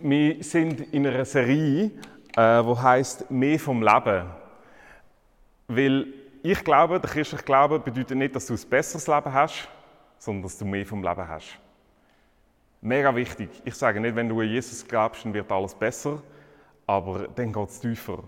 Wir 0.00 0.44
sind 0.44 0.92
in 0.92 1.04
einer 1.08 1.24
Serie, 1.24 1.90
äh, 2.36 2.62
heißt 2.62 3.32
Mehr 3.32 3.58
vom 3.58 3.82
Leben. 3.82 4.26
Weil 5.66 6.06
ich 6.40 6.62
glaube, 6.62 7.00
der 7.00 7.10
christliche 7.10 7.42
Glaube 7.42 7.80
bedeutet 7.80 8.16
nicht, 8.16 8.36
dass 8.36 8.46
du 8.46 8.54
ein 8.54 8.60
besseres 8.70 9.08
Leben 9.08 9.32
hast, 9.32 9.68
sondern 10.16 10.44
dass 10.44 10.56
du 10.56 10.64
mehr 10.64 10.86
vom 10.86 11.02
Leben 11.02 11.26
hast. 11.26 11.58
Mega 12.80 13.14
wichtig. 13.16 13.48
Ich 13.64 13.74
sage 13.74 13.98
nicht, 13.98 14.14
wenn 14.14 14.28
du 14.28 14.40
an 14.40 14.46
Jesus 14.46 14.86
glaubst, 14.86 15.24
dann 15.24 15.34
wird 15.34 15.50
alles 15.50 15.74
besser, 15.74 16.22
aber 16.86 17.26
dann 17.34 17.52
geht 17.52 17.68
es 17.68 17.80
tiefer. 17.80 18.22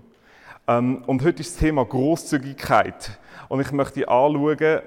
Ähm, 0.66 1.04
und 1.06 1.22
heute 1.22 1.40
ist 1.40 1.54
das 1.54 1.60
Thema 1.60 1.84
Großzügigkeit. 1.84 3.16
Und 3.48 3.60
ich 3.60 3.70
möchte 3.70 4.08
anschauen, 4.08 4.80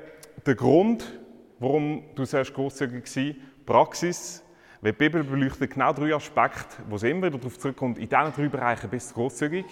den 0.46 0.58
Grund, 0.58 1.18
warum 1.60 2.04
du 2.16 2.26
zuerst 2.26 2.54
großzügig 2.54 3.04
warst, 3.04 3.66
Praxis, 3.66 4.43
weil 4.84 4.92
die 4.92 4.98
Bibel 4.98 5.24
beleuchtet 5.24 5.72
genau 5.72 5.94
drei 5.94 6.14
Aspekte, 6.14 6.84
wo 6.90 6.98
es 6.98 7.04
immer 7.04 7.28
wieder 7.28 7.38
darauf 7.38 7.58
zurückkommt, 7.58 7.98
in 7.98 8.10
diesen 8.10 8.34
drei 8.34 8.50
Bereichen 8.50 8.90
bist 8.90 9.12
du 9.12 9.16
großzügig. 9.16 9.66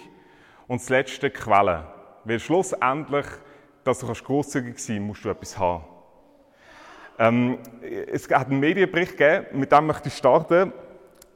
Und 0.66 0.80
das 0.80 0.88
letzte, 0.88 1.28
Quellen. 1.28 1.82
Weil 2.24 2.40
schlussendlich, 2.40 3.26
dass 3.84 3.98
du 3.98 4.06
großzügig 4.06 4.78
sein 4.78 4.96
kannst, 4.96 5.06
musst 5.06 5.24
du 5.26 5.28
etwas 5.28 5.58
haben. 5.58 5.84
Ähm, 7.18 7.58
es 8.10 8.26
hat 8.30 8.46
einen 8.46 8.58
Medienbericht 8.58 9.18
gegeben, 9.18 9.58
mit 9.60 9.70
dem 9.70 9.86
möchte 9.86 10.08
ich 10.08 10.14
starten. 10.16 10.72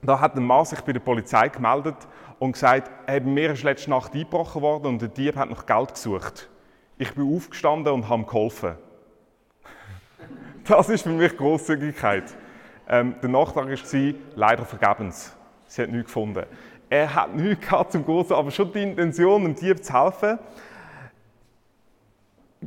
Da 0.01 0.21
hat 0.21 0.37
ein 0.37 0.43
Mann 0.47 0.65
sich 0.65 0.81
bei 0.81 0.95
der 0.95 1.01
Polizei 1.01 1.51
gemeldet 1.51 1.97
und 2.39 2.53
gesagt, 2.53 2.91
hey, 3.07 3.21
mir 3.21 3.53
ist 3.53 3.63
letzte 3.63 3.91
Nacht 3.91 4.15
eingebrochen 4.15 4.63
worden 4.63 4.87
und 4.87 5.03
der 5.03 5.11
Dieb 5.11 5.37
hat 5.37 5.51
noch 5.51 5.67
Geld 5.67 5.93
gesucht. 5.93 6.49
Ich 6.97 7.13
bin 7.13 7.31
aufgestanden 7.37 7.93
und 7.93 8.09
habe 8.09 8.23
ihm 8.23 8.27
geholfen. 8.27 8.77
Das 10.67 10.89
ist 10.89 11.03
für 11.03 11.11
mich 11.11 11.37
Großzügigkeit. 11.37 12.35
Ähm, 12.89 13.17
der 13.21 13.29
Nachtrag 13.29 13.69
war 13.69 14.15
leider 14.35 14.65
vergebens. 14.65 15.35
Sie 15.67 15.83
hat 15.83 15.91
nichts 15.91 16.07
gefunden. 16.07 16.45
Er 16.89 17.15
hat 17.15 17.35
nichts 17.35 17.67
gehabt 17.67 17.93
zum 17.93 18.05
Großen, 18.05 18.35
aber 18.35 18.51
schon 18.51 18.73
die 18.73 18.83
Intention, 18.83 19.43
dem 19.43 19.55
Dieb 19.57 19.85
zu 19.85 19.93
helfen. 19.93 20.39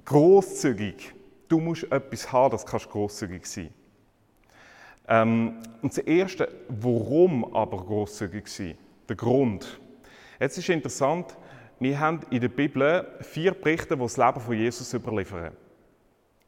Großzügig. 0.04 1.14
Du 1.48 1.60
musst 1.60 1.90
etwas 1.92 2.32
haben, 2.32 2.52
das 2.52 2.66
kannst 2.66 2.90
großzügig 2.90 3.46
sein. 3.46 3.74
Ähm, 5.08 5.56
und 5.82 5.98
das 5.98 6.00
Erste, 6.00 6.50
warum 6.68 7.56
aber 7.56 7.78
großzügig 7.78 8.48
sein? 8.48 8.78
Der 9.08 9.16
Grund. 9.16 9.80
Jetzt 10.40 10.58
ist 10.58 10.70
interessant, 10.70 11.36
wir 11.80 12.00
haben 12.00 12.20
in 12.30 12.42
der 12.42 12.50
Bibel 12.50 13.08
vier 13.22 13.54
Berichte, 13.54 13.96
die 13.96 14.02
das 14.02 14.18
Leben 14.18 14.40
von 14.40 14.56
Jesus 14.56 14.94
überliefern. 14.94 15.54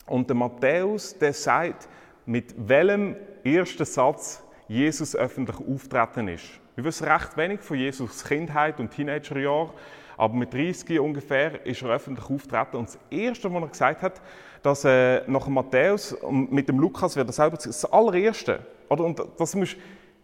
Und 0.06 0.30
der 0.30 0.36
Matthäus, 0.36 1.18
der 1.18 1.34
sagt, 1.34 1.88
mit 2.26 2.54
welchem 2.58 3.16
ersten 3.44 3.86
Satz 3.86 4.44
Jesus 4.68 5.16
öffentlich 5.16 5.58
auftreten 5.58 6.28
ist. 6.28 6.46
Wir 6.76 6.86
wissen 6.86 7.08
recht 7.08 7.36
wenig 7.36 7.60
von 7.62 7.78
Jesus 7.78 8.24
Kindheit 8.24 8.80
und 8.80 8.92
Teenagerjahr, 8.92 9.74
aber 10.18 10.34
mit 10.34 10.54
30 10.54 11.00
ungefähr 11.00 11.66
ist 11.66 11.82
er 11.82 11.90
öffentlich 11.90 12.30
auftreten. 12.30 12.78
Und 12.78 12.88
das 12.88 13.00
Erste, 13.10 13.54
was 13.54 13.62
er 13.62 13.68
gesagt 13.68 14.02
hat, 14.02 14.22
dass 14.62 14.86
äh, 14.86 15.24
nach 15.28 15.48
Matthäus 15.48 16.14
und 16.14 16.52
mit 16.52 16.70
dem 16.70 16.80
Lukas 16.80 17.16
wird 17.16 17.30
er 17.30 17.34
selber 17.34 17.58
das 17.58 17.86
allererste, 17.86 18.66
oder? 18.90 19.04
Und 19.04 19.22
das, 19.38 19.56
muss, 19.56 19.76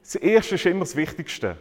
das 0.02 0.16
Erste 0.16 0.56
ist 0.56 0.66
immer 0.66 0.82
das 0.82 0.96
Wichtigste. 0.96 1.58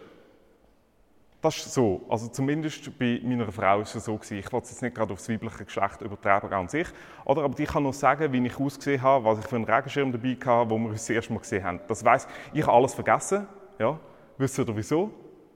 Das 1.47 1.59
ist 1.59 1.75
so. 1.75 2.05
Also 2.09 2.27
zumindest 2.27 2.99
bei 2.99 3.21
meiner 3.23 3.53
Frau 3.53 3.81
ist 3.81 3.95
es 3.95 4.07
so 4.07 4.17
gewesen. 4.17 4.39
Ich 4.39 4.53
wollte 4.53 4.65
es 4.65 4.73
jetzt 4.73 4.83
nicht 4.83 4.97
gerade 4.97 5.13
aufs 5.13 5.29
weibliche 5.29 5.65
Geschlecht 5.65 6.01
übertragen 6.01 6.53
an 6.53 6.69
sich. 6.69 6.89
Oder, 7.25 7.43
aber 7.43 7.57
ich 7.57 7.69
kann 7.69 7.85
nur 7.85 7.93
sagen, 7.93 8.33
wie 8.33 8.45
ich 8.45 8.59
ausgesehen 8.59 9.01
habe, 9.01 9.25
was 9.25 9.39
ich 9.39 9.47
für 9.47 9.55
einen 9.55 9.65
Regenschirm 9.65 10.11
dabei 10.11 10.37
hatte, 10.45 10.69
wo 10.69 10.77
wir 10.77 10.89
uns 10.89 11.07
das 11.07 11.11
erste 11.11 11.33
Mal 11.33 11.39
gesehen 11.39 11.63
haben. 11.63 11.79
Das 11.87 12.05
weiss 12.05 12.27
ich 12.53 12.63
habe 12.63 12.73
alles 12.73 12.95
vergessen. 12.95 13.47
Ja. 13.79 13.97
Wisst 14.37 14.59
ihr 14.59 14.77
wieso? 14.77 15.13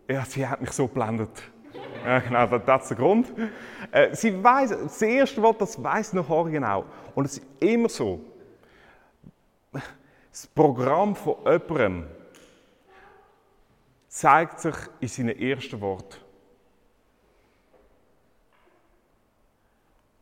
Ja, 0.08 0.24
sie 0.24 0.46
hat 0.46 0.60
mich 0.60 0.70
so 0.70 0.86
geblendet. 0.86 1.30
Ja, 2.06 2.20
genau, 2.20 2.46
das, 2.46 2.82
ist 2.82 2.88
der 2.90 2.96
Grund. 2.96 3.32
Äh, 3.90 4.14
sie 4.14 4.42
weiß, 4.42 4.70
das 4.70 5.02
erste 5.02 5.42
Wort, 5.42 5.60
das 5.60 5.82
weiß 5.82 6.14
noch 6.14 6.46
genau. 6.46 6.84
Und 7.14 7.26
es 7.26 7.38
ist 7.38 7.46
immer 7.60 7.90
so. 7.90 8.20
Das 10.30 10.46
Programm 10.46 11.14
von 11.14 11.34
jemandem, 11.44 12.06
zeigt 14.10 14.58
sich 14.58 14.74
in 14.98 15.08
seinen 15.08 15.40
ersten 15.40 15.80
Worten. 15.80 16.16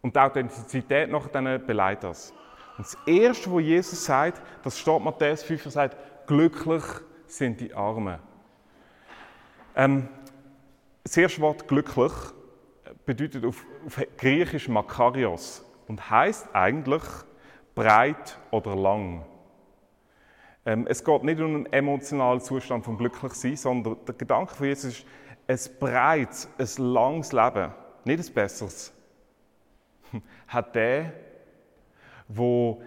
Und 0.03 0.15
die 0.15 0.21
Authentizität 0.21 1.11
nach 1.11 1.27
denen 1.29 1.67
beleidigt 1.67 2.05
das. 2.05 2.33
Und 2.77 2.87
das 2.87 2.97
Erste, 3.07 3.51
was 3.51 3.63
Jesus 3.63 4.05
sagt, 4.05 4.43
das 4.63 4.79
steht 4.79 5.03
Matthäus 5.03 5.43
5, 5.43 5.65
er 5.65 5.71
sagt, 5.71 6.27
glücklich 6.27 6.85
sind 7.27 7.61
die 7.61 7.75
Armen. 7.75 8.19
Ähm, 9.75 10.09
das 11.03 11.17
erste 11.17 11.41
Wort 11.41 11.67
glücklich 11.67 12.13
bedeutet 13.07 13.45
auf, 13.45 13.65
auf 13.87 14.01
Griechisch 14.19 14.69
Makarios 14.69 15.65
und 15.89 16.11
heißt 16.11 16.55
eigentlich 16.55 17.03
breit 17.75 18.39
oder 18.51 18.77
lang. 18.77 19.25
Ähm, 20.69 20.87
es 20.87 21.03
geht 21.03 21.25
nicht 21.25 21.41
um 21.41 21.55
einen 21.55 21.73
emotionalen 21.73 22.43
Zustand 22.43 22.85
vom 22.85 22.99
Glücklichsein, 22.99 23.57
sondern 23.57 23.97
der 24.07 24.15
Gedanke 24.15 24.55
von 24.55 24.67
Jesus 24.67 24.99
ist, 24.99 25.07
ein 25.47 25.79
breites, 25.81 26.47
ein 26.59 26.85
langes 26.85 27.33
Leben, 27.33 27.73
nicht 28.05 28.29
ein 28.29 28.35
besseres, 28.35 28.93
hat 30.47 30.75
der, 30.75 31.15
wo 32.29 32.83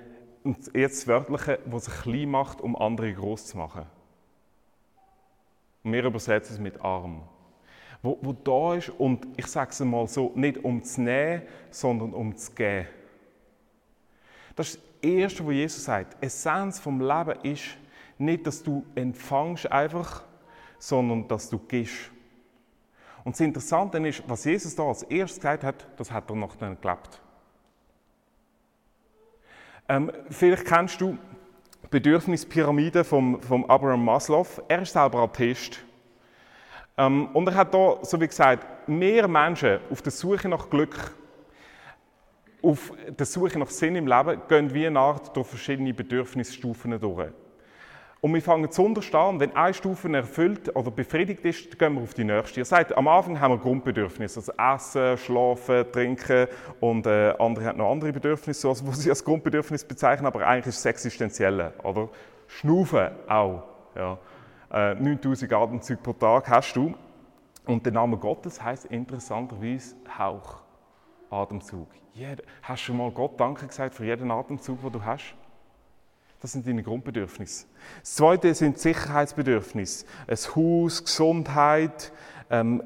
jetzt 0.76 1.08
Wörtliche, 1.08 1.58
wo 1.66 1.80
sich 1.80 1.94
klein 2.04 2.30
macht, 2.30 2.62
um 2.62 2.76
andere 2.76 3.12
groß 3.16 3.48
zu 3.48 3.58
machen. 3.58 3.88
Und 5.84 5.94
wir 5.94 6.06
übersetzen 6.06 6.54
es 6.54 6.60
mit 6.60 6.80
arm. 6.82 7.24
Wo, 8.04 8.20
wo 8.22 8.32
da 8.32 8.76
ist, 8.76 8.90
und 8.90 9.26
ich 9.38 9.48
sage 9.48 9.72
es 9.72 9.82
einmal 9.82 10.08
so, 10.08 10.32
nicht 10.36 10.64
um 10.64 10.84
zu 10.84 11.02
nehmen, 11.02 11.42
sondern 11.72 12.14
um 12.14 12.36
zu 12.36 12.52
geben. 12.52 12.88
Das 14.62 14.76
ist 14.76 14.80
Erste, 15.02 15.44
was 15.44 15.54
Jesus 15.56 15.84
sagt, 15.86 16.24
Essenz 16.24 16.78
vom 16.78 17.02
Leben 17.02 17.40
ist 17.42 17.64
nicht, 18.20 18.46
dass 18.46 18.62
du 18.62 18.86
empfangst 18.94 19.72
einfach, 19.72 20.22
sondern 20.78 21.28
dass 21.28 21.50
du 21.50 21.58
gibst. 21.58 22.12
Und 23.24 23.34
das 23.34 23.40
Interessante 23.40 23.98
ist, 24.08 24.22
was 24.28 24.46
Jesus 24.46 24.76
da 24.76 24.84
als 24.84 25.02
erstes 25.02 25.40
gesagt 25.40 25.64
hat, 25.64 25.88
das 25.98 26.12
hat 26.12 26.30
er 26.30 26.36
noch 26.36 26.56
dann 26.58 26.80
gelebt. 26.80 27.20
Ähm, 29.90 30.12
vielleicht 30.30 30.66
kennst 30.66 31.02
du 31.02 31.18
die 31.82 31.88
Bedürfnispyramide 31.90 33.04
von 33.04 33.42
vom 33.42 33.66
Abraham 33.66 34.06
Maslow. 34.06 34.46
Er 34.68 34.84
ist 34.84 34.94
selber 34.94 35.22
Atheist. 35.24 35.80
Ähm, 37.00 37.30
und 37.34 37.48
er 37.48 37.56
hat 37.56 37.74
da, 37.74 37.98
so 38.04 38.22
wie 38.22 38.28
gesagt, 38.28 38.88
mehr 38.88 39.28
Menschen 39.28 39.80
auf 39.90 40.04
der 40.04 40.12
Suche 40.12 40.48
nach 40.48 40.70
Glück 40.70 41.16
auf 42.62 42.94
der 43.08 43.26
Suche 43.26 43.58
nach 43.60 43.70
Sinn 43.70 43.96
im 43.96 44.08
Leben 44.08 44.42
gehen 44.48 44.74
wir 44.74 44.92
nach 44.92 45.20
durch 45.30 45.48
verschiedene 45.48 45.94
Bedürfnisstufen 45.94 47.00
durch. 47.00 47.32
Und 48.22 48.36
wir 48.36 48.42
fangen 48.42 48.70
zu 48.70 48.84
unterstehen, 48.84 49.40
wenn 49.40 49.56
eine 49.56 49.74
Stufe 49.74 50.08
erfüllt 50.14 50.76
oder 50.76 50.92
befriedigt 50.92 51.44
ist, 51.44 51.80
gehen 51.80 51.96
wir 51.96 52.04
auf 52.04 52.14
die 52.14 52.24
nächste. 52.24 52.60
Ihr 52.60 52.66
sagt, 52.66 52.96
am 52.96 53.08
Anfang 53.08 53.40
haben 53.40 53.56
wir 53.56 53.58
Grundbedürfnisse, 53.58 54.40
also 54.40 54.54
Essen, 54.58 55.18
Schlafen, 55.18 55.92
Trinken 55.92 56.48
und 56.80 57.08
äh, 57.08 57.34
andere 57.40 57.66
haben 57.66 57.80
noch 57.80 57.92
andere 57.92 58.14
Bedürfnisse, 58.14 58.68
also, 58.68 58.86
die 58.86 58.92
sie 58.92 59.10
als 59.10 59.26
Grundbedürfnis 59.26 59.84
bezeichnen, 59.84 60.28
aber 60.28 60.46
eigentlich 60.46 60.68
ist 60.68 60.78
es 60.78 60.86
existenzielle, 60.86 61.74
oder? 61.82 62.10
Schnaufen 62.48 63.10
auch, 63.28 63.64
ja. 63.96 64.20
Äh, 64.72 64.96
9000 64.96 65.52
Atemzüge 65.52 66.02
pro 66.02 66.14
Tag 66.14 66.48
hast 66.48 66.76
du. 66.76 66.94
Und 67.66 67.86
der 67.86 67.94
Name 67.94 68.18
Gottes 68.18 68.62
heißt 68.62 68.86
interessanterweise 68.86 69.96
Hauch. 70.18 70.61
Atemzug. 71.32 71.88
Hast 72.62 72.82
du 72.82 72.86
schon 72.86 72.98
mal 72.98 73.12
Gott 73.12 73.40
Danke 73.40 73.66
gesagt 73.66 73.96
für 73.96 74.06
jeden 74.06 74.30
Atemzug, 74.32 74.82
den 74.82 74.92
du 74.92 75.04
hast? 75.04 75.34
Das 76.42 76.52
sind 76.52 76.68
deine 76.68 76.82
Grundbedürfnisse. 76.84 77.68
Das 78.00 78.16
zweite 78.16 78.54
sind 78.56 78.80
Sicherheitsbedürfnisse. 78.80 80.06
Ein 80.28 80.38
Haus, 80.56 81.04
Gesundheit, 81.04 82.12
ähm, 82.50 82.84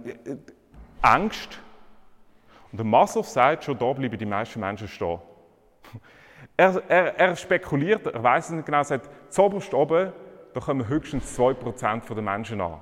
Angst. 1.01 1.59
Und 2.71 2.77
der 2.77 2.85
Maslow 2.85 3.23
sagt, 3.23 3.63
schon 3.63 3.77
da 3.77 3.93
bleiben 3.93 4.17
die 4.17 4.25
meisten 4.25 4.59
Menschen 4.59 4.87
stehen. 4.87 5.19
Er, 6.57 6.81
er, 6.89 7.19
er 7.19 7.35
spekuliert, 7.35 8.05
er 8.07 8.23
weiß 8.23 8.45
es 8.45 8.51
nicht 8.51 8.65
genau, 8.65 8.77
er 8.77 8.85
sagt, 8.85 9.09
zuoberst 9.29 9.73
oben, 9.73 10.13
da 10.53 10.59
kommen 10.61 10.87
höchstens 10.87 11.37
2% 11.37 12.13
der 12.13 12.23
Menschen 12.23 12.61
an. 12.61 12.81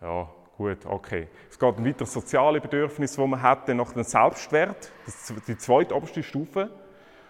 Ja, 0.00 0.28
Gut, 0.56 0.86
okay. 0.86 1.28
Es 1.50 1.58
geht 1.58 1.84
weiter 1.84 2.06
soziale 2.06 2.60
Bedürfnisse, 2.60 3.20
die 3.20 3.26
man 3.26 3.42
hat, 3.42 3.68
dann 3.68 3.78
noch 3.78 3.92
den 3.92 4.04
Selbstwert, 4.04 4.92
das 5.04 5.30
ist 5.30 5.48
die 5.48 5.58
zweite 5.58 5.94
oberste 5.94 6.22
Stufe, 6.22 6.70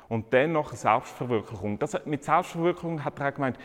und 0.09 0.33
dann 0.35 0.53
noch 0.53 0.69
eine 0.69 0.77
Selbstverwirklichung. 0.77 1.79
Das, 1.79 2.05
mit 2.05 2.23
Selbstverwirklichung 2.23 3.03
hat 3.03 3.19
er 3.21 3.29
auch 3.29 3.35
gemeint, 3.35 3.59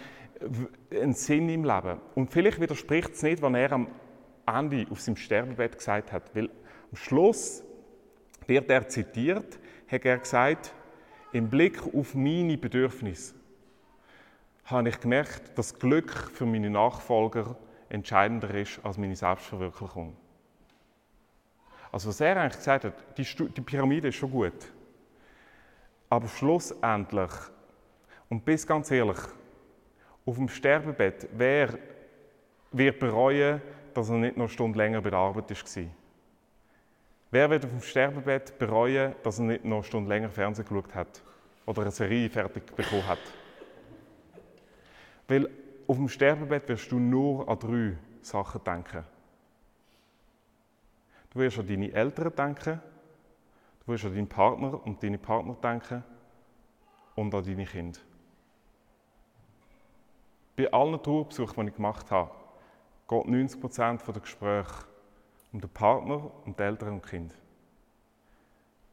einen 0.92 1.14
Sinn 1.14 1.50
im 1.50 1.66
Leben. 1.66 2.00
Und 2.16 2.32
vielleicht 2.32 2.62
widerspricht 2.62 3.12
es 3.12 3.24
nicht, 3.24 3.42
was 3.42 3.54
er 3.54 3.72
am 3.74 3.88
Ende 4.46 4.88
auf 4.90 5.02
seinem 5.02 5.18
Sterbebett 5.18 5.78
gesagt 5.78 6.14
hat, 6.14 6.34
weil 6.34 6.46
am 6.46 6.96
Schluss 6.96 7.64
wird 8.48 8.70
er 8.70 8.88
zitiert, 8.88 9.60
hat 9.92 10.06
er 10.06 10.18
gesagt, 10.18 10.74
im 11.34 11.50
Blick 11.50 11.82
auf 11.94 12.16
meine 12.16 12.58
Bedürfnisse 12.58 13.36
habe 14.66 14.90
ich 14.90 15.00
gemerkt, 15.00 15.58
dass 15.58 15.78
Glück 15.78 16.12
für 16.34 16.46
meine 16.46 16.70
Nachfolger 16.70 17.56
entscheidender 17.90 18.54
ist 18.54 18.80
als 18.84 18.98
meine 18.98 19.16
Selbstverwirklichung. 19.16 20.16
Also 21.92 22.10
was 22.10 22.22
er 22.22 22.38
eigentlich 22.38 22.58
gesagt 22.58 22.86
hat, 22.86 22.94
die, 23.18 23.24
die 23.24 23.62
Pyramide 23.62 24.10
ist 24.10 24.16
schon 24.16 24.32
gut. 24.32 24.72
Aber 26.10 26.28
schlussendlich, 26.28 27.32
und 28.30 28.46
bis 28.46 28.66
ganz 28.66 28.92
ehrlich, 28.92 29.18
auf 30.26 30.36
dem 30.36 30.48
Sterbebett, 30.48 31.28
wer 31.34 31.78
wird 32.72 33.00
bereuen, 33.00 33.62
dass 33.94 34.10
er 34.10 34.18
nicht 34.18 34.38
noch 34.38 34.44
eine 34.44 34.50
Stunde 34.50 34.78
länger 34.78 35.02
bei 35.02 35.10
der 35.10 35.20
Arbeit 35.20 35.50
war? 35.50 35.86
Wer 37.32 37.50
wird 37.50 37.66
auf 37.66 37.72
dem 37.72 37.82
Sterbebett 37.82 38.58
bereuen, 38.58 39.16
dass 39.24 39.40
er 39.40 39.46
nicht 39.46 39.66
noch 39.66 39.78
eine 39.78 39.84
Stunde 39.84 40.10
länger 40.10 40.30
Fernsehen 40.30 40.68
geschaut 40.68 40.94
hat 40.94 41.22
oder 41.66 41.82
eine 41.82 41.92
Serie 41.92 42.30
fertig 42.30 42.66
bekommen 42.76 43.08
hat? 43.08 43.20
Weil 45.28 45.50
auf 45.90 45.98
dem 45.98 46.08
Sterbebett 46.08 46.70
wirst 46.70 46.92
du 46.92 47.00
nur 47.00 47.50
an 47.50 47.58
drei 47.58 47.98
Sachen 48.22 48.64
denken. 48.64 49.04
Du 51.32 51.40
wirst 51.40 51.58
an 51.58 51.68
deine 51.68 51.92
Eltern 51.92 52.36
denken, 52.36 52.80
du 53.80 53.92
wirst 53.92 54.06
an 54.06 54.14
deinen 54.14 54.30
Partner 54.30 54.86
und 54.86 55.02
deine 55.02 55.18
Partner 55.18 55.56
denken 55.56 56.04
und 57.16 57.34
an 57.34 57.44
deine 57.44 57.66
Kinder. 57.66 58.00
Bei 60.56 60.72
allen 60.72 61.02
Tourbesuchen, 61.02 61.66
die 61.66 61.70
ich 61.70 61.76
gemacht 61.76 62.12
habe, 62.12 62.30
geht 63.08 63.26
90% 63.26 64.12
der 64.12 64.22
Gespräche 64.22 64.74
um 65.52 65.60
den 65.60 65.70
Partner, 65.72 66.32
um 66.46 66.56
die 66.56 66.62
Eltern 66.62 66.94
und 66.94 67.04
Kinder. 67.08 67.34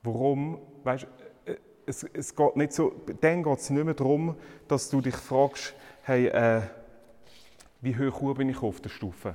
Warum? 0.03 0.61
Weißt, 0.83 1.07
äh, 1.45 1.57
es, 1.85 2.05
es 2.05 2.35
geht 2.35 2.57
nicht 2.57 2.73
so, 2.73 2.95
dann 3.21 3.43
geht 3.43 3.59
es 3.59 3.69
nicht 3.69 3.85
mehr 3.85 3.93
darum, 3.93 4.35
dass 4.67 4.89
du 4.89 5.03
dich 5.03 5.17
fragst, 5.17 5.75
hey, 6.05 6.29
äh, 6.29 6.63
wie 7.81 7.97
hoch 7.97 8.35
bin 8.35 8.49
ich 8.49 8.63
auf 8.63 8.81
der 8.81 8.89
Stufe? 8.89 9.35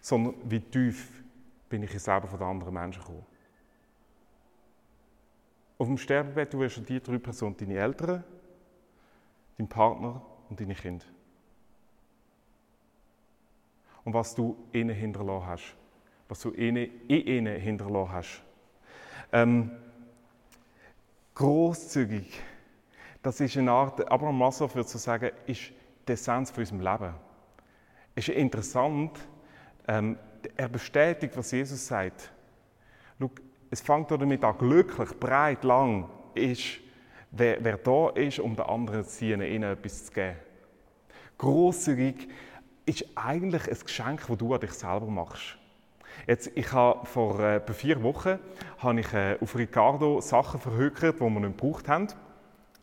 Sondern 0.00 0.34
wie 0.44 0.60
tief 0.60 1.22
bin 1.68 1.82
ich 1.82 1.98
selber 2.00 2.28
von 2.28 2.38
den 2.38 2.48
anderen 2.48 2.74
Menschen 2.74 3.00
gekommen. 3.00 3.26
Auf 5.78 5.88
dem 5.88 5.98
Sterbebett 5.98 6.58
wirst 6.58 6.78
du 6.78 6.80
die 6.80 7.00
drei 7.00 7.18
Personen, 7.18 7.56
deine 7.56 7.74
Eltern, 7.74 8.24
dein 9.58 9.68
Partner 9.68 10.22
und 10.48 10.58
deine 10.58 10.74
Kinder. 10.74 11.04
Und 14.04 14.14
was 14.14 14.34
du 14.34 14.56
ihnen 14.72 14.94
hinterlassen 14.94 15.46
hast. 15.46 15.76
Was 16.28 16.40
du 16.40 16.52
ihnen, 16.52 16.88
in 17.08 17.26
ihnen 17.26 17.60
hinterlassen 17.60 18.12
hast. 18.12 18.42
Ähm, 19.32 19.70
großzügig, 21.34 22.40
das 23.22 23.40
ist 23.40 23.56
eine 23.56 23.72
Art, 23.72 24.08
Abraham 24.10 24.38
Maslow 24.38 24.72
würde 24.74 24.88
so 24.88 24.98
sagen, 24.98 25.30
ist 25.46 25.72
die 26.06 26.12
Essenz 26.12 26.50
von 26.50 26.62
unserem 26.62 26.80
Leben. 26.80 27.14
Es 28.14 28.28
ist 28.28 28.36
interessant, 28.36 29.18
ähm, 29.88 30.18
er 30.56 30.68
bestätigt, 30.68 31.36
was 31.36 31.50
Jesus 31.50 31.86
sagt. 31.86 32.30
Schau, 33.18 33.30
es 33.70 33.80
fängt 33.80 34.10
damit 34.10 34.44
an, 34.44 34.56
glücklich, 34.58 35.10
breit, 35.18 35.64
lang 35.64 36.08
ist, 36.34 36.78
wer, 37.30 37.62
wer 37.62 37.76
da 37.78 38.10
ist, 38.10 38.38
um 38.38 38.54
den 38.54 38.64
anderen 38.64 39.04
zu 39.04 39.10
ziehen, 39.10 39.42
ihnen 39.42 39.72
etwas 39.72 40.06
zu 40.06 40.12
geben. 40.12 40.36
Grosszügig 41.38 42.28
ist 42.86 43.04
eigentlich 43.14 43.68
ein 43.68 43.78
Geschenk, 43.78 44.26
das 44.26 44.38
du 44.38 44.54
an 44.54 44.60
dich 44.60 44.72
selber 44.72 45.06
machst. 45.06 45.58
Jetzt, 46.26 46.50
ich 46.54 46.72
habe 46.72 47.04
vor 47.06 47.40
äh, 47.40 47.60
vier 47.72 48.02
Wochen 48.02 48.38
habe 48.78 49.00
ich, 49.00 49.12
äh, 49.12 49.36
auf 49.40 49.56
Ricardo 49.56 50.20
Sachen 50.20 50.60
verhökert, 50.60 51.16
die 51.16 51.20
wir 51.20 51.30
nicht 51.40 51.58
gebraucht 51.58 51.88
haben. 51.88 52.08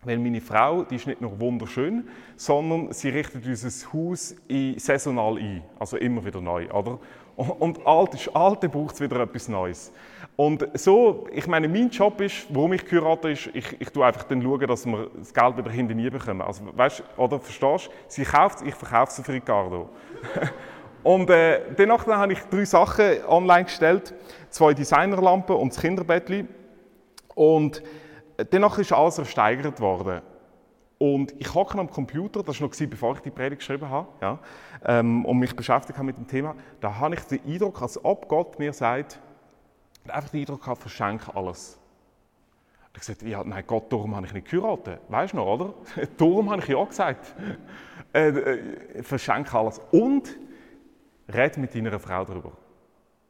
Weil 0.06 0.18
meine 0.18 0.42
Frau, 0.42 0.84
die 0.84 0.96
ist 0.96 1.08
nicht 1.08 1.22
nur 1.22 1.40
wunderschön, 1.40 2.08
sondern 2.36 2.92
sie 2.92 3.10
richtet 3.10 3.46
unser 3.46 3.94
Haus 3.94 4.36
saisonal 4.78 5.38
ein. 5.38 5.64
Also 5.80 5.98
immer 5.98 6.26
wieder 6.26 6.42
neu, 6.42 6.70
oder? 6.72 7.00
Und 7.36 7.86
alt 7.86 8.14
ist 8.14 8.36
alt, 8.36 8.62
dann 8.62 8.70
braucht 8.70 8.96
es 8.96 9.02
wieder 9.02 9.20
etwas 9.22 9.48
Neues. 9.48 9.92
Und 10.36 10.68
so, 10.74 11.28
ich 11.32 11.48
meine, 11.48 11.68
mein 11.68 11.90
Job 11.90 12.20
ist, 12.22 12.46
warum 12.50 12.74
ich 12.74 12.86
geheiratet 12.86 13.32
ist, 13.32 13.50
ich, 13.56 13.82
ich 13.82 13.90
tue 13.90 14.06
einfach 14.06 14.24
dann 14.24 14.42
schauen, 14.42 14.68
dass 14.68 14.86
wir 14.86 15.10
das 15.18 15.34
Geld 15.34 15.58
wieder 15.58 15.72
hinten 15.72 15.98
nie 15.98 16.10
bekommen. 16.10 16.42
Also, 16.42 16.64
weißt 16.76 17.04
oder 17.18 17.40
verstehst 17.40 17.88
du? 17.88 17.92
Sie 18.08 18.24
kauft 18.24 18.58
es, 18.58 18.68
ich 18.68 18.76
verkaufe 18.76 19.12
es 19.12 19.26
für 19.26 19.34
Ricardo. 19.34 19.90
und 21.04 21.30
äh, 21.30 21.62
danach 21.76 22.06
habe 22.08 22.34
ich 22.34 22.40
drei 22.50 22.66
Sachen 22.66 23.26
online 23.28 23.66
gestellt: 23.66 24.14
zwei 24.50 24.74
Designerlampen 24.74 25.56
und 25.56 25.74
das 25.74 25.82
Kinderbettli. 25.82 26.46
Und 27.36 27.82
danach 28.38 28.78
ist 28.78 28.92
alles 28.92 29.18
ersteigert 29.18 29.80
worden. 29.80 30.22
Und 30.98 31.34
ich 31.40 31.54
hocke 31.54 31.78
am 31.78 31.90
Computer, 31.90 32.44
das 32.44 32.62
war 32.62 32.70
noch 32.70 32.90
bevor 32.90 33.16
ich 33.16 33.22
die 33.22 33.32
Predigt 33.32 33.60
geschrieben 33.60 33.90
habe, 33.90 34.08
ja, 34.22 34.40
ähm, 34.86 35.26
und 35.26 35.38
mich 35.38 35.56
beschäftigt 35.56 35.98
habe 35.98 36.06
mit 36.06 36.18
dem 36.18 36.28
Thema, 36.28 36.56
da 36.80 36.98
habe 36.98 37.16
ich 37.16 37.22
den 37.22 37.44
Eindruck, 37.46 37.82
als 37.82 38.04
ob 38.06 38.30
Gott 38.30 38.58
mir 38.58 38.72
sagt, 38.72 39.20
einfach 40.08 40.30
den 40.30 40.42
Eindruck 40.42 40.66
habe, 40.66 40.80
verschenke 40.80 41.36
alles. 41.36 41.80
Und 42.86 42.98
ich 42.98 43.00
gesagt, 43.02 43.22
ja, 43.24 43.44
nein, 43.44 43.64
Gott, 43.66 43.92
darum 43.92 44.16
habe 44.16 44.28
ich 44.28 44.34
nicht 44.34 44.50
geheiratet. 44.50 45.02
Weißt 45.10 45.34
du 45.34 45.38
noch, 45.38 45.48
oder? 45.48 45.74
darum 46.18 46.52
habe 46.52 46.62
ich 46.62 46.68
ja 46.70 46.84
gesagt. 46.84 47.36
Äh, 48.14 48.28
äh, 48.30 49.04
verschenke 49.04 49.58
alles. 49.58 49.82
Und 49.92 50.38
red 51.28 51.58
mit 51.58 51.74
deiner 51.74 52.00
Frau 52.00 52.24
darüber. 52.24 52.52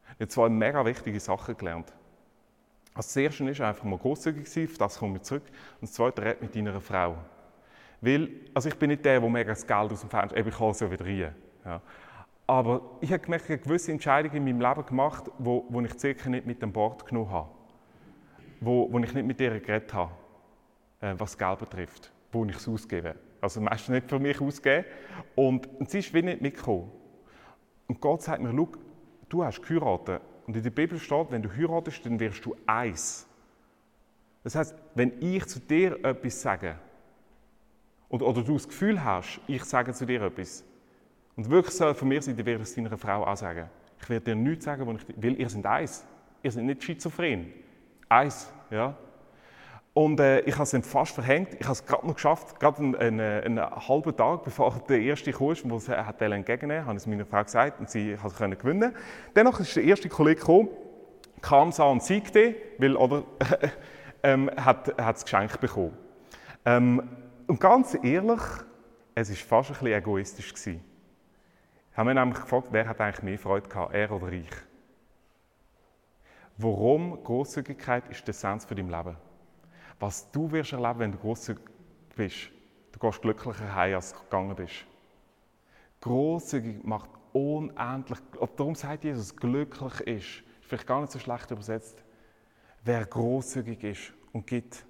Ich 0.04 0.20
habe 0.20 0.28
zwei 0.28 0.48
mega 0.48 0.84
wichtige 0.84 1.18
Sachen 1.18 1.56
gelernt. 1.56 1.92
Also 2.94 3.08
das 3.08 3.16
erste 3.16 3.50
ist 3.50 3.60
einfach 3.60 3.84
mal 3.84 3.98
großzügig 3.98 4.48
sein, 4.48 4.66
auf 4.66 4.78
das 4.78 4.98
kommen 4.98 5.14
wir 5.14 5.22
zurück. 5.22 5.42
Und 5.80 5.82
das 5.82 5.92
zweite, 5.92 6.22
red 6.22 6.40
mit 6.40 6.54
deiner 6.54 6.80
Frau. 6.80 7.16
Weil, 8.00 8.30
also 8.54 8.68
ich 8.68 8.76
bin 8.76 8.90
nicht 8.90 9.04
der, 9.04 9.20
der 9.20 9.28
mega 9.28 9.50
das 9.50 9.66
Geld 9.66 9.92
aus 9.92 10.00
dem 10.00 10.10
Fenster, 10.10 10.36
ich 10.36 10.58
hole 10.58 10.70
es 10.70 10.80
ja 10.80 10.90
wieder 10.90 11.04
rein. 11.04 11.34
Ja. 11.64 11.80
Aber 12.46 12.82
ich 13.00 13.10
habe 13.10 13.20
gemerkt, 13.20 13.46
ich 13.46 13.52
habe 13.52 13.62
gewisse 13.62 13.90
Entscheidungen 13.90 14.36
in 14.36 14.44
meinem 14.44 14.60
Leben 14.60 14.86
gemacht, 14.86 15.24
wo, 15.38 15.64
wo 15.68 15.80
ich 15.80 15.98
circa 15.98 16.28
nicht 16.28 16.46
mit 16.46 16.62
dem 16.62 16.72
Bord 16.72 17.04
genommen 17.06 17.30
habe. 17.30 17.48
Wo, 18.60 18.92
wo 18.92 18.98
ich 18.98 19.12
nicht 19.12 19.26
mit 19.26 19.40
ihr 19.40 19.58
geredet 19.58 19.92
habe, 19.92 20.12
äh, 21.00 21.14
was 21.18 21.36
Geld 21.36 21.58
betrifft, 21.58 22.12
wo 22.30 22.44
ich 22.44 22.56
es 22.56 22.68
ausgebe. 22.68 23.16
Also 23.40 23.60
meistens 23.60 23.88
nicht 23.88 24.08
für 24.08 24.18
mich 24.18 24.40
ausgeben. 24.40 24.84
Und, 25.34 25.66
und 25.80 25.90
sie 25.90 25.98
ist 25.98 26.14
wie 26.14 26.22
nicht 26.22 26.42
mitgekommen. 26.42 26.90
Und 27.88 28.00
Gott 28.00 28.22
sagt 28.22 28.40
mir, 28.40 28.52
schau, 28.54 28.68
du 29.28 29.44
hast 29.44 29.62
geheiratet 29.62 30.20
und 30.46 30.56
in 30.56 30.62
der 30.62 30.70
Bibel 30.70 30.98
steht, 30.98 31.30
wenn 31.30 31.42
du 31.42 31.50
heiratest, 31.50 32.04
dann 32.04 32.20
wirst 32.20 32.44
du 32.44 32.54
eins. 32.66 33.26
Das 34.42 34.54
heißt, 34.54 34.74
wenn 34.94 35.12
ich 35.20 35.46
zu 35.46 35.58
dir 35.58 36.04
etwas 36.04 36.40
sage, 36.40 36.76
oder, 38.08 38.26
oder 38.26 38.42
du 38.42 38.54
das 38.54 38.68
Gefühl 38.68 39.02
hast, 39.02 39.40
ich 39.46 39.64
sage 39.64 39.92
zu 39.92 40.04
dir 40.04 40.22
etwas, 40.22 40.64
und 41.36 41.50
wirklich 41.50 41.74
soll 41.74 41.94
von 41.94 42.08
mir 42.08 42.22
sein, 42.22 42.36
dann 42.36 42.46
werde 42.46 42.62
ich 42.62 42.68
es 42.68 42.74
deiner 42.74 42.96
Frau 42.96 43.26
auch 43.26 43.36
sagen. 43.36 43.68
Ich 44.00 44.08
werde 44.08 44.24
dir 44.24 44.34
nichts 44.36 44.66
sagen, 44.66 44.96
ich, 44.96 45.22
weil 45.22 45.40
ihr 45.40 45.48
seid 45.48 45.66
eins. 45.66 46.04
Ihr 46.42 46.52
seid 46.52 46.64
nicht 46.64 46.84
schizophren. 46.84 47.52
Eins, 48.08 48.52
ja. 48.70 48.96
Und 49.94 50.18
äh, 50.18 50.40
ich 50.40 50.54
habe 50.54 50.64
es 50.64 50.72
dann 50.72 50.82
fast 50.82 51.14
verhängt. 51.14 51.54
Ich 51.54 51.62
habe 51.62 51.72
es 51.72 51.86
gerade 51.86 52.04
noch 52.04 52.14
geschafft, 52.14 52.58
gerade 52.58 52.78
einen, 52.78 52.96
einen, 52.96 53.20
einen, 53.44 53.88
halben 53.88 54.16
Tag, 54.16 54.42
bevor 54.42 54.74
der 54.88 55.00
erste 55.00 55.32
kam, 55.32 55.70
wo 55.70 55.78
sie 55.78 55.96
hat 55.96 56.20
entgegennehmen 56.20 56.84
habe 56.84 56.96
ich 56.96 57.02
es 57.02 57.06
meiner 57.06 57.24
Frau 57.24 57.44
gesagt 57.44 57.78
und 57.78 57.88
sie 57.88 58.18
hat 58.18 58.32
es 58.32 58.38
gewinnen. 58.58 58.92
Dennoch 59.36 59.60
ist 59.60 59.76
der 59.76 59.84
erste 59.84 60.08
Kollege 60.08 60.40
gekommen, 60.40 60.68
kam, 61.40 61.70
sah 61.70 61.84
und 61.84 62.02
siegte, 62.02 62.56
weil, 62.78 62.96
oder, 62.96 63.22
ähm, 64.24 64.50
hat, 64.56 64.88
hat 64.98 65.14
das 65.14 65.24
Geschenk 65.24 65.60
bekommen. 65.60 65.96
Ähm, 66.64 67.08
und 67.46 67.60
ganz 67.60 67.96
ehrlich, 68.02 68.40
es 69.14 69.30
war 69.30 69.62
fast 69.62 69.70
ein 69.70 69.74
bisschen 69.74 69.98
egoistisch. 69.98 70.52
Gewesen. 70.52 70.82
Habe 71.96 72.08
mich 72.08 72.18
nämlich 72.18 72.40
gefragt, 72.40 72.68
wer 72.72 72.88
hat 72.88 73.00
eigentlich 73.00 73.22
mehr 73.22 73.38
Freude 73.38 73.68
gehabt, 73.68 73.94
er 73.94 74.10
oder 74.10 74.32
ich? 74.32 74.50
Warum 76.56 77.22
Großzügigkeit 77.22 78.08
ist 78.08 78.26
der 78.26 78.30
Essenz 78.30 78.64
für 78.64 78.74
dein 78.74 78.88
Leben? 78.88 79.16
Was 80.00 80.30
du 80.30 80.50
wirst 80.50 80.72
erleben, 80.72 80.98
wenn 80.98 81.12
du 81.12 81.18
großzügig 81.18 81.64
bist. 82.16 82.50
Du 82.92 82.98
gehst 82.98 83.22
glücklicher 83.22 83.74
heim, 83.74 83.94
als 83.94 84.12
du 84.12 84.20
gegangen 84.20 84.54
bist. 84.54 84.86
Großzügig 86.00 86.84
macht 86.84 87.10
unendlich, 87.32 88.18
darum 88.56 88.74
sagt 88.74 89.04
Jesus, 89.04 89.34
glücklich 89.34 90.00
ist, 90.00 90.26
ist 90.26 90.44
vielleicht 90.60 90.86
gar 90.86 91.00
nicht 91.00 91.12
so 91.12 91.18
schlecht 91.18 91.50
übersetzt, 91.50 92.02
wer 92.84 93.04
großzügig 93.04 93.82
ist 93.82 94.12
und 94.32 94.46
gibt. 94.46 94.84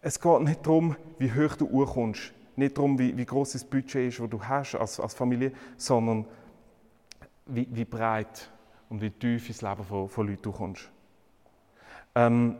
Es 0.00 0.20
geht 0.20 0.40
nicht 0.42 0.64
darum, 0.64 0.96
wie 1.18 1.32
hoch 1.32 1.56
du 1.56 1.66
urkommst, 1.66 2.32
nicht 2.54 2.78
darum, 2.78 2.98
wie, 2.98 3.16
wie 3.16 3.26
groß 3.26 3.52
das 3.52 3.64
Budget 3.64 4.08
ist, 4.08 4.20
das 4.20 4.30
du 4.30 4.42
hast 4.42 4.74
als, 4.74 5.00
als 5.00 5.14
Familie, 5.14 5.52
sondern 5.76 6.26
wie, 7.46 7.66
wie 7.70 7.84
breit 7.84 8.50
und 8.88 9.00
wie 9.00 9.10
tief 9.10 9.48
ins 9.48 9.62
Leben 9.62 9.84
von, 9.84 10.08
von 10.08 10.26
Leuten 10.26 10.42
du 10.42 10.52
kommst. 10.52 10.90
Ähm, 12.14 12.56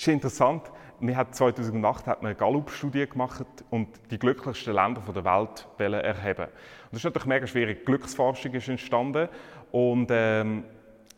es 0.00 0.06
ist 0.06 0.14
interessant, 0.14 0.62
wir 1.00 1.14
hat 1.14 1.34
2008 1.34 2.06
hat 2.06 2.20
eine 2.20 2.34
Gallup-Studie 2.34 3.06
gemacht 3.06 3.44
und 3.68 3.88
die 4.10 4.18
glücklichsten 4.18 4.72
Länder 4.72 5.02
der 5.14 5.24
Welt 5.26 5.68
erheben. 5.78 6.44
Und 6.44 6.92
das 6.92 7.00
ist 7.00 7.04
natürlich 7.04 7.26
mega 7.26 7.46
schwierig. 7.46 7.84
Glücksforschung 7.84 8.54
ist 8.54 8.66
entstanden 8.70 9.28
und 9.72 10.08
ähm, 10.10 10.64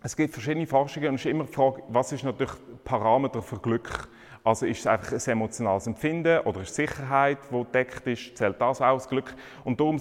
es 0.03 0.17
gibt 0.17 0.35
verschiedene 0.35 0.67
Forschungen 0.67 1.11
und 1.11 1.15
es 1.15 1.25
ist 1.25 1.31
immer 1.31 1.45
die 1.45 1.53
Frage, 1.53 1.85
was 1.91 2.11
ist 2.11 2.25
natürlich 2.25 2.55
Parameter 2.83 3.41
für 3.41 3.61
Glück? 3.61 4.09
Also 4.43 4.67
ist 4.67 4.81
es 4.81 4.87
einfach 4.89 5.13
ein 5.13 5.33
emotionales 5.33 5.87
Empfinden 5.87 6.41
oder 6.41 6.63
ist 6.63 6.71
es 6.71 6.75
Sicherheit, 6.75 7.39
die 7.53 7.65
deckt 7.73 8.05
ist? 8.09 8.37
Zählt 8.37 8.61
das 8.61 8.81
auch 8.81 8.87
als 8.87 9.09
Glück? 9.09 9.33
Und 9.63 9.79
darum 9.79 10.01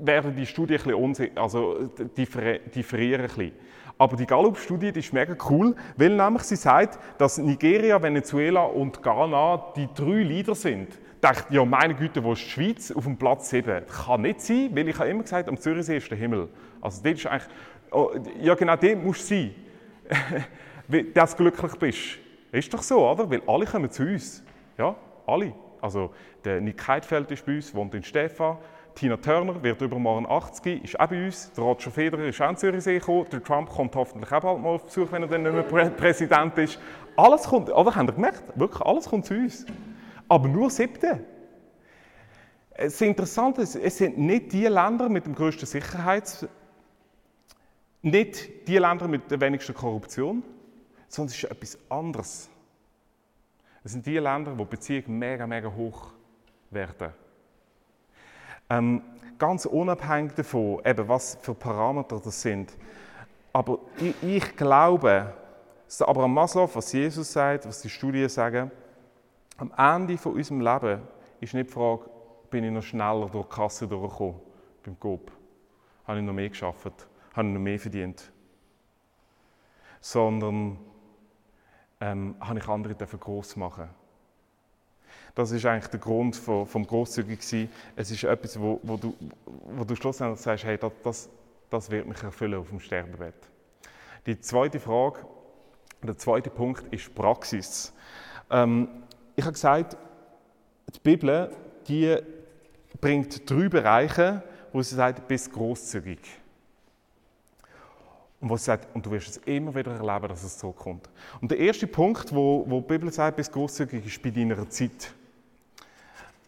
werden 0.00 0.34
die 0.34 0.46
Studien 0.46 0.80
ein 0.80 1.12
bisschen 1.12 1.38
also 1.38 1.88
differieren 2.16 3.20
ein 3.20 3.28
bisschen. 3.28 3.52
Aber 3.98 4.16
die 4.16 4.26
Gallup-Studie 4.26 4.88
ist 4.88 5.12
mega 5.12 5.34
cool, 5.48 5.76
weil 5.96 6.16
nämlich 6.16 6.42
sie 6.42 6.56
sagt, 6.56 6.98
dass 7.18 7.38
Nigeria, 7.38 8.02
Venezuela 8.02 8.62
und 8.62 9.02
Ghana 9.02 9.72
die 9.76 9.88
drei 9.94 10.22
Leader 10.22 10.54
sind. 10.54 10.88
Ich 10.90 11.20
dachte, 11.20 11.54
ja 11.54 11.64
meine 11.64 11.94
Güte, 11.94 12.24
wo 12.24 12.32
ist 12.32 12.42
die 12.42 12.50
Schweiz 12.50 12.90
auf 12.90 13.04
dem 13.04 13.16
Platz 13.16 13.50
7? 13.50 13.84
Das 13.86 14.06
kann 14.06 14.22
nicht 14.22 14.40
sein, 14.40 14.70
weil 14.74 14.88
ich 14.88 14.98
habe 14.98 15.08
immer 15.08 15.22
gesagt, 15.22 15.48
am 15.48 15.56
Zürichsee 15.56 15.98
ist 15.98 16.10
der 16.10 16.18
Himmel. 16.18 16.48
Also 16.80 17.00
dort 17.02 17.16
ist 17.16 17.26
eigentlich, 17.26 17.48
oh, 17.92 18.10
ja 18.40 18.54
genau, 18.54 18.74
dort 18.74 19.04
musst 19.04 19.30
du 19.30 19.34
sein, 19.36 19.54
dass 21.14 21.36
du 21.36 21.44
glücklich 21.44 21.74
bist. 21.76 22.18
Ist 22.50 22.74
doch 22.74 22.82
so, 22.82 23.08
oder? 23.08 23.30
Weil 23.30 23.42
alle 23.46 23.64
kommen 23.66 23.90
zu 23.90 24.02
uns. 24.02 24.42
Ja, 24.76 24.96
alle. 25.26 25.54
Also 25.80 26.12
der 26.44 26.60
Nick 26.60 26.86
Heidfeld 26.86 27.30
ist 27.30 27.46
bei 27.46 27.56
uns, 27.56 27.74
wohnt 27.74 27.94
in 27.94 28.02
Stefan. 28.02 28.58
Tina 28.94 29.16
Turner 29.16 29.62
wird 29.62 29.80
übermorgen 29.80 30.26
80, 30.26 30.84
ist 30.84 31.00
auch 31.00 31.06
bei 31.06 31.24
uns. 31.24 31.52
Der 31.52 31.64
Roger 31.64 31.90
Federer 31.90 32.24
ist 32.24 32.40
auch 32.40 32.50
in 32.50 32.56
Zürichsee 32.56 32.98
gekommen. 32.98 33.26
Der 33.30 33.42
Trump 33.42 33.70
kommt 33.70 33.94
hoffentlich 33.94 34.30
auch 34.32 34.40
bald 34.40 34.60
mal 34.60 34.70
auf 34.70 34.84
Besuch, 34.84 35.10
wenn 35.10 35.22
er 35.22 35.28
dann 35.28 35.42
nicht 35.42 35.52
mehr 35.52 35.62
Prä 35.62 35.90
Präsident 35.96 36.56
ist. 36.58 36.78
Alles 37.16 37.44
kommt, 37.44 37.70
oder 37.70 37.94
habt 37.94 38.08
ihr 38.10 38.12
gemerkt? 38.12 38.42
Wirklich, 38.54 38.82
alles 38.82 39.06
kommt 39.06 39.26
zu 39.26 39.34
uns. 39.34 39.66
Aber 40.28 40.48
nur 40.48 40.70
siebte. 40.70 41.24
Es 42.70 42.94
ist 42.94 43.02
interessant, 43.02 43.58
es 43.58 43.72
sind 43.72 44.18
nicht 44.18 44.52
die 44.52 44.66
Länder 44.66 45.08
mit 45.08 45.26
dem 45.26 45.34
größten 45.34 45.66
Sicherheits... 45.66 46.46
Nicht 48.04 48.66
die 48.66 48.78
Länder 48.78 49.06
mit 49.06 49.30
der 49.30 49.40
wenigsten 49.40 49.74
Korruption, 49.74 50.42
sondern 51.06 51.30
es 51.30 51.40
ist 51.40 51.48
etwas 51.48 51.78
anderes. 51.88 52.50
Es 53.84 53.92
sind 53.92 54.04
die 54.04 54.18
Länder, 54.18 54.58
wo 54.58 54.64
Beziehungen 54.64 55.20
mega, 55.20 55.46
mega 55.46 55.72
hoch 55.72 56.12
werden. 56.70 57.12
Ähm, 58.72 59.02
ganz 59.38 59.66
unabhängig 59.66 60.32
davon, 60.32 60.80
eben, 60.82 61.06
was 61.06 61.36
für 61.42 61.54
Parameter 61.54 62.18
das 62.18 62.40
sind. 62.40 62.74
Aber 63.52 63.80
ich, 63.98 64.14
ich 64.22 64.56
glaube, 64.56 65.34
dass 65.84 66.00
Abraham 66.00 66.32
Maslow, 66.32 66.74
was 66.74 66.90
Jesus 66.90 67.30
sagt, 67.30 67.66
was 67.66 67.82
die 67.82 67.90
Studien 67.90 68.30
sagen, 68.30 68.70
am 69.58 69.70
Ende 69.76 70.16
von 70.16 70.32
unserem 70.32 70.62
Leben 70.62 71.02
ist 71.38 71.52
nicht 71.52 71.68
die 71.68 71.72
Frage, 71.72 72.04
bin 72.48 72.64
ich 72.64 72.70
noch 72.70 72.82
schneller 72.82 73.28
durch 73.30 73.46
die 73.46 73.54
Kasse 73.54 73.86
durchgekommen 73.86 74.40
beim 74.84 74.96
GOP? 74.98 75.30
Habe 76.06 76.20
ich 76.20 76.24
noch 76.24 76.32
mehr 76.32 76.48
geschafft? 76.48 77.06
Habe 77.34 77.48
ich 77.48 77.54
noch 77.54 77.60
mehr 77.60 77.78
verdient? 77.78 78.32
Sondern 80.00 80.78
ähm, 82.00 82.36
habe 82.40 82.58
ich 82.58 82.68
andere 82.68 82.94
groß 82.94 83.56
machen 83.56 83.90
das 85.34 85.50
ist 85.50 85.64
eigentlich 85.64 85.90
der 85.90 86.00
Grund 86.00 86.36
vom, 86.36 86.66
vom 86.66 86.86
Grosszügig 86.86 87.40
Es 87.96 88.10
ist 88.10 88.24
etwas, 88.24 88.60
wo, 88.60 88.80
wo, 88.82 88.96
du, 88.96 89.14
wo 89.46 89.84
du 89.84 89.96
schlussendlich 89.96 90.40
sagst, 90.40 90.64
hey, 90.64 90.76
das, 90.76 90.92
das, 91.02 91.30
das 91.70 91.90
wird 91.90 92.06
mich 92.06 92.22
erfüllen 92.22 92.58
auf 92.58 92.68
dem 92.68 92.80
Sterbebett. 92.80 93.34
Die 94.26 94.38
zweite 94.38 94.78
Frage, 94.78 95.20
der 96.02 96.16
zweite 96.16 96.50
Punkt 96.50 96.92
ist 96.92 97.14
Praxis. 97.14 97.92
Ähm, 98.50 98.88
ich 99.34 99.44
habe 99.44 99.52
gesagt, 99.52 99.96
die 100.94 101.00
Bibel, 101.00 101.50
die 101.88 102.16
bringt 103.00 103.48
drei 103.48 103.68
Bereiche, 103.68 104.42
wo 104.72 104.82
sie 104.82 104.94
sagt, 104.94 105.26
bist 105.28 105.52
großzügig. 105.52 106.20
Und 108.40 108.50
wo 108.50 108.56
sie 108.56 108.64
sagt, 108.64 108.94
und 108.94 109.06
du 109.06 109.10
wirst 109.12 109.28
es 109.28 109.36
immer 109.38 109.74
wieder 109.74 109.92
erleben, 109.92 110.28
dass 110.28 110.42
es 110.42 110.58
so 110.58 110.72
kommt. 110.72 111.08
Und 111.40 111.50
der 111.50 111.58
erste 111.58 111.86
Punkt, 111.86 112.34
wo, 112.34 112.64
wo 112.68 112.80
die 112.80 112.88
Bibel 112.88 113.10
sagt, 113.12 113.36
bist 113.36 113.52
großzügig, 113.52 114.04
ist 114.04 114.22
bei 114.22 114.30
deiner 114.30 114.68
Zeit. 114.68 115.14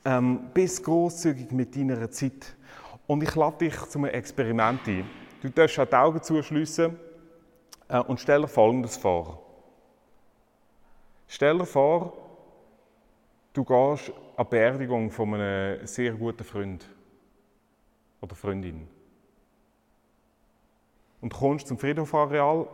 Ähm, 0.04 0.50
bist 0.52 0.84
großzügig 0.84 1.50
mit 1.52 1.74
deiner 1.74 2.10
Zeit. 2.10 2.54
Und 3.06 3.22
ich 3.22 3.34
lade 3.34 3.58
dich 3.58 3.76
zu 3.86 3.98
einem 3.98 4.10
Experiment 4.10 4.86
ein. 4.86 5.08
Du 5.40 5.48
darfst 5.48 5.78
auch 5.78 5.86
die 5.86 5.94
Augen 5.94 6.22
zuschliessen 6.22 6.98
äh, 7.88 8.00
und 8.00 8.20
stell 8.20 8.42
dir 8.42 8.48
Folgendes 8.48 8.96
vor. 8.96 9.40
Stell 11.26 11.58
dir 11.58 11.66
vor, 11.66 12.12
du 13.52 13.64
gehst 13.64 14.12
an 14.36 14.46
die 14.46 14.50
Beerdigung 14.50 15.10
von 15.10 15.34
einem 15.34 15.86
sehr 15.86 16.12
guten 16.12 16.44
Freund 16.44 16.88
oder 18.20 18.34
Freundin. 18.34 18.86
Und 21.20 21.32
kommst 21.32 21.68
zum 21.68 21.78
Friedhofareal 21.78 22.66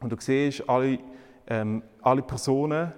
und 0.00 0.12
du 0.12 0.16
siehst 0.18 0.68
alle, 0.68 0.98
ähm, 1.46 1.82
alle 2.02 2.22
Personen, 2.22 2.92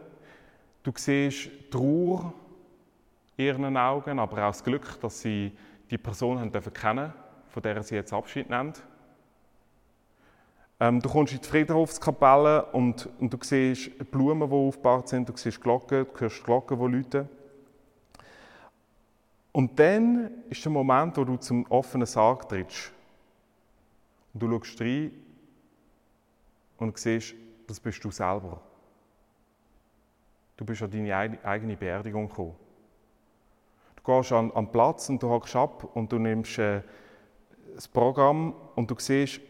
du 0.83 0.93
siehst 0.95 1.51
Trauer, 1.71 2.33
ihren 3.37 3.77
Augen, 3.77 4.19
aber 4.19 4.37
auch 4.45 4.51
das 4.51 4.63
Glück, 4.63 5.01
dass 5.01 5.21
sie 5.21 5.53
die 5.91 5.99
Person 5.99 6.39
haben 6.39 6.53
dürfen 6.53 6.73
kennen, 6.73 7.13
von 7.49 7.63
der 7.63 7.83
sie 7.83 7.95
jetzt 7.95 8.13
Abschied 8.13 8.49
nehmen. 8.49 8.73
Ähm, 10.81 11.01
du 11.01 11.09
kommst 11.09 11.33
in 11.33 11.41
die 11.41 11.47
Friedhofskapelle 11.47 12.65
und, 12.73 13.09
und 13.21 13.33
du 13.33 13.39
siehst 13.41 14.11
Blumen, 14.11 14.49
die 14.49 14.55
aufgebaut 14.55 15.09
sind, 15.09 15.29
du 15.29 15.37
siehst 15.37 15.61
Glocken, 15.61 16.07
du 16.13 16.21
hörst 16.21 16.43
Glocken, 16.43 16.79
die 16.79 16.97
läuten. 16.97 17.29
Und 19.53 19.79
dann 19.79 20.31
ist 20.49 20.65
der 20.65 20.73
Moment, 20.73 21.17
wo 21.17 21.25
du 21.25 21.37
zum 21.37 21.67
offenen 21.67 22.07
Sarg 22.07 22.49
trittst. 22.49 22.91
Und 24.33 24.43
du 24.43 24.51
schaust 24.51 24.81
rein 24.81 25.13
und 26.79 26.99
siehst, 26.99 27.35
das 27.67 27.79
bist 27.79 28.03
du 28.03 28.11
selber. 28.11 28.61
Du 30.57 30.65
bist 30.65 30.83
an 30.83 30.91
deine 30.91 31.39
eigene 31.45 31.77
Beerdigung 31.77 32.29
gekommen. 32.29 32.57
Du 34.05 34.17
gehst 34.17 34.33
an, 34.33 34.51
an 34.53 34.65
den 34.65 34.73
Platz 34.73 35.09
und 35.09 35.23
du 35.23 35.29
hockst 35.29 35.55
ab 35.55 35.85
und 35.95 36.11
du 36.11 36.19
nimmst 36.19 36.59
äh, 36.59 36.83
das 37.75 37.89
Programm 37.89 38.55
und 38.75 38.91
du 38.91 38.95
siehst, 38.99 39.41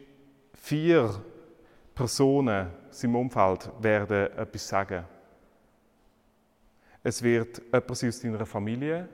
vier 0.54 1.22
Personen 1.94 2.68
in 2.86 2.92
seinem 2.92 3.16
Umfeld 3.16 3.70
werden 3.80 4.32
etwas 4.36 4.68
sagen. 4.68 5.04
Es 7.02 7.22
wird 7.22 7.62
jemand 7.72 7.96
sein 7.96 8.08
aus 8.08 8.20
deiner 8.20 8.46
Familie, 8.46 9.08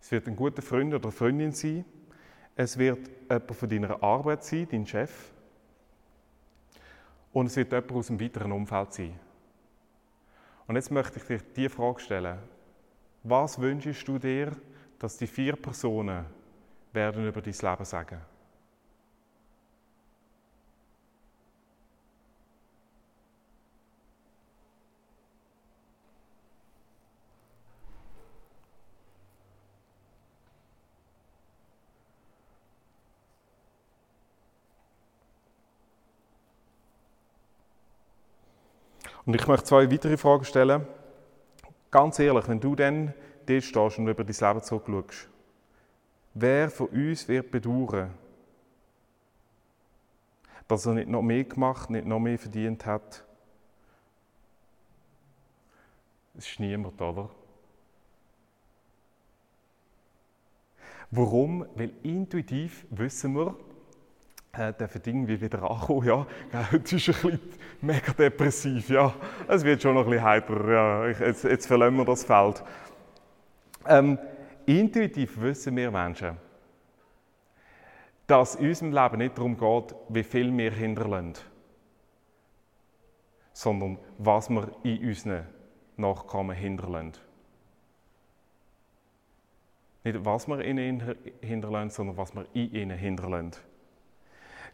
es 0.00 0.10
wird 0.10 0.26
ein 0.26 0.36
guter 0.36 0.62
Freund 0.62 0.92
oder 0.94 1.10
Freundin 1.10 1.52
sein, 1.52 1.84
es 2.56 2.76
wird 2.76 3.08
jemand 3.28 3.54
von 3.54 3.68
deiner 3.68 4.02
Arbeit 4.02 4.44
sein, 4.44 4.68
dein 4.70 4.86
Chef, 4.86 5.32
und 7.32 7.46
es 7.46 7.56
wird 7.56 7.72
jemand 7.72 7.92
aus 7.92 8.10
einem 8.10 8.20
weiteren 8.20 8.52
Umfeld 8.52 8.92
sein. 8.92 9.18
Und 10.66 10.76
jetzt 10.76 10.90
möchte 10.90 11.18
ich 11.18 11.24
dir 11.24 11.38
die 11.56 11.68
Frage 11.68 12.00
stellen. 12.00 12.38
Was 13.22 13.60
wünschst 13.60 14.08
du 14.08 14.18
dir, 14.18 14.56
dass 14.98 15.18
die 15.18 15.26
vier 15.26 15.54
Personen 15.56 16.24
werden 16.92 17.26
über 17.26 17.42
dein 17.42 17.52
Leben 17.52 17.84
sagen? 17.84 18.20
Und 39.26 39.34
ich 39.34 39.46
möchte 39.46 39.66
zwei 39.66 39.90
weitere 39.90 40.16
Fragen 40.16 40.44
stellen. 40.44 40.86
Ganz 41.90 42.18
ehrlich, 42.18 42.46
wenn 42.46 42.60
du 42.60 42.76
dann 42.76 43.14
dort 43.46 43.64
stehst 43.64 43.98
und 43.98 44.08
über 44.08 44.24
dein 44.24 44.48
Leben 44.48 44.62
zurückschaust, 44.62 45.28
wer 46.34 46.70
von 46.70 46.86
uns 46.88 47.26
wird 47.26 47.50
bedauern, 47.50 48.14
dass 50.68 50.86
er 50.86 50.94
nicht 50.94 51.08
noch 51.08 51.22
mehr 51.22 51.44
gemacht, 51.44 51.90
nicht 51.90 52.06
noch 52.06 52.20
mehr 52.20 52.38
verdient 52.38 52.86
hat? 52.86 53.24
Es 56.36 56.46
ist 56.46 56.60
niemand, 56.60 57.00
oder? 57.00 57.28
Warum? 61.10 61.66
Weil 61.74 61.92
intuitiv 62.04 62.86
wissen 62.90 63.34
wir, 63.34 63.56
äh, 64.52 64.72
dürfen 64.72 65.02
irgendwie 65.04 65.40
wieder 65.40 65.62
ankommen. 65.62 66.06
Ja, 66.06 66.26
heute 66.72 66.76
ist 66.96 67.08
ein 67.08 67.14
bisschen 67.14 67.40
mega 67.80 68.12
depressiv. 68.12 68.88
Ja, 68.90 69.14
es 69.48 69.64
wird 69.64 69.82
schon 69.82 69.94
noch 69.94 70.04
ein 70.04 70.10
bisschen 70.10 70.24
heiter. 70.24 70.70
Ja, 70.70 71.06
jetzt, 71.06 71.44
jetzt 71.44 71.66
verlassen 71.66 71.96
wir 71.96 72.04
das 72.04 72.24
Feld. 72.24 72.62
Ähm, 73.86 74.18
intuitiv 74.66 75.40
wissen 75.40 75.76
wir 75.76 75.90
Menschen, 75.90 76.36
dass 78.26 78.56
in 78.56 78.68
unserem 78.68 78.92
Leben 78.92 79.18
nicht 79.18 79.38
darum 79.38 79.56
geht, 79.56 79.94
wie 80.08 80.22
viel 80.22 80.56
wir 80.56 80.72
hinterlassen, 80.72 81.34
sondern 83.52 83.98
was 84.18 84.48
wir 84.50 84.70
in 84.82 85.08
unseren 85.08 85.46
Nachkommen 85.96 86.56
hinterlassen. 86.56 87.12
Nicht 90.02 90.24
was 90.24 90.48
wir 90.48 90.60
in 90.60 90.78
ihnen 90.78 91.14
hinterlassen, 91.40 91.90
sondern 91.90 92.16
was 92.16 92.34
wir 92.34 92.46
in 92.54 92.72
ihnen 92.72 92.98
hinterlassen. 92.98 93.69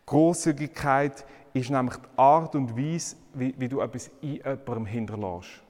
Großzügigkeit 0.07 1.27
ist 1.53 1.71
nämlich 1.71 1.97
die 1.97 2.19
Art 2.19 2.55
und 2.55 2.77
Weise, 2.77 3.17
wie, 3.35 3.55
wie 3.59 3.69
du 3.69 3.81
etwas 3.81 4.11
in 4.21 4.37
jemandem 4.37 4.87
hinterlässt. 4.87 5.63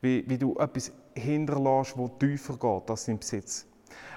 Wie, 0.00 0.24
wie 0.28 0.38
du 0.38 0.56
etwas 0.58 0.92
hinterlässt, 1.14 1.96
das 1.98 2.10
tiefer 2.18 2.54
geht 2.54 2.90
als 2.90 3.06
dein 3.06 3.18
Besitz. 3.18 3.66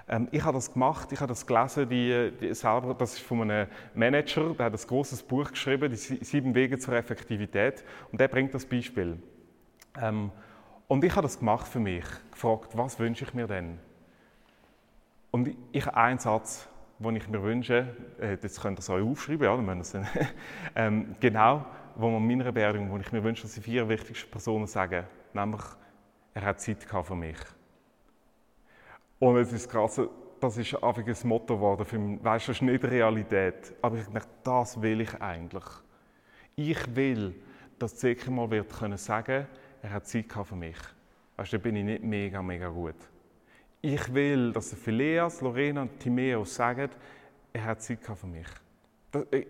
Ähm, 0.08 0.28
ich 0.32 0.44
habe 0.44 0.54
das 0.58 0.72
gemacht, 0.72 1.12
ich 1.12 1.20
habe 1.20 1.30
das 1.30 1.46
gelesen, 1.46 1.90
die, 1.90 2.32
die 2.40 2.54
selber, 2.54 2.94
das 2.94 3.14
ist 3.14 3.22
von 3.22 3.42
einem 3.42 3.68
Manager, 3.96 4.54
der 4.54 4.68
hat 4.68 4.74
ein 4.74 4.88
großes 4.88 5.24
Buch 5.24 5.50
geschrieben, 5.50 5.90
die 5.90 5.96
sieben 5.96 6.54
Wege 6.56 6.78
zur 6.78 6.94
Effektivität, 6.94 7.84
und 8.12 8.22
der 8.22 8.28
bringt 8.28 8.54
das 8.54 8.66
Beispiel. 8.66 9.18
Ähm, 10.00 10.32
und 10.88 11.04
ich 11.04 11.12
habe 11.12 11.24
das 11.24 11.40
gemacht 11.40 11.68
für 11.68 11.80
mich, 11.80 12.06
gefragt, 12.32 12.78
was 12.78 13.00
wünsche 13.00 13.26
ich 13.26 13.34
mir 13.34 13.48
denn? 13.48 13.80
Und 15.32 15.56
ich 15.72 15.86
habe 15.86 15.98
einen 15.98 16.20
Satz, 16.20 16.70
den 17.00 17.16
ich 17.16 17.28
mir 17.28 17.42
wünsche, 17.42 17.96
äh, 18.20 18.38
das 18.38 18.60
könnt 18.60 18.80
ihr 18.80 18.82
so 18.82 18.94
aufschreiben, 18.94 19.46
ja, 19.46 19.56
dann 19.56 19.66
müssen 19.66 20.02
es, 20.02 20.18
ähm, 20.76 21.16
genau, 21.20 21.66
wo 21.96 22.10
man 22.10 22.26
meiner 22.26 22.52
Beerdigung, 22.52 22.92
wo 22.92 22.98
ich 22.98 23.12
mir 23.12 23.24
wünsche, 23.24 23.44
dass 23.44 23.54
die 23.54 23.62
vier 23.62 23.88
wichtigsten 23.88 24.30
Personen 24.30 24.68
sagen, 24.68 25.06
nämlich, 25.34 25.62
er 26.34 26.42
hat 26.44 26.62
Zeit 26.62 26.88
gehabt 26.88 27.08
für 27.08 27.16
mich. 27.16 27.38
Und 29.20 29.38
es 29.38 29.52
ist 29.52 29.70
krass, 29.70 30.00
das 30.40 30.58
ist 30.58 30.76
einfach 30.76 31.06
ein 31.06 31.28
Motto 31.28 31.56
geworden 31.56 31.86
für 31.86 31.98
mich. 31.98 32.24
Weißt 32.24 32.48
du, 32.48 32.52
das 32.52 32.58
ist 32.58 32.62
nicht 32.62 32.84
Realität. 32.84 33.74
Aber 33.82 33.98
ich 33.98 34.06
denke, 34.06 34.28
das 34.44 34.80
will 34.80 35.02
ich 35.02 35.14
eigentlich. 35.20 35.66
Ich 36.56 36.96
will, 36.96 37.36
dass 37.80 37.96
Zeke 37.96 38.30
mal 38.30 38.50
wird 38.50 38.72
können 38.72 38.98
sagen, 38.98 39.48
er 39.82 39.92
hat 39.92 40.08
Zeit 40.08 40.30
gehabt 40.30 40.50
für 40.50 40.56
mich. 40.56 40.78
Weißt 41.36 41.54
du, 41.54 41.58
da 41.58 41.64
bin 41.64 41.76
ich 41.76 41.84
nicht 41.84 42.04
mega, 42.04 42.42
mega 42.42 42.70
gut. 42.70 42.96
Ich 43.82 44.14
will, 44.14 44.52
dass 44.54 44.74
Phileas, 44.74 45.42
Lorena 45.42 45.84
und 45.84 46.00
Timäus 46.00 46.56
sagen, 46.56 46.90
er 47.54 47.64
hat 47.64 47.82
Zeit 47.82 48.00
für 48.04 48.28
mich. 48.28 48.48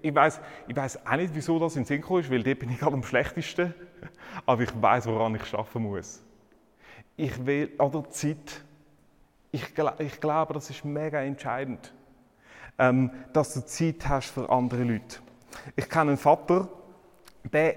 Ich 0.01 0.13
weiß 0.13 0.39
ich 0.67 0.77
auch 0.77 1.15
nicht, 1.15 1.34
wieso 1.34 1.57
das 1.60 1.75
in 1.75 1.84
den 1.84 1.88
Sinn 1.88 2.17
ist, 2.17 2.31
weil 2.31 2.43
dort 2.43 2.60
bin 2.60 2.69
ich 2.69 2.79
gerade 2.79 2.93
am 2.93 3.03
schlechtesten. 3.03 3.74
Aber 4.46 4.62
ich 4.62 4.81
weiß, 4.81 5.07
woran 5.07 5.36
ich 5.36 5.53
arbeiten 5.53 5.84
muss. 5.84 6.22
Ich 7.15 7.46
will, 7.46 7.72
oder 7.79 8.10
Zeit. 8.10 8.63
Ich, 9.51 9.63
ich 10.00 10.19
glaube, 10.19 10.53
das 10.53 10.69
ist 10.69 10.86
mega 10.86 11.22
entscheidend, 11.22 11.93
ähm, 12.77 13.10
dass 13.34 13.53
du 13.53 13.65
Zeit 13.65 14.07
hast 14.07 14.31
für 14.31 14.50
andere 14.50 14.84
Leute. 14.84 15.19
Ich 15.75 15.89
kenne 15.89 16.12
einen 16.12 16.17
Vater, 16.17 16.67
der 17.43 17.75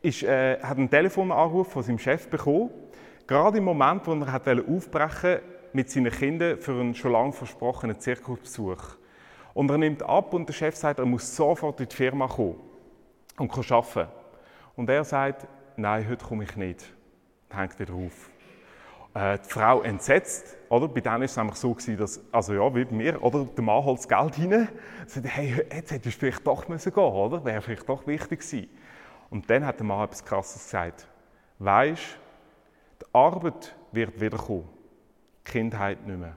ist, 0.00 0.22
äh, 0.22 0.58
hat 0.60 0.78
einen 0.78 0.90
Telefonanruf 0.90 1.70
von 1.70 1.82
seinem 1.82 1.98
Chef 1.98 2.28
bekommen, 2.28 2.70
gerade 3.26 3.58
im 3.58 3.64
Moment, 3.64 4.06
wo 4.06 4.14
er 4.14 4.68
aufbrechen 4.68 5.40
mit 5.74 5.90
seinen 5.90 6.12
Kindern 6.12 6.58
für 6.58 6.72
einen 6.72 6.94
schon 6.94 7.12
lange 7.12 7.32
versprochenen 7.32 7.98
Zirkusbesuch. 7.98 8.96
Und 9.54 9.70
er 9.70 9.78
nimmt 9.78 10.02
ab 10.02 10.32
und 10.34 10.48
der 10.48 10.54
Chef 10.54 10.76
sagt, 10.76 10.98
er 10.98 11.06
muss 11.06 11.34
sofort 11.34 11.80
in 11.80 11.88
die 11.88 11.94
Firma 11.94 12.26
kommen 12.26 12.56
und 13.38 13.72
arbeiten. 13.72 14.10
Und 14.76 14.88
er 14.88 15.04
sagt, 15.04 15.46
nein, 15.76 16.08
heute 16.08 16.24
komme 16.24 16.44
ich 16.44 16.56
nicht. 16.56 16.84
Hängt 17.50 17.78
wieder 17.78 17.92
auf. 17.92 18.30
Äh, 19.14 19.38
die 19.38 19.48
Frau 19.48 19.82
entsetzt, 19.82 20.56
oder? 20.70 20.88
Bei 20.88 21.00
denen 21.00 21.16
war 21.16 21.22
es 21.22 21.36
nämlich 21.36 21.56
so 21.56 21.74
gewesen, 21.74 21.98
dass, 21.98 22.20
also 22.32 22.54
ja, 22.54 22.74
wie 22.74 22.84
bei 22.84 22.94
mir, 22.94 23.22
oder? 23.22 23.44
Der 23.44 23.62
Mann 23.62 23.84
holt 23.84 23.98
das 23.98 24.08
Geld 24.08 24.38
rein, 24.38 24.68
sagt, 25.06 25.26
hey, 25.26 25.66
jetzt 25.70 25.90
hättest 25.90 26.04
du 26.16 26.20
vielleicht 26.20 26.46
doch 26.46 26.66
müssen 26.68 26.94
gehen, 26.94 27.04
oder? 27.04 27.44
Wäre 27.44 27.60
vielleicht 27.60 27.88
doch 27.88 28.06
wichtig 28.06 28.40
gewesen. 28.40 28.70
Und 29.28 29.50
dann 29.50 29.66
hat 29.66 29.78
der 29.78 29.86
Mann 29.86 30.04
etwas 30.04 30.24
Krasses 30.24 30.64
gesagt. 30.64 31.06
Weisst, 31.58 32.18
die 33.00 33.14
Arbeit 33.14 33.76
wird 33.92 34.18
wiederkommen, 34.18 34.68
Kindheit 35.44 36.06
nicht 36.06 36.18
mehr. 36.18 36.36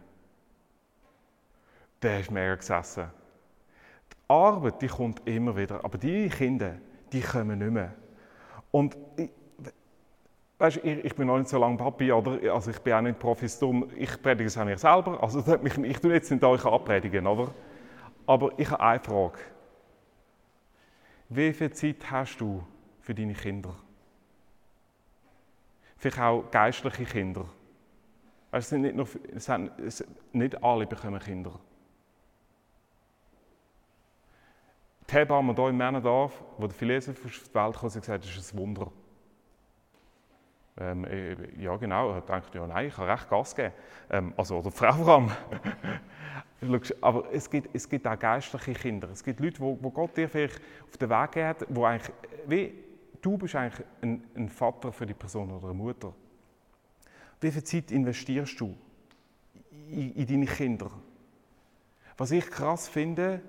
Der 2.01 2.19
ist 2.19 2.31
mega 2.31 2.55
gesessen. 2.55 3.05
Die 4.11 4.15
Arbeit, 4.27 4.81
die 4.81 4.87
kommt 4.87 5.27
immer 5.27 5.55
wieder, 5.55 5.83
aber 5.83 5.97
die 5.97 6.29
Kinder, 6.29 6.75
die 7.11 7.21
kommen 7.21 7.59
nicht 7.59 7.71
mehr. 7.71 7.93
Und 8.71 8.97
ich, 9.15 9.29
weißt, 10.57 10.77
ich, 10.77 11.05
ich 11.05 11.15
bin 11.15 11.27
noch 11.27 11.37
nicht 11.37 11.49
so 11.49 11.57
lange 11.57 11.77
Papi, 11.77 12.11
oder? 12.11 12.53
Also 12.53 12.71
ich 12.71 12.79
bin 12.79 12.93
auch 12.93 13.01
nicht 13.01 13.19
Profis, 13.19 13.57
darum, 13.57 13.89
ich 13.95 14.21
predige 14.21 14.47
es 14.47 14.57
auch 14.57 14.65
mir 14.65 14.77
selber. 14.77 15.21
Also 15.21 15.39
ich, 15.63 15.77
ich 15.77 15.99
tue 15.99 16.13
jetzt 16.13 16.31
nicht 16.31 16.43
euch 16.43 16.65
abpredigen, 16.65 17.25
oder? 17.27 17.53
Aber 18.25 18.51
ich 18.57 18.69
habe 18.69 18.83
eine 18.83 18.99
Frage. 18.99 19.39
Wie 21.29 21.53
viel 21.53 21.71
Zeit 21.71 22.09
hast 22.09 22.39
du 22.39 22.63
für 23.01 23.13
deine 23.13 23.33
Kinder. 23.33 23.75
Vielleicht 25.97 26.19
auch 26.19 26.49
geistliche 26.51 27.05
Kinder. 27.05 27.45
Es 28.57 28.69
sind 28.69 28.83
nicht, 28.83 28.95
nur, 28.95 29.05
es 29.35 29.45
sind, 29.45 29.71
es, 29.79 30.01
nicht 30.31 30.63
alle 30.63 30.87
bekommen 30.87 31.19
Kinder. 31.19 31.59
Die 35.09 35.13
Hebamme 35.13 35.53
hier 35.53 35.67
im 35.67 35.77
Männendorf, 35.77 36.41
wo 36.57 36.65
der 36.65 36.73
Philese 36.73 37.11
auf 37.11 37.17
die 37.17 37.53
Welt 37.53 37.75
kam, 37.75 37.89
hat 37.89 37.93
gesagt, 37.93 38.23
das 38.23 38.37
ist 38.37 38.53
ein 38.53 38.57
Wunder. 38.57 38.91
Ähm, 40.77 41.03
äh, 41.03 41.61
ja, 41.61 41.75
genau. 41.75 42.11
Er 42.11 42.15
hat 42.15 42.27
gedacht, 42.27 42.55
ja, 42.55 42.65
nein, 42.65 42.87
ich 42.87 42.95
kann 42.95 43.09
recht 43.09 43.29
Gas 43.29 43.53
geben. 43.53 43.73
Ähm, 44.09 44.33
also, 44.37 44.59
oder 44.59 44.71
Frau 44.71 45.03
Ram. 45.03 45.31
Aber 47.01 47.31
es 47.33 47.49
gibt, 47.49 47.75
es 47.75 47.89
gibt 47.89 48.07
auch 48.07 48.17
geistliche 48.17 48.73
Kinder. 48.73 49.09
Es 49.09 49.21
gibt 49.21 49.41
Leute, 49.41 49.59
wo 49.59 49.75
Gott 49.91 50.15
dir 50.15 50.29
vielleicht 50.29 50.61
auf 50.87 50.95
den 50.97 51.09
Weg 51.09 51.31
geht, 51.33 51.67
wo 51.69 51.83
eigentlich 51.83 52.15
wie 52.47 52.73
Du 53.21 53.37
bist 53.37 53.55
eigentlich 53.55 53.85
ein, 54.01 54.23
ein 54.35 54.47
Vater 54.47 54.91
für 54.91 55.05
die 55.05 55.13
Person 55.13 55.51
oder 55.51 55.65
eine 55.65 55.73
Mutter. 55.73 56.13
Wie 57.41 57.51
viel 57.51 57.63
Zeit 57.63 57.91
investierst 57.91 58.59
du 58.59 58.75
in, 59.89 60.13
in 60.13 60.27
deine 60.27 60.45
Kinder? 60.45 60.91
Was 62.17 62.31
ich 62.31 62.49
krass 62.49 62.87
finde, 62.87 63.41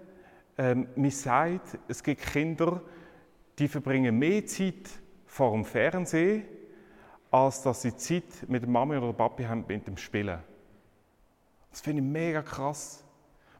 ähm, 0.59 0.89
man 0.97 1.11
sagt, 1.11 1.79
es 1.89 2.03
gibt 2.03 2.23
Kinder, 2.23 2.83
die 3.59 3.69
verbringen 3.69 4.19
mehr 4.19 4.45
Zeit 4.47 4.91
vor 5.27 5.53
dem 5.53 5.65
Fernsehen, 5.65 6.45
als 7.31 7.63
dass 7.63 7.83
sie 7.83 7.97
Zeit 7.97 8.49
mit 8.49 8.63
der 8.63 8.71
Mama 8.71 8.99
oder 8.99 9.13
Papi 9.13 9.45
haben 9.45 9.65
mit 9.67 9.87
dem 9.87 9.97
Spielen. 9.97 10.39
Das 11.71 11.81
finde 11.81 12.03
ich 12.03 12.09
mega 12.09 12.43
krass 12.43 13.06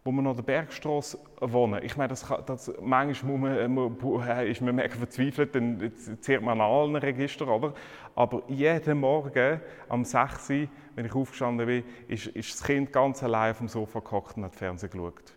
wo 0.07 0.13
wir 0.13 0.25
an 0.25 0.37
der 0.37 0.43
Bergstraße 0.45 1.19
wohnen. 1.41 1.83
Ich 1.83 1.97
meine, 1.97 2.09
das, 2.09 2.25
das, 2.47 2.73
manchmal 2.81 3.69
muss 3.69 4.01
man, 4.01 4.29
äh, 4.29 4.49
ist 4.49 4.61
man 4.61 4.77
mega 4.77 4.95
verzweifelt, 4.95 5.53
dann 5.57 5.93
zieht 6.21 6.41
man 6.41 6.61
an 6.61 6.71
allen 6.71 6.95
Registern, 6.95 7.49
oder? 7.49 7.75
Aber 8.15 8.45
jeden 8.47 9.01
Morgen 9.01 9.61
am 9.89 10.05
6 10.05 10.51
Uhr, 10.51 10.69
wenn 10.95 11.07
ich 11.07 11.15
aufgestanden 11.15 11.67
bin, 11.67 11.83
ist, 12.07 12.29
ist 12.29 12.55
das 12.55 12.63
Kind 12.65 12.93
ganz 12.93 13.21
allein 13.25 13.51
auf 13.51 13.59
dem 13.59 13.67
Sofa 13.67 13.99
gehockt 13.99 14.37
und 14.37 14.45
hat 14.45 14.55
Fernsehen 14.55 14.91
geschaut. 14.91 15.35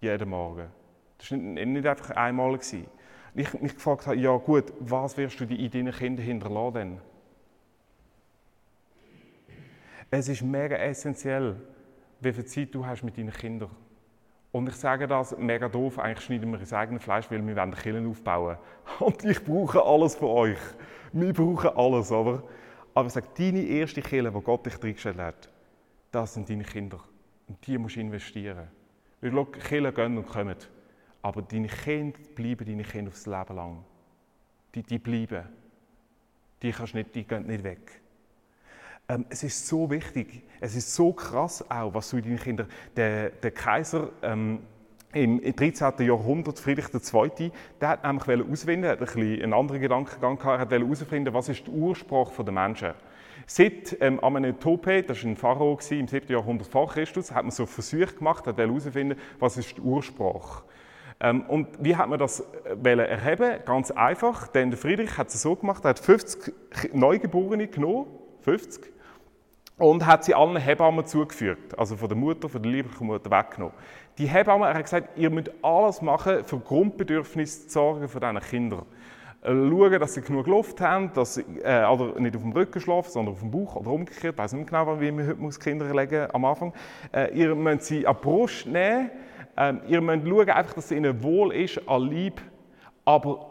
Jeden 0.00 0.28
Morgen. 0.28 0.68
Das 1.18 1.32
war 1.32 1.38
nicht, 1.38 1.66
nicht 1.66 1.86
einfach 1.86 2.10
einmal. 2.10 2.52
Gewesen. 2.52 2.86
Ich 3.34 3.52
mich 3.60 3.74
gefragt 3.74 4.06
habe, 4.06 4.16
ja 4.16 4.36
gut, 4.36 4.72
was 4.78 5.16
wirst 5.16 5.40
du 5.40 5.44
in 5.44 5.70
deinen 5.72 5.92
Kindern 5.92 6.24
hinterlassen? 6.24 7.00
Es 10.08 10.28
ist 10.28 10.42
mega 10.42 10.76
essentiell, 10.76 11.56
wie 12.20 12.32
viel 12.32 12.44
Zeit 12.44 12.72
du 12.72 12.86
hast 12.86 13.02
mit 13.02 13.18
deinen 13.18 13.32
Kindern. 13.32 13.70
Und 14.50 14.68
ich 14.68 14.76
sage 14.76 15.06
das 15.06 15.36
mega 15.36 15.68
doof, 15.68 15.98
eigentlich 15.98 16.24
schneiden 16.24 16.50
wir 16.50 16.58
ins 16.58 16.72
eigene 16.72 16.98
Fleisch, 16.98 17.30
weil 17.30 17.46
wir 17.46 17.56
wollen 17.56 17.74
Killen 17.74 18.08
aufbauen. 18.08 18.56
Und 18.98 19.22
ich 19.24 19.44
brauche 19.44 19.82
alles 19.82 20.14
von 20.14 20.28
euch. 20.28 20.58
Wir 21.12 21.32
brauchen 21.32 21.70
alles, 21.76 22.10
oder? 22.10 22.42
Aber 22.94 23.06
ich 23.06 23.12
sage, 23.12 23.28
deine 23.36 23.60
erste 23.60 24.00
Kille, 24.00 24.32
die 24.32 24.40
Gott 24.40 24.64
dich 24.64 24.82
reingestellt 24.82 25.18
hat, 25.18 25.50
das 26.10 26.34
sind 26.34 26.48
deine 26.48 26.64
Kinder. 26.64 26.98
Und 27.46 27.64
die 27.66 27.76
musst 27.76 27.96
du 27.96 28.00
investieren. 28.00 28.68
Weil 29.20 29.32
schau, 29.32 29.44
Killen 29.44 29.94
gehen 29.94 30.16
und 30.16 30.26
kommen. 30.26 30.56
Aber 31.22 31.42
deine 31.42 31.68
Kinder 31.68 32.18
bleiben 32.34 32.64
deine 32.64 32.84
Kinder 32.84 33.10
aufs 33.10 33.26
Leben 33.26 33.56
lang. 33.56 33.84
Die, 34.74 34.82
die 34.82 34.98
bleiben. 34.98 35.44
Die, 36.62 36.72
kannst 36.72 36.94
nicht, 36.94 37.14
die 37.14 37.24
gehen 37.24 37.46
nicht 37.46 37.64
weg. 37.64 38.00
Ähm, 39.10 39.24
es 39.30 39.42
ist 39.42 39.66
so 39.66 39.90
wichtig, 39.90 40.42
es 40.60 40.76
ist 40.76 40.94
so 40.94 41.14
krass 41.14 41.64
auch, 41.70 41.94
was 41.94 42.10
du 42.10 42.20
deinen 42.20 42.38
Kindern, 42.38 42.68
der, 42.94 43.30
der 43.30 43.52
Kaiser 43.52 44.10
ähm, 44.20 44.58
im 45.14 45.40
13. 45.40 45.94
Jahrhundert, 46.00 46.58
Friedrich 46.58 46.88
II., 46.92 47.50
der 47.80 47.88
hat 47.88 48.04
nämlich 48.04 48.26
herausfinden, 48.26 48.86
hat 48.86 48.98
ein 48.98 49.06
bisschen 49.06 49.42
einen 49.42 49.54
anderen 49.54 49.80
Gedankengang 49.80 50.36
gehabt, 50.36 50.60
hat 50.60 50.70
herausfinden, 50.70 51.32
was 51.32 51.48
ist 51.48 51.66
der 51.66 51.72
Ursprung 51.72 52.30
der 52.38 52.52
Menschen. 52.52 52.90
Seit 53.46 53.96
ähm, 54.02 54.20
Amenhotep, 54.20 55.06
das 55.06 55.24
war 55.24 55.30
ein 55.30 55.36
Pharao 55.38 55.78
im 55.88 56.06
7. 56.06 56.30
Jahrhundert 56.30 56.68
vor 56.68 56.88
Christus, 56.88 57.32
hat 57.32 57.44
man 57.44 57.50
so 57.50 57.64
Versuche 57.64 58.14
gemacht, 58.14 58.46
hat 58.46 58.58
herausfinden, 58.58 59.18
was 59.38 59.56
ist 59.56 59.74
der 59.74 59.84
Ursprung. 59.84 60.42
Ähm, 61.20 61.46
und 61.48 61.82
wie 61.82 61.96
hat 61.96 62.10
man 62.10 62.18
das 62.18 62.40
äh, 62.84 62.98
erheben? 62.98 63.60
Ganz 63.64 63.90
einfach, 63.90 64.48
denn 64.48 64.68
der 64.68 64.78
Friedrich 64.78 65.16
hat 65.16 65.28
es 65.28 65.40
so 65.40 65.56
gemacht, 65.56 65.82
er 65.86 65.90
hat 65.90 65.98
50 65.98 66.52
Neugeborene 66.92 67.68
genommen, 67.68 68.06
50, 68.42 68.97
und 69.78 70.04
hat 70.06 70.24
sie 70.24 70.34
allen 70.34 70.56
Hebammen 70.56 71.06
zugeführt, 71.06 71.78
also 71.78 71.96
von 71.96 72.08
der 72.08 72.18
Mutter, 72.18 72.48
von 72.48 72.62
der 72.62 72.72
lieblichen 72.72 73.06
Mutter 73.06 73.30
weggenommen. 73.30 73.74
Die 74.18 74.26
Hebammen, 74.26 74.68
hat 74.68 74.82
gesagt, 74.82 75.16
ihr 75.16 75.30
müsst 75.30 75.52
alles 75.62 76.02
machen, 76.02 76.44
für 76.44 76.58
Grundbedürfnisse 76.58 77.68
zu 77.68 77.72
sorgen 77.72 78.08
von 78.08 78.20
diesen 78.20 78.40
Kindern. 78.40 78.82
Äh, 79.42 79.50
schauen, 79.50 80.00
dass 80.00 80.14
sie 80.14 80.22
genug 80.22 80.48
Luft 80.48 80.80
haben, 80.80 81.12
dass 81.14 81.34
sie 81.34 81.44
äh, 81.62 81.84
oder 81.84 82.18
nicht 82.20 82.34
auf 82.34 82.42
dem 82.42 82.50
Rücken 82.50 82.80
schlafen, 82.80 83.10
sondern 83.10 83.34
auf 83.34 83.40
dem 83.40 83.52
Bauch 83.52 83.76
oder 83.76 83.90
umgekehrt. 83.92 84.34
Ich 84.34 84.38
weiß 84.38 84.52
nicht 84.54 84.68
genau, 84.68 85.00
wie 85.00 85.12
man 85.12 85.28
heute 85.28 85.58
Kinder 85.60 85.94
legen 85.94 86.26
am 86.32 86.44
Anfang. 86.44 86.72
Äh, 87.12 87.38
ihr 87.38 87.54
müsst 87.54 87.84
sie 87.84 88.04
an 88.04 88.16
die 88.18 88.24
Brust 88.24 88.66
nehmen. 88.66 89.10
Äh, 89.56 89.74
ihr 89.86 90.00
müsst 90.00 90.26
schauen, 90.26 90.50
einfach, 90.50 90.74
dass 90.74 90.86
es 90.86 90.90
ihnen 90.90 91.22
wohl 91.22 91.54
ist, 91.54 91.80
an 91.88 92.02
Lieb. 92.02 92.42
Aber 93.04 93.48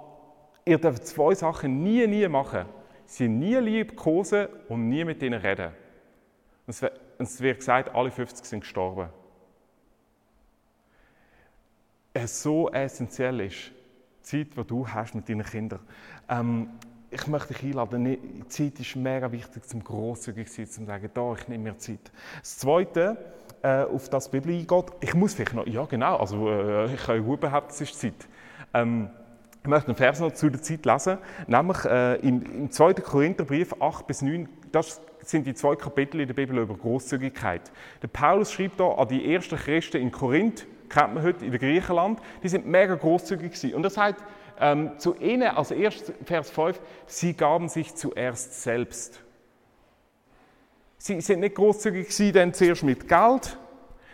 ihr 0.65 0.77
dürft 0.77 1.07
zwei 1.07 1.33
Sachen 1.33 1.81
nie, 1.81 2.05
nie 2.05 2.27
machen. 2.27 2.65
Sie 3.05 3.29
nie 3.29 3.55
lieb 3.55 3.95
kosen 3.95 4.47
und 4.67 4.89
nie 4.89 5.05
mit 5.05 5.23
ihnen 5.23 5.39
reden. 5.39 5.71
Es 6.67 7.41
wird 7.41 7.59
gesagt, 7.59 7.95
alle 7.95 8.11
50 8.11 8.45
sind 8.45 8.59
gestorben. 8.59 9.09
Es 12.13 12.43
so 12.43 12.69
essentiell 12.69 13.39
ist, 13.41 13.71
die 14.19 14.23
Zeit, 14.23 14.57
die 14.57 14.63
du 14.65 14.87
hast 14.87 15.15
mit 15.15 15.29
deinen 15.29 15.45
Kindern. 15.45 15.79
Ähm, 16.27 16.69
ich 17.09 17.25
möchte 17.27 17.53
dich 17.53 17.63
einladen, 17.63 18.03
die 18.03 18.47
Zeit 18.49 18.79
ist 18.79 18.95
mega 18.97 19.31
wichtig, 19.31 19.65
zum 19.65 19.81
grosszügig 19.81 20.51
sein, 20.51 20.67
zum 20.67 20.85
sagen, 20.85 21.09
da, 21.13 21.33
ich 21.33 21.47
nehme 21.47 21.71
mir 21.71 21.77
Zeit. 21.77 22.11
Das 22.39 22.57
Zweite, 22.57 23.17
äh, 23.61 23.83
auf 23.83 24.09
das 24.09 24.29
die 24.29 24.39
Bibel 24.39 24.53
eingeht, 24.53 24.91
ich 24.99 25.13
muss 25.13 25.35
vielleicht 25.35 25.53
noch, 25.53 25.65
ja 25.65 25.85
genau, 25.85 26.17
also 26.17 26.49
äh, 26.49 26.93
ich 26.93 27.03
kann 27.03 27.23
gut 27.23 27.39
behaupten, 27.39 27.71
es 27.71 27.81
ist 27.81 27.99
Zeit. 27.99 28.27
Ähm, 28.73 29.09
ich 29.63 29.69
möchte 29.69 29.87
einen 29.87 29.95
Vers 29.95 30.19
noch 30.19 30.33
zu 30.33 30.49
der 30.49 30.61
Zeit 30.61 30.85
lesen, 30.85 31.17
nämlich 31.47 31.85
äh, 31.85 32.15
im, 32.27 32.41
im 32.43 32.71
2. 32.71 32.95
Korintherbrief 32.95 33.73
8 33.81 34.05
bis 34.05 34.21
9, 34.21 34.49
das 34.71 35.01
sind 35.29 35.45
die 35.45 35.53
zwei 35.53 35.75
Kapitel 35.75 36.21
in 36.21 36.27
der 36.27 36.33
Bibel 36.33 36.57
über 36.57 36.75
Großzügigkeit. 36.75 37.71
Der 38.01 38.07
Paulus 38.07 38.51
schreibt 38.51 38.79
da 38.79 38.89
an 38.89 39.07
die 39.07 39.33
ersten 39.33 39.57
Christen 39.57 39.97
in 39.97 40.11
Korinth, 40.11 40.65
kennt 40.89 41.13
man 41.13 41.23
heute 41.23 41.45
in 41.45 41.51
Griechenland, 41.51 42.19
die 42.43 42.49
sind 42.49 42.65
mega 42.65 42.95
großzügig 42.95 43.51
gewesen. 43.51 43.73
Und 43.73 43.83
er 43.83 43.89
sagt 43.89 44.23
ähm, 44.59 44.97
zu 44.97 45.15
ihnen, 45.15 45.49
also 45.49 45.75
erst 45.75 46.13
Vers 46.25 46.49
5, 46.49 46.79
sie 47.05 47.33
gaben 47.33 47.69
sich 47.69 47.93
zuerst 47.95 48.61
selbst. 48.61 49.23
Sie 50.97 51.21
sind 51.21 51.41
nicht 51.41 51.55
großzügig 51.55 52.07
gewesen, 52.07 52.33
dann 52.33 52.53
zuerst 52.53 52.83
mit 52.83 53.07
Geld, 53.07 53.57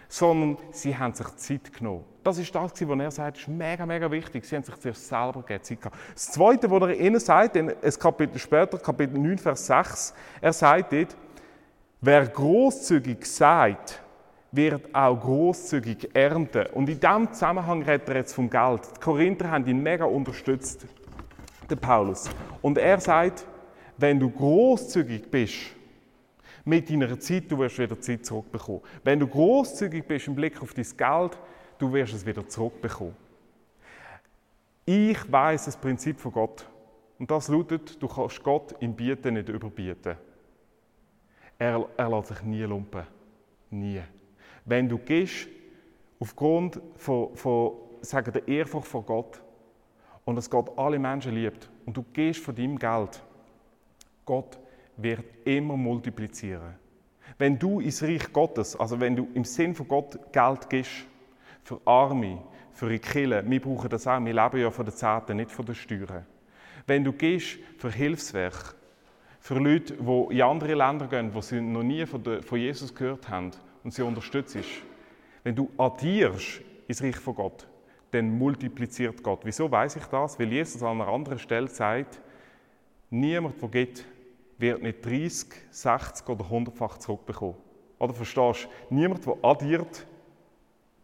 sondern 0.08 0.58
sie 0.72 0.98
haben 0.98 1.14
sich 1.14 1.28
Zeit 1.38 1.74
genommen. 1.74 2.06
Das 2.24 2.38
ist 2.38 2.56
das, 2.56 2.72
was 2.72 3.00
er 3.00 3.12
sagt, 3.12 3.38
ist 3.38 3.48
mega, 3.50 3.86
mega 3.86 4.10
wichtig. 4.10 4.46
Sie 4.46 4.56
haben 4.56 4.64
sich 4.64 4.80
zuerst 4.80 5.08
selber 5.08 5.42
gegeben, 5.42 5.64
Zeit 5.64 5.82
gehabt. 5.82 5.98
Das 6.14 6.32
Zweite, 6.32 6.72
was 6.72 6.82
er 6.82 7.00
ihnen 7.00 7.20
sagt, 7.20 7.58
ein 7.58 7.74
Kapitel 8.00 8.40
später, 8.40 8.78
Kapitel 8.78 9.20
9, 9.20 9.38
Vers 9.38 9.68
6, 9.68 10.14
er 10.40 10.54
sagt 10.54 10.94
dort, 10.94 11.18
wer 12.00 12.26
großzügig 12.26 13.26
sagt, 13.26 14.02
wird 14.54 14.96
auch 14.96 15.20
großzügig 15.20 16.16
ernten. 16.16 16.68
Und 16.68 16.88
in 16.88 17.00
diesem 17.00 17.34
Zusammenhang 17.34 17.82
redet 17.82 18.08
er 18.08 18.16
jetzt 18.18 18.34
vom 18.34 18.50
Geld. 18.50 18.82
Die 18.96 19.00
Korinther 19.02 19.52
haben 19.52 19.66
ihn 19.68 19.82
mega 19.82 20.06
unterstützt, 20.06 20.86
der 21.70 21.76
Paulus. 21.76 22.30
Und 22.62 22.78
er 22.78 23.00
sagt, 23.02 23.46
wenn 23.98 24.20
du 24.20 24.30
großzügig 24.30 25.30
bist, 25.30 25.76
mit 26.66 26.90
deiner 26.90 27.20
Zeit, 27.20 27.52
du 27.52 27.58
wirst 27.60 27.78
wieder 27.78 28.00
Zeit 28.00 28.26
zurückbekommen. 28.26 28.82
Wenn 29.04 29.20
du 29.20 29.28
großzügig 29.28 30.06
bist 30.06 30.28
im 30.28 30.36
Blick 30.36 30.62
auf 30.62 30.74
dein 30.74 30.86
Geld, 30.96 31.38
du 31.84 31.92
wirst 31.92 32.14
es 32.14 32.26
wieder 32.26 32.48
zurückbekommen. 32.48 33.14
Ich 34.86 35.30
weiß 35.30 35.66
das 35.66 35.76
Prinzip 35.76 36.18
von 36.18 36.32
Gott. 36.32 36.66
Und 37.20 37.30
das 37.30 37.50
lautet, 37.50 38.02
du 38.02 38.08
kannst 38.08 38.42
Gott 38.42 38.76
im 38.80 38.96
Bieten 38.96 39.34
nicht 39.34 39.50
überbieten. 39.50 40.16
Er, 41.60 41.86
er 41.98 42.10
lässt 42.10 42.30
sich 42.30 42.42
nie 42.44 42.64
lumpen. 42.64 43.04
Nie. 43.70 44.02
Wenn 44.66 44.88
du 44.88 44.98
gehst, 44.98 45.48
aufgrund 46.20 46.80
von, 46.96 47.36
von 47.36 47.74
sagen, 48.02 48.32
der 48.32 48.48
Ehrfurcht 48.48 48.88
vor 48.88 49.04
Gott 49.04 49.42
und 50.24 50.38
dass 50.38 50.50
Gott 50.50 50.78
alle 50.78 51.00
Menschen 51.00 51.34
liebt 51.34 51.70
und 51.86 51.98
du 51.98 52.04
gehst 52.14 52.40
von 52.40 52.56
deinem 52.56 52.80
Geld, 52.80 53.22
Gott 54.26 54.58
wird 54.96 55.26
immer 55.44 55.76
multiplizieren. 55.76 56.76
Wenn 57.38 57.60
du 57.60 57.82
ins 57.82 58.02
Reich 58.04 58.32
Gottes, 58.32 58.80
also 58.80 59.00
wenn 59.02 59.18
du 59.18 59.28
im 59.34 59.44
Sinn 59.44 59.76
von 59.76 59.88
Gott 59.88 60.18
Geld 60.32 60.70
gibst, 60.70 61.08
für 61.64 61.80
Arme, 61.86 62.42
für 62.72 62.90
die 62.90 63.00
Kirche, 63.00 63.44
wir 63.46 63.62
brauchen 63.62 63.90
das 63.90 64.08
auch, 64.08 64.24
wir 64.24 64.34
leben 64.34 64.58
ja 64.58 64.72
von 64.72 64.86
den 64.86 64.94
Zehnten, 64.94 65.38
nicht 65.38 65.52
von 65.52 65.66
den 65.66 65.76
Steuern. 65.76 66.26
Wenn 66.86 67.04
du 67.04 67.14
gehst 67.14 67.60
für 67.78 67.90
Hilfswerk, 67.90 68.76
für 69.40 69.56
Leute, 69.56 69.96
die 69.96 70.34
in 70.36 70.42
andere 70.42 70.74
Länder 70.74 71.08
gehen, 71.08 71.34
wo 71.34 71.42
sie 71.42 71.62
noch 71.62 71.84
nie 71.84 72.06
von, 72.06 72.24
Jesus 72.52 72.94
gehört 72.94 73.30
haben 73.30 73.52
und 73.84 73.94
sie 73.94 74.02
unterstützt, 74.02 74.58
wenn 75.44 75.56
du 75.56 75.70
addierst 75.78 76.62
ins 76.88 77.04
Reich 77.04 77.18
von 77.18 77.36
Gott, 77.36 77.68
dann 78.12 78.38
multipliziert 78.38 79.22
Gott. 79.24 79.42
Wieso 79.44 79.70
weiß 79.70 79.96
ich 79.98 80.06
das? 80.06 80.40
Weil 80.40 80.52
Jesus 80.52 80.82
an 80.84 81.02
einer 81.02 81.12
anderen 81.12 81.40
Stelle 81.40 81.68
sagt, 81.68 82.22
niemand, 83.10 83.62
der 83.62 83.70
geht, 83.70 84.06
wird 84.58 84.82
nicht 84.82 85.06
30, 85.06 85.50
60 85.72 86.30
oder 86.30 86.46
100-fach 86.46 87.00
zurückbekommen. 87.00 87.56
Oder 88.00 88.14
verstehst 88.14 88.70
du? 88.90 88.96
Niemand, 88.96 89.26
der 89.26 89.36
addiert, 89.42 90.06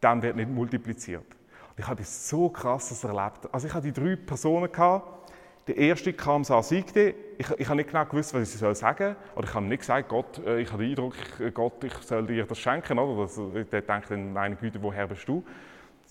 dann 0.02 0.22
wird 0.22 0.36
nicht 0.36 0.50
multipliziert. 0.50 1.26
Und 1.70 1.80
ich 1.80 1.88
habe 1.88 1.98
das 1.98 2.30
so 2.30 2.50
krasses 2.50 3.04
erlebt. 3.04 3.48
Also 3.52 3.68
ich 3.68 3.74
hatte 3.74 3.92
die 3.92 3.94
drei 3.94 4.16
Personen 4.16 4.72
gehabt. 4.72 5.20
Der 5.68 5.78
erste 5.78 6.14
kam 6.14 6.44
so 6.44 6.60
siegte. 6.62 7.14
Ich, 7.38 7.48
ich 7.58 7.68
habe 7.68 7.76
nicht 7.78 7.92
genau 7.92 8.06
gewusst, 8.06 8.34
was 8.34 8.54
ich 8.54 8.60
sagen 8.60 8.76
soll. 8.98 9.16
Oder 9.36 9.48
ich 9.48 9.54
habe 9.54 9.66
nicht 9.66 9.80
gesagt, 9.82 10.10
Gott, 10.10 10.40
äh, 10.46 10.62
ich 10.62 10.72
habe 10.72 10.84
den 10.84 10.92
Eindruck, 10.92 11.14
Gott, 11.54 11.84
ich 11.84 11.94
soll 11.94 12.26
dir 12.26 12.46
das 12.46 12.58
schenken. 12.58 12.98
Oder? 12.98 13.24
Das, 13.24 13.70
der 13.70 13.82
denkt 13.82 14.10
dann, 14.10 14.34
meine 14.34 14.56
Güte, 14.56 14.82
woher 14.82 15.08
bist 15.08 15.28
du? 15.28 15.44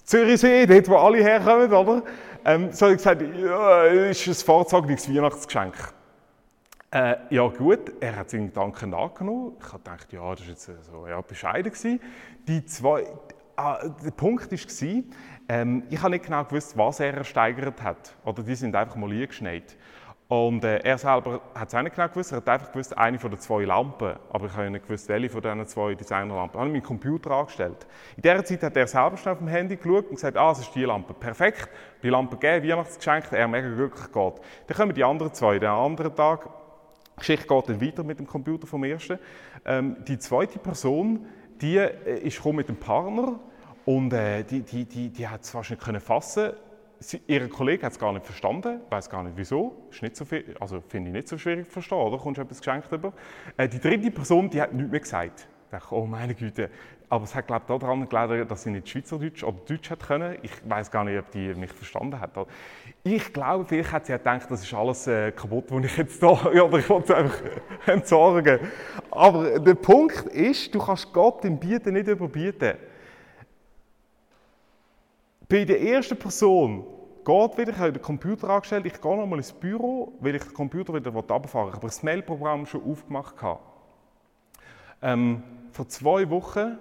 Zürichsee, 0.04 0.64
dort, 0.64 0.88
wo 0.88 0.96
alle 0.96 1.18
herkommen, 1.18 1.70
oder? 1.70 2.02
Ähm, 2.44 2.72
so 2.72 2.86
habe 2.86 2.94
ich 2.94 2.98
gesagt, 2.98 3.20
ja, 3.20 3.82
ist 3.84 4.26
ein 4.26 4.34
vorzogenes 4.34 5.12
Weihnachtsgeschenk. 5.12 5.74
Äh, 6.90 7.16
ja 7.28 7.46
gut, 7.48 7.92
er 8.00 8.16
hat 8.16 8.30
seinen 8.30 8.46
Gedanken 8.46 8.94
angenommen. 8.94 9.56
Ich 9.60 9.66
habe 9.66 9.82
gedacht, 9.82 10.10
ja, 10.10 10.30
das 10.30 10.40
war 10.40 10.48
jetzt 10.48 10.70
so 10.90 11.06
ja, 11.06 11.20
bescheiden. 11.20 11.70
Gewesen. 11.70 12.00
Die 12.46 12.64
zwei, 12.64 13.06
ah, 13.58 13.78
der 14.04 14.10
Punkt 14.12 14.50
war, 14.50 15.02
ähm, 15.48 15.82
ich 15.90 16.00
habe 16.00 16.10
nicht 16.10 16.24
genau 16.24 16.44
gewusst, 16.44 16.76
was 16.76 17.00
er 17.00 17.14
ersteigert 17.14 17.82
hat. 17.82 18.14
Oder 18.24 18.42
die 18.42 18.54
sind 18.54 18.74
einfach 18.76 18.96
mal 18.96 19.10
eingeschneit. 19.10 19.76
Und 20.28 20.62
äh, 20.62 20.80
er 20.80 20.98
selber 20.98 21.40
hat 21.54 21.68
es 21.68 21.74
auch 21.74 21.80
nicht 21.80 21.96
genau 21.96 22.08
gewusst. 22.08 22.32
Er 22.32 22.36
hat 22.36 22.48
einfach 22.50 22.70
gewusst, 22.70 22.96
eine 22.98 23.18
von 23.18 23.30
den 23.30 23.40
zwei 23.40 23.64
Lampen. 23.64 24.16
Aber 24.30 24.46
ich 24.46 24.52
habe 24.52 24.70
nicht 24.70 24.86
gewusst, 24.86 25.08
welche 25.08 25.30
von 25.30 25.40
diesen 25.40 25.66
zwei 25.66 25.94
Designerlampen. 25.94 26.54
Ich 26.54 26.60
habe 26.60 26.70
meinen 26.70 26.82
Computer 26.82 27.30
angestellt. 27.30 27.86
In 28.16 28.22
dieser 28.22 28.44
Zeit 28.44 28.62
hat 28.62 28.76
er 28.76 28.86
selber 28.86 29.16
schnell 29.16 29.32
auf 29.32 29.38
dem 29.38 29.48
Handy 29.48 29.76
geschaut 29.76 30.04
und 30.08 30.16
gesagt, 30.16 30.36
ah, 30.36 30.50
es 30.50 30.58
ist 30.58 30.74
die 30.74 30.84
Lampe. 30.84 31.14
Perfekt. 31.14 31.70
Die 32.02 32.10
Lampe 32.10 32.36
gegeben, 32.36 32.68
Weihnachtsgeschenk, 32.68 33.32
er 33.32 33.48
mega 33.48 33.68
glücklich 33.68 34.12
geht. 34.12 34.34
Dann 34.66 34.76
kommen 34.76 34.94
die 34.94 35.04
anderen 35.04 35.32
zwei. 35.32 35.58
Den 35.58 35.70
anderen 35.70 36.14
Tag, 36.14 36.46
die 37.16 37.20
Geschichte 37.20 37.48
geht 37.48 37.68
dann 37.70 37.80
weiter 37.80 38.04
mit 38.04 38.18
dem 38.18 38.26
Computer 38.26 38.66
vom 38.66 38.84
ersten. 38.84 39.18
Ähm, 39.64 39.96
die 40.06 40.18
zweite 40.18 40.58
Person, 40.58 41.26
die 41.62 41.78
äh, 41.78 42.18
ist 42.18 42.44
mit 42.44 42.68
dem 42.68 42.76
Partner 42.76 43.40
und 43.88 44.12
äh, 44.12 44.44
die, 44.44 44.60
die, 44.60 44.84
die, 44.84 45.08
die 45.08 45.26
hat 45.26 45.44
es 45.44 45.48
fast 45.48 45.70
nicht 45.70 46.02
fassen. 46.02 46.50
Sie, 47.00 47.22
ihre 47.26 47.48
Kollege 47.48 47.86
hat 47.86 47.92
es 47.92 47.98
gar 47.98 48.12
nicht 48.12 48.26
verstanden, 48.26 48.82
weiß 48.90 49.08
gar 49.08 49.22
nicht 49.22 49.34
wieso. 49.34 49.88
Ist 49.90 50.02
nicht 50.02 50.14
so 50.14 50.26
viel, 50.26 50.54
also 50.60 50.82
finde 50.86 51.08
ich 51.08 51.14
nicht 51.14 51.28
so 51.28 51.38
schwierig 51.38 51.68
zu 51.68 51.72
verstehen, 51.72 51.96
oder? 51.96 52.18
Kommst 52.18 52.36
du 52.36 52.42
etwas 52.42 52.58
geschenkt 52.58 52.92
über? 52.92 53.14
Äh, 53.56 53.66
die 53.66 53.80
dritte 53.80 54.10
Person, 54.10 54.50
die 54.50 54.60
hat 54.60 54.74
nichts 54.74 54.90
mehr 54.90 55.00
gesagt. 55.00 55.48
Ich 55.64 55.70
dachte, 55.70 55.94
oh 55.94 56.04
meine 56.04 56.34
Güte. 56.34 56.68
Aber 57.08 57.24
es 57.24 57.34
hat, 57.34 57.46
glaube 57.46 57.64
ich, 57.66 57.80
daran 57.80 58.06
gelegen, 58.06 58.46
dass 58.46 58.62
sie 58.62 58.70
nicht 58.70 58.90
Schweizerdeutsch 58.90 59.42
oder 59.42 59.56
Deutsch 59.66 59.88
hat 59.88 60.06
können. 60.06 60.36
Ich 60.42 60.52
weiß 60.68 60.90
gar 60.90 61.04
nicht, 61.04 61.18
ob 61.18 61.30
die 61.30 61.54
mich 61.54 61.72
verstanden 61.72 62.20
hat. 62.20 62.32
Ich 63.04 63.32
glaube, 63.32 63.64
vielleicht 63.64 63.90
hat 63.90 64.04
sie 64.04 64.12
gedacht, 64.12 64.50
das 64.50 64.64
ist 64.64 64.74
alles 64.74 65.06
äh, 65.06 65.32
kaputt, 65.32 65.64
was 65.68 65.84
ich 65.86 65.96
jetzt 65.96 66.22
da, 66.22 66.28
oder 66.44 66.78
ich 66.78 66.90
wollte 66.90 67.14
es 67.14 67.18
einfach 67.18 67.40
entsorgen. 67.86 68.58
Aber 69.10 69.58
der 69.58 69.76
Punkt 69.76 70.26
ist, 70.26 70.74
du 70.74 70.78
kannst 70.78 71.10
Gott 71.10 71.42
im 71.46 71.58
Bieten 71.58 71.94
nicht 71.94 72.06
überbieten. 72.06 72.74
Bei 75.48 75.64
der 75.64 75.80
ersten 75.80 76.18
Person 76.18 76.84
geht 77.24 77.58
wieder, 77.58 77.72
ich 77.72 77.78
habe 77.78 77.92
den 77.92 78.02
Computer 78.02 78.50
angestellt, 78.50 78.84
ich 78.84 79.00
gehe 79.00 79.16
nochmal 79.16 79.38
ins 79.38 79.52
Büro, 79.52 80.12
weil 80.20 80.34
ich 80.34 80.42
den 80.42 80.52
Computer 80.52 80.92
wieder 80.92 81.10
runterfahren 81.10 81.68
will. 81.68 81.70
Ich 81.70 81.76
habe 81.76 81.86
das 81.86 82.02
Mailprogramm 82.02 82.66
schon 82.66 82.84
aufgemacht. 82.84 83.34
Ähm, 85.00 85.42
vor 85.72 85.88
zwei 85.88 86.28
Wochen 86.28 86.56
war 86.58 86.78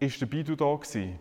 der 0.00 0.26
Bidu 0.26 0.54
da. 0.54 0.74
Gewesen. 0.74 1.18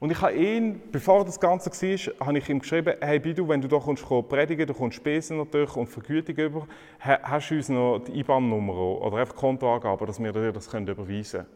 Und 0.00 0.10
ich 0.10 0.20
habe 0.20 0.34
ihn, 0.34 0.80
bevor 0.90 1.24
das 1.24 1.38
Ganze 1.38 1.70
war, 1.70 2.26
habe 2.26 2.38
ich 2.38 2.48
ihm 2.48 2.60
geschrieben, 2.60 2.94
hey 3.00 3.20
Bidu, 3.20 3.48
wenn 3.48 3.60
du 3.60 3.68
da 3.68 3.78
kommst, 3.78 4.04
predigen, 4.28 4.66
du 4.66 4.74
kommst 4.74 4.96
Spesen 4.96 5.38
natürlich 5.38 5.74
und 5.76 5.86
Vergütung 5.86 6.36
über, 6.36 6.66
hast 6.98 7.50
du 7.50 7.54
uns 7.56 7.68
noch 7.68 8.00
die 8.00 8.18
IBAN-Nummer 8.20 8.74
oder 8.74 9.18
einfach 9.18 9.36
Kontoangabe, 9.36 10.06
dass 10.06 10.20
wir 10.20 10.32
dir 10.32 10.52
das 10.52 10.72
überweisen 10.72 11.40
können. 11.40 11.46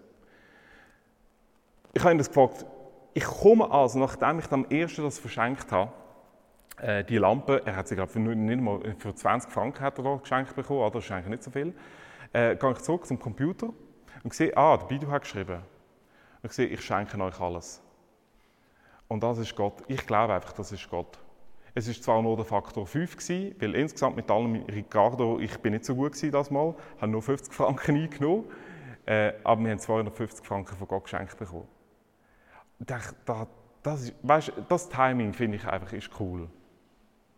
Ich 1.95 2.03
habe 2.03 2.15
ihn 2.15 2.19
das 2.19 2.29
gefragt, 2.29 2.65
ich 3.15 3.25
komme 3.25 3.71
also, 3.71 3.99
nachdem 3.99 4.39
ich 4.39 4.51
am 4.51 4.65
ersten 4.67 5.03
das 5.03 5.19
verschenkt 5.19 5.71
habe, 5.71 5.93
äh, 6.79 7.05
die 7.05 7.19
Lampe, 7.19 7.63
er 7.65 7.77
hat 7.77 7.89
sie 7.89 7.95
glaube 7.95 8.11
für, 8.11 8.19
nicht 8.19 8.61
mal, 8.61 8.81
für 8.99 9.15
20 9.15 9.51
Franken 9.51 9.83
hat 9.83 9.99
er 9.99 10.19
geschenkt 10.19 10.55
bekommen, 10.57 10.81
oder? 10.81 10.91
das 10.93 11.05
ist 11.05 11.13
eigentlich 11.13 11.29
nicht 11.29 11.43
so 11.43 11.51
viel, 11.51 11.75
äh, 12.33 12.57
gehe 12.57 12.73
ich 12.73 12.79
zurück 12.79 13.07
zum 13.07 13.19
Computer 13.19 13.69
und 14.23 14.33
sehe, 14.33 14.57
ah, 14.57 14.77
der 14.77 14.87
Bidu 14.87 15.11
hat 15.11 15.23
geschrieben. 15.23 15.61
Und 16.43 16.51
ich 16.51 16.53
sehe, 16.53 16.67
ich 16.67 16.83
schenke 16.83 17.21
euch 17.21 17.39
alles. 17.41 17.83
Und 19.09 19.23
das 19.23 19.39
ist 19.39 19.55
Gott. 19.55 19.83
Ich 19.89 20.07
glaube 20.07 20.33
einfach, 20.33 20.53
das 20.53 20.73
ist 20.73 20.89
Gott. 20.89 21.19
Es 21.75 21.89
ist 21.89 22.03
zwar 22.03 22.23
nur 22.23 22.37
der 22.37 22.45
Faktor 22.45 22.87
5 22.87 23.17
gewesen, 23.17 23.55
weil 23.59 23.75
insgesamt 23.75 24.17
mit 24.17 24.31
allem 24.31 24.57
Ricardo, 24.65 25.39
ich 25.39 25.57
bin 25.59 25.73
nicht 25.73 25.85
so 25.85 25.95
gut 25.95 26.13
gewesen 26.13 26.33
das 26.33 26.51
Mal, 26.51 26.75
habe 27.01 27.13
nur 27.13 27.23
50 27.23 27.53
Franken 27.53 27.97
eingenommen, 27.97 28.45
äh, 29.07 29.33
aber 29.45 29.63
wir 29.63 29.71
haben 29.71 29.79
250 29.79 30.47
Franken 30.47 30.77
von 30.77 30.89
Gott 30.89 31.05
geschenkt 31.05 31.39
bekommen 31.39 31.69
das, 32.87 33.15
das, 33.83 34.13
weißt, 34.23 34.53
das 34.69 34.89
Timing 34.89 35.33
finde 35.33 35.57
ich 35.57 35.67
einfach 35.67 35.93
ist 35.93 36.11
cool. 36.19 36.49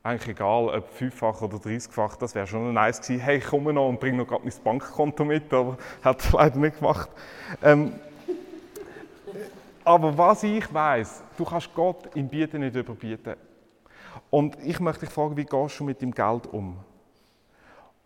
eigentlich 0.03 0.37
egal, 0.37 0.69
ob 0.69 0.89
fünffach 0.91 1.41
oder 1.43 1.57
30-fach, 1.57 2.17
das 2.17 2.35
wäre 2.35 2.47
schon 2.47 2.73
nice 2.73 3.01
gewesen. 3.01 3.21
Hey, 3.21 3.39
ich 3.39 3.45
komme 3.45 3.73
noch 3.73 3.89
und 3.89 4.01
bringe 4.01 4.19
noch 4.19 4.27
gerade 4.27 4.45
mein 4.45 4.53
Bankkonto 4.63 5.25
mit, 5.25 5.53
aber 5.53 5.79
hat 6.03 6.21
es 6.21 6.33
leider 6.33 6.59
nicht 6.59 6.79
gemacht. 6.79 7.11
Ähm, 7.63 7.95
aber 9.85 10.17
was 10.17 10.43
ich 10.43 10.73
weiß, 10.73 11.23
du 11.37 11.45
kannst 11.45 11.75
Gott 11.75 12.15
im 12.15 12.29
Bieten 12.29 12.61
nicht 12.61 12.75
überbieten. 12.75 13.35
Und 14.31 14.57
ich 14.65 14.81
möchte 14.81 15.05
dich 15.05 15.11
fragen, 15.15 15.37
wie 15.37 15.45
gehst 15.45 15.79
du 15.79 15.85
mit 15.85 16.01
dem 16.01 16.13
Geld 16.13 16.47
um? 16.47 16.77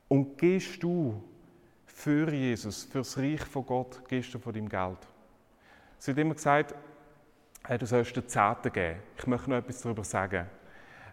Und 0.08 0.38
gehst 0.38 0.82
du 0.82 1.22
für 1.86 2.32
Jesus, 2.32 2.84
für 2.84 2.98
das 2.98 3.16
Reich 3.16 3.44
von 3.44 3.64
Gott, 3.64 4.02
gehst 4.08 4.32
du 4.34 4.38
von 4.38 4.52
deinem 4.52 4.68
Geld? 4.68 4.98
Es 5.98 6.06
wird 6.06 6.18
immer 6.18 6.34
gesagt, 6.34 6.74
hey, 7.68 7.76
du 7.76 7.84
sollst 7.84 8.16
den 8.16 8.26
Zehnten 8.26 8.72
geben. 8.72 8.98
Ich 9.18 9.26
möchte 9.26 9.50
noch 9.50 9.58
etwas 9.58 9.82
darüber 9.82 10.02
sagen. 10.02 10.46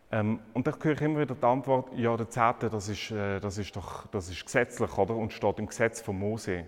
Ähm, 0.10 0.40
und 0.54 0.66
da 0.66 0.72
höre 0.82 0.94
ich 0.94 1.02
immer 1.02 1.20
wieder 1.20 1.36
die 1.36 1.46
Antwort, 1.46 1.90
ja, 1.98 2.16
der 2.16 2.30
Zehnte, 2.30 2.70
das 2.70 2.88
ist, 2.88 3.12
äh, 3.12 3.42
das 3.42 3.58
ist 3.58 3.76
doch 3.76 4.08
das 4.08 4.30
ist 4.30 4.46
gesetzlich, 4.46 4.98
oder? 4.98 5.16
Und 5.16 5.34
steht 5.34 5.60
im 5.60 5.68
Gesetz 5.68 6.00
von 6.00 6.18
Mose. 6.18 6.66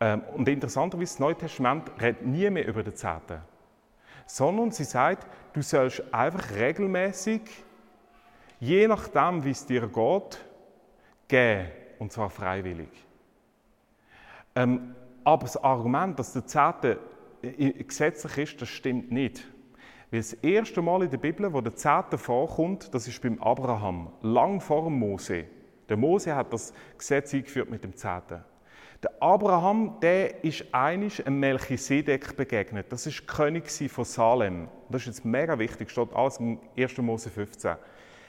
Ähm, 0.00 0.22
und 0.34 0.48
interessanterweise, 0.48 1.12
das 1.12 1.18
Neue 1.18 1.34
Testament 1.34 1.90
redet 2.00 2.24
nie 2.24 2.48
mehr 2.48 2.66
über 2.66 2.82
den 2.82 2.96
Zehnten. 2.96 3.42
Sondern 4.24 4.70
sie 4.70 4.84
sagt, 4.84 5.26
du 5.52 5.60
sollst 5.60 6.02
einfach 6.14 6.54
regelmäßig, 6.54 7.42
je 8.58 8.88
nachdem, 8.88 9.44
wie 9.44 9.50
es 9.50 9.66
dir 9.66 9.86
geht, 9.86 10.44
geben. 11.28 11.68
Und 11.98 12.10
zwar 12.10 12.30
freiwillig. 12.30 12.88
Ähm, 14.54 14.94
aber 15.24 15.42
das 15.42 15.62
Argument, 15.62 16.18
dass 16.18 16.32
der 16.32 16.46
Zehnte 16.46 16.98
gesetzlich 17.52 18.38
ist, 18.38 18.62
das 18.62 18.68
stimmt 18.68 19.10
nicht. 19.10 19.46
Weil 20.10 20.20
das 20.20 20.34
erste 20.34 20.82
Mal 20.82 21.02
in 21.02 21.10
der 21.10 21.18
Bibel, 21.18 21.52
wo 21.52 21.60
der 21.60 21.74
Zehnte 21.74 22.16
vorkommt, 22.16 22.94
das 22.94 23.08
ist 23.08 23.20
beim 23.22 23.40
Abraham, 23.42 24.12
lang 24.22 24.60
vor 24.60 24.84
dem 24.84 24.98
Mose. 24.98 25.44
Der 25.88 25.96
Mose 25.96 26.34
hat 26.34 26.52
das 26.52 26.72
Gesetz 26.96 27.34
eingeführt 27.34 27.70
mit 27.70 27.82
dem 27.82 27.94
Zehnten. 27.94 28.44
Der 29.02 29.22
Abraham, 29.22 29.98
der 30.00 30.42
ist 30.42 30.64
einig 30.72 31.26
einem 31.26 31.38
Melchisedek 31.40 32.36
begegnet. 32.36 32.90
Das 32.90 33.06
ist 33.06 33.26
König 33.26 33.70
von 33.90 34.04
Salem. 34.04 34.68
Das 34.88 35.02
ist 35.02 35.06
jetzt 35.06 35.24
mega 35.24 35.58
wichtig, 35.58 35.90
steht 35.90 36.14
alles 36.14 36.38
im 36.38 36.58
1. 36.76 36.96
Mose 36.98 37.30
15. 37.30 37.76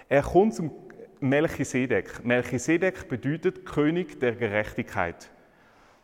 Er 0.10 0.22
kommt 0.22 0.56
zum 0.56 0.72
Melchisedek. 1.20 2.24
Melchisedek 2.26 3.08
bedeutet 3.08 3.66
König 3.66 4.20
der 4.20 4.34
Gerechtigkeit 4.34 5.30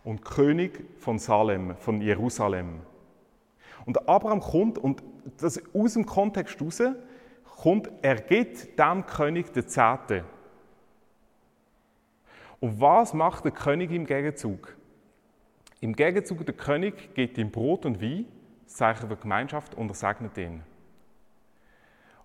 und 0.03 0.23
König 0.23 0.83
von 0.97 1.19
Salem, 1.19 1.75
von 1.77 2.01
Jerusalem. 2.01 2.81
Und 3.85 4.07
Abraham 4.07 4.39
kommt 4.39 4.77
und 4.77 5.03
das 5.37 5.61
aus 5.73 5.93
dem 5.93 6.05
Kontext 6.05 6.59
heraus 6.59 6.81
kommt, 7.61 7.89
er 8.01 8.15
gibt 8.15 8.77
dem 8.79 9.05
König 9.05 9.51
den 9.53 9.67
Zehnten. 9.67 10.23
Und 12.59 12.79
was 12.79 13.13
macht 13.13 13.43
der 13.45 13.51
König 13.51 13.91
im 13.91 14.05
Gegenzug? 14.05 14.75
Im 15.81 15.93
Gegenzug 15.93 16.45
der 16.45 16.55
König 16.55 17.13
gibt 17.13 17.37
ihm 17.37 17.51
Brot 17.51 17.85
und 17.85 18.01
Wein, 18.01 18.25
das 18.63 18.75
Zeichen 18.75 19.09
der 19.09 19.17
Gemeinschaft, 19.17 19.75
und 19.75 19.89
er 19.91 19.95
segnet 19.95 20.37
ihn. 20.37 20.63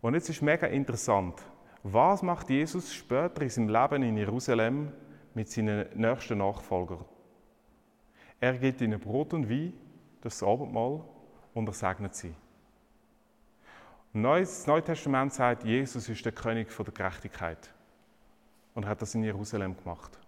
Und 0.01 0.15
jetzt 0.15 0.29
ist 0.29 0.43
mega 0.43 0.69
interessant. 0.69 1.43
Was 1.83 2.23
macht 2.23 2.51
Jesus 2.51 2.95
später 2.95 3.43
in 3.43 3.49
seinem 3.49 3.69
Leben 3.69 4.03
in 4.03 4.17
Jerusalem 4.17 4.93
mit 5.35 5.49
seinen 5.49 5.87
nächsten 5.95 6.39
Nachfolgern? 6.39 7.05
Er 8.39 8.55
gibt 8.59 8.81
ihnen 8.81 9.01
Brot 9.01 9.35
und 9.35 9.51
Wein, 9.51 9.73
das 10.21 10.43
Abendmahl, 10.43 11.03
und 11.59 11.69
er 11.69 11.73
segnet 11.73 12.15
sie. 12.15 12.33
Das 14.15 14.67
Neue 14.67 14.83
Testament 14.83 15.33
sagt, 15.33 15.65
Jesus 15.65 16.09
ist 16.09 16.25
der 16.25 16.33
König 16.33 16.69
der 16.75 16.93
Gerechtigkeit. 16.93 17.75
Und 18.75 18.85
er 18.85 18.91
hat 18.91 19.03
das 19.03 19.15
in 19.15 19.25
Jerusalem 19.25 19.77
gemacht. 19.77 20.19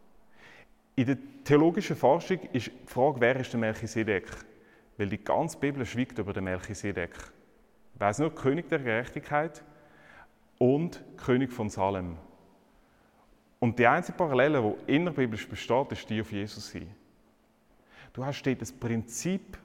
In 0.97 1.07
der 1.07 1.19
theologischen 1.45 1.97
Forschung 1.97 2.41
ist 2.53 2.67
die 2.67 2.87
Frage, 2.87 3.21
wer 3.21 3.37
ist 3.37 3.53
der 3.53 3.61
Melchisedek? 3.61 4.27
Weil 4.99 5.09
die 5.09 5.23
ganze 5.23 5.57
Bibel 5.57 5.87
schweigt 5.87 6.19
über 6.19 6.33
den 6.33 6.45
Melchisedek. 6.45 7.15
Er 7.99 8.11
ist 8.11 8.19
nur 8.19 8.35
König 8.35 8.69
der 8.69 8.81
Gerechtigkeit 8.81 9.63
und 10.59 11.01
König 11.17 11.53
von 11.53 11.71
Salem. 11.71 12.17
Und 13.61 13.79
die 13.79 13.87
einzige 13.87 14.19
Parallele, 14.19 14.77
die 14.87 14.97
innerbiblisch 14.97 15.49
besteht, 15.49 15.93
ist 15.93 16.11
die 16.11 16.21
auf 16.21 16.33
Jesus 16.33 16.71
hin. 16.73 16.91
Du 18.13 18.25
hast 18.25 18.43
dort 18.43 18.61
das 18.61 18.73
Prinzip 18.73 19.57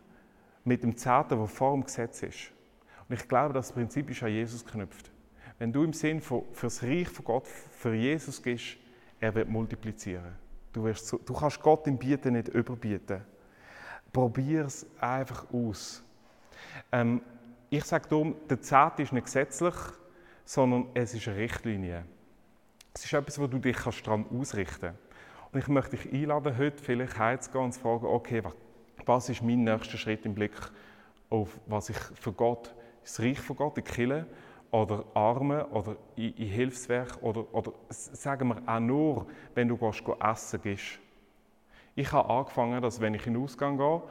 mit 0.65 0.83
dem 0.83 0.97
Zehnten, 0.97 1.39
das 1.39 1.51
vor 1.51 1.73
dem 1.73 1.85
Gesetz 1.85 2.23
ist. 2.23 2.51
Und 3.07 3.15
ich 3.15 3.27
glaube, 3.27 3.53
das 3.53 3.71
Prinzip 3.71 4.09
ist 4.09 4.23
an 4.23 4.29
Jesus 4.29 4.65
geknüpft. 4.65 5.11
Wenn 5.57 5.71
du 5.71 5.83
im 5.83 5.93
Sinn 5.93 6.19
von, 6.19 6.43
für 6.51 6.65
das 6.65 6.83
Reich 6.83 7.07
von 7.07 7.23
Gott, 7.23 7.47
für 7.47 7.93
Jesus 7.93 8.41
gehst, 8.41 8.77
er 9.19 9.33
wird 9.33 9.47
multiplizieren. 9.47 10.35
Du, 10.73 10.83
wirst, 10.83 11.13
du 11.13 11.33
kannst 11.33 11.61
Gott 11.61 11.87
im 11.87 11.97
Bieten 11.97 12.33
nicht 12.33 12.49
überbieten. 12.49 13.21
Probier 14.11 14.65
es 14.65 14.85
einfach 14.99 15.45
aus. 15.53 16.03
Ähm, 16.91 17.21
ich 17.69 17.83
sage 17.85 18.07
darum, 18.09 18.35
der 18.49 18.61
Zehnte 18.61 19.03
ist 19.03 19.13
nicht 19.13 19.25
gesetzlich, 19.25 19.75
sondern 20.43 20.87
es 20.93 21.13
ist 21.13 21.27
eine 21.27 21.37
Richtlinie. 21.37 22.03
Es 22.93 23.05
ist 23.05 23.13
etwas, 23.13 23.39
wo 23.39 23.47
du 23.47 23.59
dich 23.59 23.77
daran 23.77 24.25
ausrichten 24.29 24.79
kannst. 24.81 24.99
Und 25.51 25.59
ich 25.59 25.67
möchte 25.67 25.95
dich 25.95 26.11
einladen, 26.11 26.57
heute 26.57 26.83
vielleicht 26.83 27.17
heimzugehen 27.17 27.65
und 27.65 27.71
zu 27.71 27.79
fragen, 27.79 28.05
okay, 28.05 28.43
was 28.43 28.53
ist 29.29 29.41
mein 29.41 29.63
nächster 29.63 29.97
Schritt 29.97 30.25
im 30.25 30.35
Blick 30.35 30.53
auf, 31.29 31.59
was 31.65 31.89
ich 31.89 31.97
für 31.97 32.31
Gott, 32.31 32.73
das 33.03 33.19
Reich 33.19 33.39
von 33.39 33.55
Gott, 33.55 33.77
in 33.77 33.83
Kirche 33.83 34.25
oder 34.71 35.05
Arme 35.13 35.65
oder 35.67 35.95
in, 36.15 36.33
in 36.33 36.47
Hilfswerk 36.47 37.21
oder, 37.21 37.45
oder 37.53 37.71
sagen 37.89 38.49
wir 38.49 38.61
auch 38.65 38.79
nur, 38.79 39.27
wenn 39.53 39.67
du 39.67 39.77
gehst, 39.77 40.03
gehst 40.03 40.21
essen 40.21 40.61
gehst. 40.61 40.99
Ich 41.95 42.11
habe 42.11 42.29
angefangen, 42.29 42.81
dass 42.81 42.99
wenn 42.99 43.13
ich 43.13 43.25
in 43.25 43.33
den 43.33 43.43
Ausgang 43.43 43.77
gehe 43.77 44.01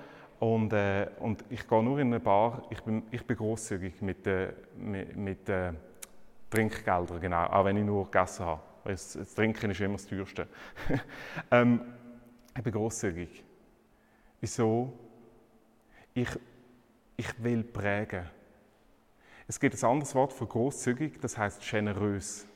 und, 0.41 0.73
äh, 0.73 1.09
und 1.21 1.45
ich 1.51 1.69
gehe 1.69 1.83
nur 1.83 1.99
in 1.99 2.09
eine 2.09 2.21
Bar, 2.21 2.63
ich 2.71 2.81
bin, 2.83 3.03
ich 3.11 3.27
bin 3.27 3.37
grosszügig 3.37 4.01
mit, 4.01 4.27
äh, 4.27 4.53
mit 4.77 5.49
äh, 5.49 5.73
Trinkgeldern, 6.51 7.21
genau, 7.21 7.47
auch 7.47 7.65
wenn 7.65 7.77
ich 7.77 7.85
nur 7.85 8.05
gegessen 8.05 8.47
habe. 8.47 8.63
Das, 8.85 9.15
das 9.15 9.35
Trinken 9.35 9.71
ist 9.71 9.81
immer 9.81 9.95
das 9.95 10.07
teuerste. 10.07 10.47
ähm, 11.51 11.81
ich 12.57 12.63
bin 12.63 12.73
grosszügig. 12.73 13.45
Wieso? 14.45 14.93
Ich, 16.13 16.29
ich 17.17 17.43
will 17.43 17.65
prägen. 17.65 18.29
Es 19.49 19.59
gibt 19.59 19.75
ein 19.75 19.89
anderes 19.89 20.15
Wort 20.15 20.35
für 20.35 20.47
großzügig, 20.47 21.19
das 21.19 21.39
heißt 21.39 21.63
generös. 21.63 22.47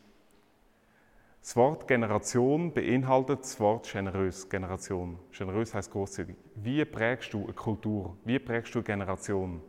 Das 1.41 1.57
Wort 1.57 1.89
Generation 1.89 2.75
beinhaltet 2.75 3.41
das 3.41 3.59
Wort 3.59 3.91
generös, 3.91 4.51
Generation. 4.51 5.19
Generös 5.33 5.73
heißt 5.73 5.91
großzügig. 5.91 6.37
Wie 6.57 6.85
prägst 6.85 7.33
du 7.33 7.45
eine 7.45 7.55
Kultur? 7.55 8.19
Wie 8.23 8.39
prägst 8.39 8.75
du 8.75 8.81
eine 8.81 8.85
Generation? 8.85 9.63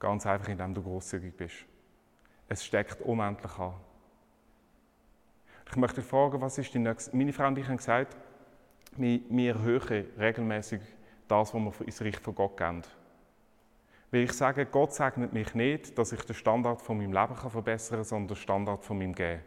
Ganz 0.00 0.26
einfach, 0.26 0.48
indem 0.48 0.74
du 0.74 0.82
großzügig 0.82 1.36
bist. 1.36 1.66
Es 2.48 2.64
steckt 2.64 3.00
unendlich 3.02 3.56
an. 3.56 3.74
Ich 5.70 5.76
möchte 5.76 6.02
fragen, 6.02 6.40
was 6.40 6.58
ist 6.58 6.74
die 6.74 6.80
nächste? 6.80 7.16
Meine 7.16 7.32
Frau 7.32 7.46
und 7.46 7.56
ich 7.58 7.68
haben 7.68 7.76
gesagt, 7.76 8.16
wir, 8.96 9.20
wir 9.28 9.54
erhöhen 9.54 10.06
regelmäßig 10.18 10.80
das, 11.28 11.54
was 11.54 11.80
wir 11.80 11.86
ins 11.86 12.02
Reich 12.02 12.18
von 12.18 12.34
Gott 12.34 12.56
geben. 12.56 12.82
Weil 14.10 14.22
ich 14.22 14.32
sage, 14.32 14.64
Gott 14.66 14.94
segnet 14.94 15.32
mich 15.32 15.54
nicht, 15.54 15.96
dass 15.98 16.12
ich 16.12 16.22
den 16.22 16.34
Standard 16.34 16.80
von 16.80 16.96
meinem 16.96 17.12
Leben 17.12 17.36
verbessern 17.36 17.98
kann, 17.98 18.04
sondern 18.04 18.28
den 18.28 18.36
Standard 18.36 18.84
von 18.84 18.98
meinem 18.98 19.14
Gehen. 19.14 19.40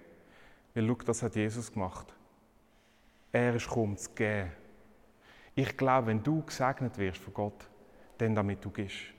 Weil, 0.74 0.88
schau, 0.88 0.96
das 1.06 1.24
hat 1.24 1.36
Jesus 1.36 1.72
gemacht. 1.72 2.14
Er 3.32 3.56
ist 3.56 3.68
gekommen, 3.68 3.98
zu 3.98 4.12
geben. 4.12 4.52
Ich 5.56 5.76
glaube, 5.76 6.08
wenn 6.08 6.24
du 6.24 6.44
gesegnet 6.44 6.98
wirst 6.98 7.18
von 7.18 7.34
Gott, 7.34 7.70
dann 8.18 8.36
damit 8.36 8.64
du 8.64 8.70
gehst. 8.70 9.14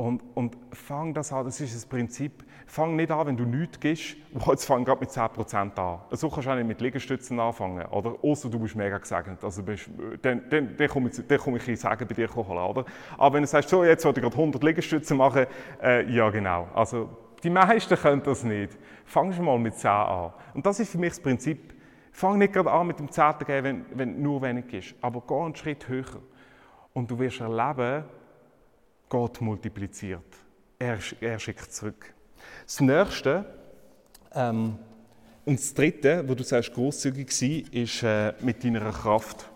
Und, 0.00 0.22
und 0.34 0.56
fang 0.70 1.12
das 1.12 1.32
an, 1.32 1.44
das 1.44 1.60
ist 1.60 1.74
das 1.74 1.84
Prinzip. 1.84 2.44
Fang 2.68 2.94
nicht 2.94 3.10
an, 3.10 3.26
wenn 3.26 3.36
du 3.36 3.44
nichts 3.44 3.80
gibst, 3.80 4.16
jetzt 4.46 4.64
fang 4.64 4.84
gerade 4.84 5.00
mit 5.00 5.10
10% 5.10 5.76
an. 5.76 5.98
So 6.12 6.30
kannst 6.30 6.46
du 6.46 6.50
auch 6.52 6.54
nicht 6.54 6.68
mit 6.68 6.80
Liegestützen 6.80 7.40
anfangen, 7.40 7.84
oder? 7.86 8.14
Außer 8.22 8.48
du 8.48 8.60
bist 8.60 8.76
mega 8.76 8.98
gesegnet. 8.98 9.42
Also 9.42 9.64
bist, 9.64 9.90
dann, 10.22 10.42
dann, 10.50 10.76
dann 10.76 10.88
komme 10.88 11.10
ich, 11.10 11.38
komme 11.40 11.56
ich 11.56 11.66
ein 11.66 11.74
Sagen 11.74 12.06
bei 12.06 12.14
dir 12.14 12.32
holen, 12.32 12.58
oder? 12.58 12.84
Aber 13.16 13.34
wenn 13.34 13.42
du 13.42 13.48
sagst, 13.48 13.70
so, 13.70 13.82
jetzt 13.82 14.04
wollte 14.04 14.20
ich 14.20 14.22
gerade 14.22 14.36
100 14.36 14.62
Liegestützen 14.62 15.16
machen, 15.16 15.46
äh, 15.82 16.08
ja 16.08 16.30
genau. 16.30 16.68
Also 16.74 17.08
die 17.42 17.50
meisten 17.50 17.96
können 17.96 18.22
das 18.22 18.44
nicht. 18.44 18.78
Fang 19.04 19.32
schon 19.32 19.46
mal 19.46 19.58
mit 19.58 19.74
10 19.74 19.90
an. 19.90 20.32
Und 20.54 20.64
das 20.64 20.78
ist 20.78 20.92
für 20.92 20.98
mich 20.98 21.10
das 21.10 21.20
Prinzip. 21.20 21.74
Fang 22.12 22.38
nicht 22.38 22.52
gerade 22.52 22.70
an 22.70 22.86
mit 22.86 23.00
dem 23.00 23.10
10. 23.10 23.34
geben, 23.44 23.64
wenn, 23.64 23.98
wenn 23.98 24.22
nur 24.22 24.42
wenig 24.42 24.72
ist, 24.72 24.94
aber 25.00 25.24
geh 25.26 25.34
einen 25.34 25.56
Schritt 25.56 25.88
höher. 25.88 26.22
Und 26.92 27.10
du 27.10 27.18
wirst 27.18 27.40
erleben, 27.40 28.04
Gott 29.08 29.40
multipliziert. 29.40 30.24
Er, 30.78 30.98
er 31.20 31.38
schickt 31.38 31.72
zurück. 31.72 32.14
Das 32.64 32.80
Nächste 32.80 33.44
ähm, 34.34 34.78
und 35.48 35.58
das 35.58 35.72
Dritte, 35.72 36.28
wo 36.28 36.34
du 36.34 36.44
sagst, 36.44 36.74
großzügig 36.74 37.30
sein, 37.30 37.64
ist 37.72 38.02
äh, 38.02 38.34
mit 38.40 38.62
deiner 38.62 38.92
Kraft. 38.92 39.48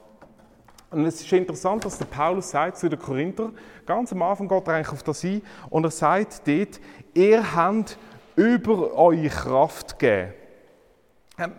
Und 0.90 1.04
es 1.04 1.20
ist 1.20 1.32
interessant, 1.32 1.84
dass 1.84 1.98
der 1.98 2.06
Paulus 2.06 2.50
sagt 2.50 2.78
zu 2.78 2.88
den 2.88 2.98
Korinther, 2.98 3.50
ganz 3.84 4.10
am 4.12 4.22
Anfang 4.22 4.48
geht 4.48 4.66
er 4.66 4.74
eigentlich 4.74 4.88
auf 4.88 5.02
das 5.02 5.22
ein, 5.22 5.42
und 5.68 5.84
er 5.84 5.90
sagt 5.90 6.48
dort, 6.48 6.80
ihr 7.12 7.54
habt 7.54 7.98
über 8.36 8.94
eure 8.94 9.28
Kraft 9.28 9.98
gegeben. 9.98 10.32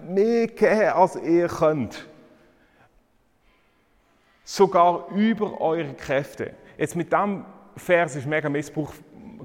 Mehr 0.07 0.47
gegeben, 0.47 0.93
als 0.93 1.15
ihr 1.15 1.47
könnt. 1.47 2.07
Sogar 4.43 5.09
über 5.09 5.61
eure 5.61 5.93
Kräfte. 5.93 6.53
Jetzt 6.77 6.95
mit 6.95 7.11
diesem 7.11 7.45
Vers 7.75 8.15
ist 8.15 8.27
mega 8.27 8.49
Missbrauch 8.49 8.93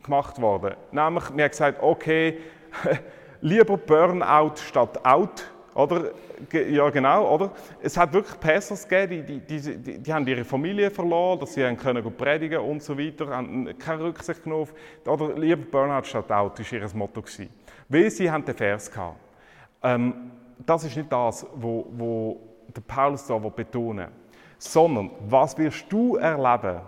gemacht 0.03 0.41
worden. 0.41 0.75
Nämlich, 0.93 1.25
wir 1.35 1.45
haben 1.45 1.51
gesagt, 1.51 1.83
okay, 1.83 2.39
lieber 3.41 3.77
Burnout 3.77 4.57
statt 4.57 5.05
Out. 5.05 5.51
Oder? 5.75 6.11
Ja, 6.53 6.91
genau, 6.91 7.33
oder? 7.33 7.53
Es 7.81 7.97
hat 7.97 8.13
wirklich 8.13 8.39
Pastors 8.41 8.89
gegeben, 8.89 9.25
die, 9.27 9.41
die, 9.41 9.79
die, 9.79 9.99
die, 9.99 10.13
haben 10.13 10.27
ihre 10.27 10.45
Familie 10.45 10.91
verloren, 10.91 11.39
dass 11.39 11.55
sie 11.55 11.65
haben 11.65 11.77
können 11.77 12.03
predigen 12.17 12.59
und 12.61 12.83
so 12.83 12.99
weiter, 12.99 13.29
haben 13.29 13.79
keine 13.79 14.05
Rücksicht 14.05 14.43
genommen. 14.43 14.69
Oder 15.07 15.35
lieber 15.35 15.63
Burnout 15.71 16.05
statt 16.05 16.31
Out, 16.33 16.59
war 16.59 16.79
ihr 16.81 16.89
Motto. 16.95 17.23
Gewesen. 17.23 17.49
Weil 17.89 18.11
sie 18.11 18.31
haben 18.31 18.45
den 18.45 18.57
Vers 18.57 18.91
gehabt. 18.91 19.19
Ähm, 19.83 20.33
das 20.67 20.85
ist 20.85 20.97
nicht 20.97 21.13
das, 21.13 21.47
wo, 21.55 21.87
wo 21.93 22.41
der 22.75 22.81
Paulus 22.81 23.27
da 23.27 23.39
betonen 23.39 24.07
will. 24.07 24.13
Sondern, 24.59 25.11
was 25.29 25.57
wirst 25.57 25.87
du 25.91 26.17
erleben, 26.17 26.81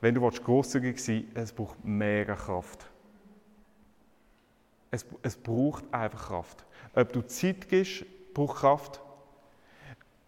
wenn 0.00 0.14
du 0.14 0.28
großzügig 0.28 1.02
sein 1.02 1.24
willst? 1.32 1.36
Es 1.36 1.52
braucht 1.52 1.84
mega 1.84 2.34
Kraft. 2.34 2.86
Es, 4.90 5.04
es 5.22 5.36
braucht 5.36 5.92
einfach 5.92 6.28
Kraft. 6.28 6.64
Ob 6.94 7.12
du 7.12 7.22
Zeit 7.22 7.68
gibst, 7.68 8.04
braucht 8.34 8.58
Kraft. 8.58 9.00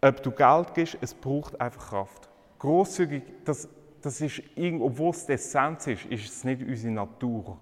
Ob 0.03 0.23
du 0.23 0.31
Geld 0.31 0.75
gibst, 0.75 0.99
es 1.01 1.15
braucht 1.15 1.61
einfach 1.61 1.91
Kraft. 1.91 2.29
Großzügig, 2.59 3.23
das, 3.45 3.69
das 4.03 4.21
ist, 4.21 4.43
obwohl 4.57 5.11
es 5.11 5.27
die 5.27 5.33
Essenz 5.33 5.87
ist, 5.87 6.05
ist 6.07 6.25
es 6.25 6.45
nicht 6.45 6.63
unsere 6.63 6.93
Natur. 6.93 7.59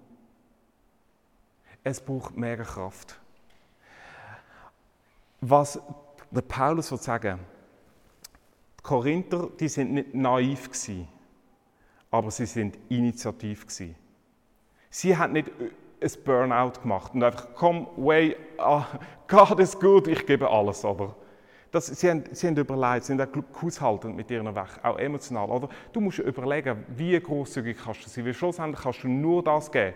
Es 1.83 2.01
braucht 2.01 2.35
mega 2.35 2.63
Kraft. 2.63 3.19
Was 5.41 5.79
der 6.31 6.41
Paulus 6.41 6.91
will 6.91 6.97
sagen, 6.97 7.39
die 8.77 8.83
Korinther, 8.83 9.49
die 9.59 9.67
sind 9.67 9.93
nicht 9.93 10.13
naiv 10.13 10.69
gewesen, 10.69 11.07
aber 12.11 12.31
sie 12.31 12.45
sind 12.45 12.77
initiativ 12.89 13.67
gewesen. 13.67 13.95
Sie 14.89 15.15
haben 15.15 15.33
nicht 15.33 15.51
ein 16.01 16.11
Burnout 16.23 16.81
gemacht 16.81 17.13
und 17.13 17.23
einfach, 17.23 17.47
komm, 17.53 17.87
way, 17.97 18.35
ah, 18.57 18.85
God 19.27 19.59
ist 19.59 19.79
gut, 19.79 20.07
ich 20.07 20.25
gebe 20.25 20.49
alles, 20.49 20.83
oder? 20.83 21.15
Das, 21.71 21.85
sie, 21.85 22.09
haben, 22.09 22.23
sie 22.31 22.47
haben 22.47 22.57
überlegt, 22.57 23.05
sie 23.05 23.15
sind 23.15 23.21
auch 23.21 23.61
haushaltend 23.61 24.15
mit 24.15 24.31
ihren 24.31 24.55
Weg, 24.55 24.69
auch 24.81 24.97
emotional, 24.97 25.49
oder? 25.49 25.69
Du 25.93 26.01
musst 26.01 26.17
überlegen, 26.17 26.83
wie 26.95 27.19
großzügig 27.19 27.77
kannst 27.77 28.05
du 28.05 28.09
sein, 28.09 28.25
weil 28.25 28.33
schlussendlich 28.33 28.81
kannst 28.81 29.03
du 29.03 29.07
nur 29.07 29.43
das 29.43 29.71
geben, 29.71 29.93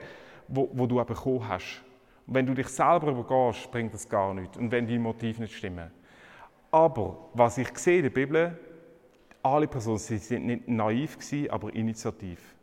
was 0.47 0.87
du 0.87 1.03
bekommen 1.03 1.47
hast. 1.47 1.81
Und 2.27 2.35
wenn 2.35 2.45
du 2.45 2.53
dich 2.53 2.67
selber 2.67 3.07
übergehst, 3.07 3.71
bringt 3.71 3.93
das 3.93 4.07
gar 4.07 4.35
nichts. 4.35 4.55
Und 4.57 4.71
wenn 4.71 4.85
die 4.85 4.99
Motive 4.99 5.41
nicht 5.41 5.55
stimmen. 5.55 5.89
Aber 6.69 7.29
was 7.33 7.57
ich 7.57 7.75
sehe 7.77 7.97
in 7.97 8.03
der 8.03 8.09
Bibel, 8.11 8.57
alle 9.43 9.67
Personen 9.67 9.97
sie 9.97 10.17
sind 10.17 10.45
nicht 10.45 10.67
naiv 10.67 11.17
gewesen, 11.17 11.49
aber 11.51 11.73
initiativ. 11.73 12.55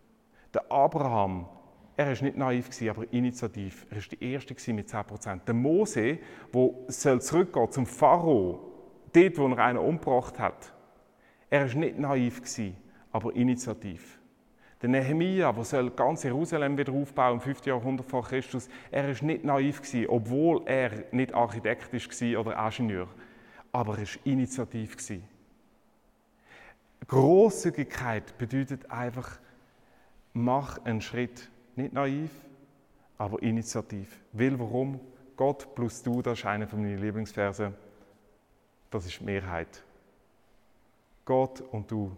Der 0.52 0.70
Abraham 0.70 1.46
er 2.00 2.06
war 2.06 2.24
nicht 2.24 2.36
naiv, 2.38 2.70
aber 2.88 3.12
initiativ. 3.12 3.86
Er 3.90 3.96
war 3.98 4.02
der 4.10 4.22
Erste 4.22 4.72
mit 4.72 4.88
10%. 4.88 5.44
Der 5.44 5.52
Mose, 5.54 6.18
der 6.54 7.20
zurückgehen 7.20 7.70
zum 7.70 7.84
Pharao, 7.84 8.58
dort, 9.12 9.38
wo 9.38 9.48
er 9.48 9.58
einen 9.58 9.78
umgebracht 9.78 10.38
hat, 10.38 10.72
er 11.50 11.68
war 11.68 11.74
nicht 11.78 11.98
naiv, 11.98 12.40
aber 13.12 13.36
initiativ. 13.36 14.18
Der 14.80 14.88
Nehemia, 14.88 15.52
der 15.52 15.90
ganz 15.90 16.22
Jerusalem 16.22 16.78
wieder 16.78 16.94
aufbauen 16.94 17.34
im 17.34 17.40
5. 17.42 17.66
Jahrhundert 17.66 18.06
vor 18.06 18.24
Christus, 18.24 18.70
er 18.90 19.06
war 19.06 19.26
nicht 19.26 19.44
naiv, 19.44 19.82
obwohl 20.08 20.62
er 20.64 21.04
nicht 21.12 21.34
Architekt 21.34 21.92
war 21.92 22.40
oder 22.40 22.66
Ingenieur. 22.66 23.08
Aber 23.72 23.98
er 23.98 24.06
war 24.06 24.20
initiativ. 24.24 24.96
Großzügigkeit 27.08 28.36
bedeutet 28.38 28.90
einfach, 28.90 29.38
mach 30.32 30.84
einen 30.84 31.00
Schritt 31.00 31.50
nicht 31.76 31.92
naiv, 31.92 32.30
aber 33.18 33.42
initiativ. 33.42 34.20
Will 34.32 34.58
warum? 34.58 35.00
Gott 35.36 35.74
plus 35.74 36.02
du, 36.02 36.22
das 36.22 36.38
ist 36.38 36.46
einer 36.46 36.68
von 36.68 36.82
meinen 36.82 36.98
Lieblingsversen. 36.98 37.74
Das 38.90 39.06
ist 39.06 39.20
Mehrheit. 39.20 39.82
Gott 41.24 41.60
und 41.60 41.90
du, 41.90 42.14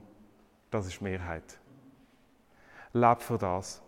das 0.71 0.87
ist 0.87 1.01
Mehrheit. 1.01 1.59
Leb 2.92 3.21
für 3.21 3.38
das. 3.38 3.81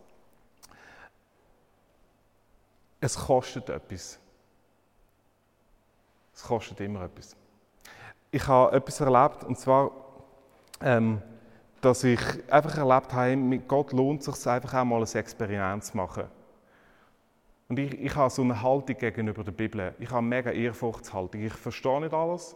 Es 3.01 3.17
kostet 3.17 3.69
etwas. 3.69 4.19
Es 6.35 6.43
kostet 6.43 6.81
immer 6.81 7.03
etwas. 7.03 7.37
Ich 8.31 8.47
habe 8.47 8.75
etwas 8.77 9.01
erlebt, 9.01 9.45
und 9.45 9.59
zwar, 9.59 9.91
ähm, 10.85 11.21
dass 11.81 12.05
ich 12.05 12.21
einfach 12.51 12.77
erlebt 12.77 13.13
habe, 13.13 13.37
mit 13.37 13.67
Gott 13.67 13.93
lohnt 13.93 14.27
es 14.27 14.43
sich 14.43 14.47
einfach 14.47 14.75
auch 14.75 14.85
mal 14.85 15.03
ein 15.03 15.15
Experiment 15.15 15.83
zu 15.83 15.97
machen. 15.97 16.25
Und 17.69 17.79
ich, 17.79 17.99
ich 17.99 18.15
habe 18.15 18.31
so 18.31 18.43
eine 18.43 18.61
Haltung 18.61 18.97
gegenüber 18.97 19.43
der 19.43 19.53
Bibel. 19.53 19.95
Ich 19.99 20.11
habe 20.11 20.19
eine 20.19 20.29
mega 20.29 20.51
Ehrfurchtshaltung. 20.51 21.43
Ich 21.43 21.53
verstehe 21.55 22.01
nicht 22.03 22.13
alles, 22.13 22.55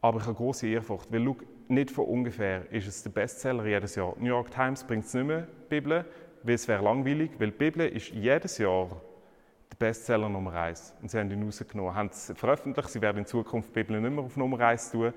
aber 0.00 0.18
ich 0.18 0.26
habe 0.26 0.34
große 0.34 0.66
Ehrfurcht. 0.66 1.10
Weil, 1.12 1.24
schau, 1.24 1.36
nicht 1.68 1.90
von 1.92 2.04
ungefähr 2.06 2.70
ist 2.72 2.88
es 2.88 3.02
der 3.04 3.10
Bestseller 3.10 3.64
jedes 3.64 3.94
Jahr. 3.94 4.14
New 4.18 4.26
York 4.26 4.50
Times 4.50 4.84
bringt 4.84 5.04
es 5.04 5.14
nicht 5.14 5.26
mehr, 5.26 5.46
Bibel, 5.68 6.04
weil 6.42 6.54
es 6.54 6.66
wäre 6.66 6.82
langweilig, 6.82 7.30
weil 7.38 7.52
die 7.52 7.58
Bibel 7.58 7.88
ist 7.88 8.10
jedes 8.10 8.58
Jahr 8.58 8.88
der 9.70 9.76
Bestseller 9.76 10.28
Nummer 10.28 10.52
eins. 10.54 10.92
Und 11.00 11.10
sie 11.10 11.18
haben 11.18 11.30
ihn 11.30 11.44
rausgenommen, 11.44 11.94
haben 11.94 12.10
es 12.12 12.32
veröffentlicht, 12.36 12.90
sie 12.90 13.00
werden 13.00 13.18
in 13.18 13.26
Zukunft 13.26 13.70
die 13.70 13.82
Bibel 13.82 14.00
nicht 14.00 14.12
mehr 14.12 14.24
auf 14.24 14.36
Nummer 14.36 14.60
eins 14.60 14.90
tun. 14.90 15.14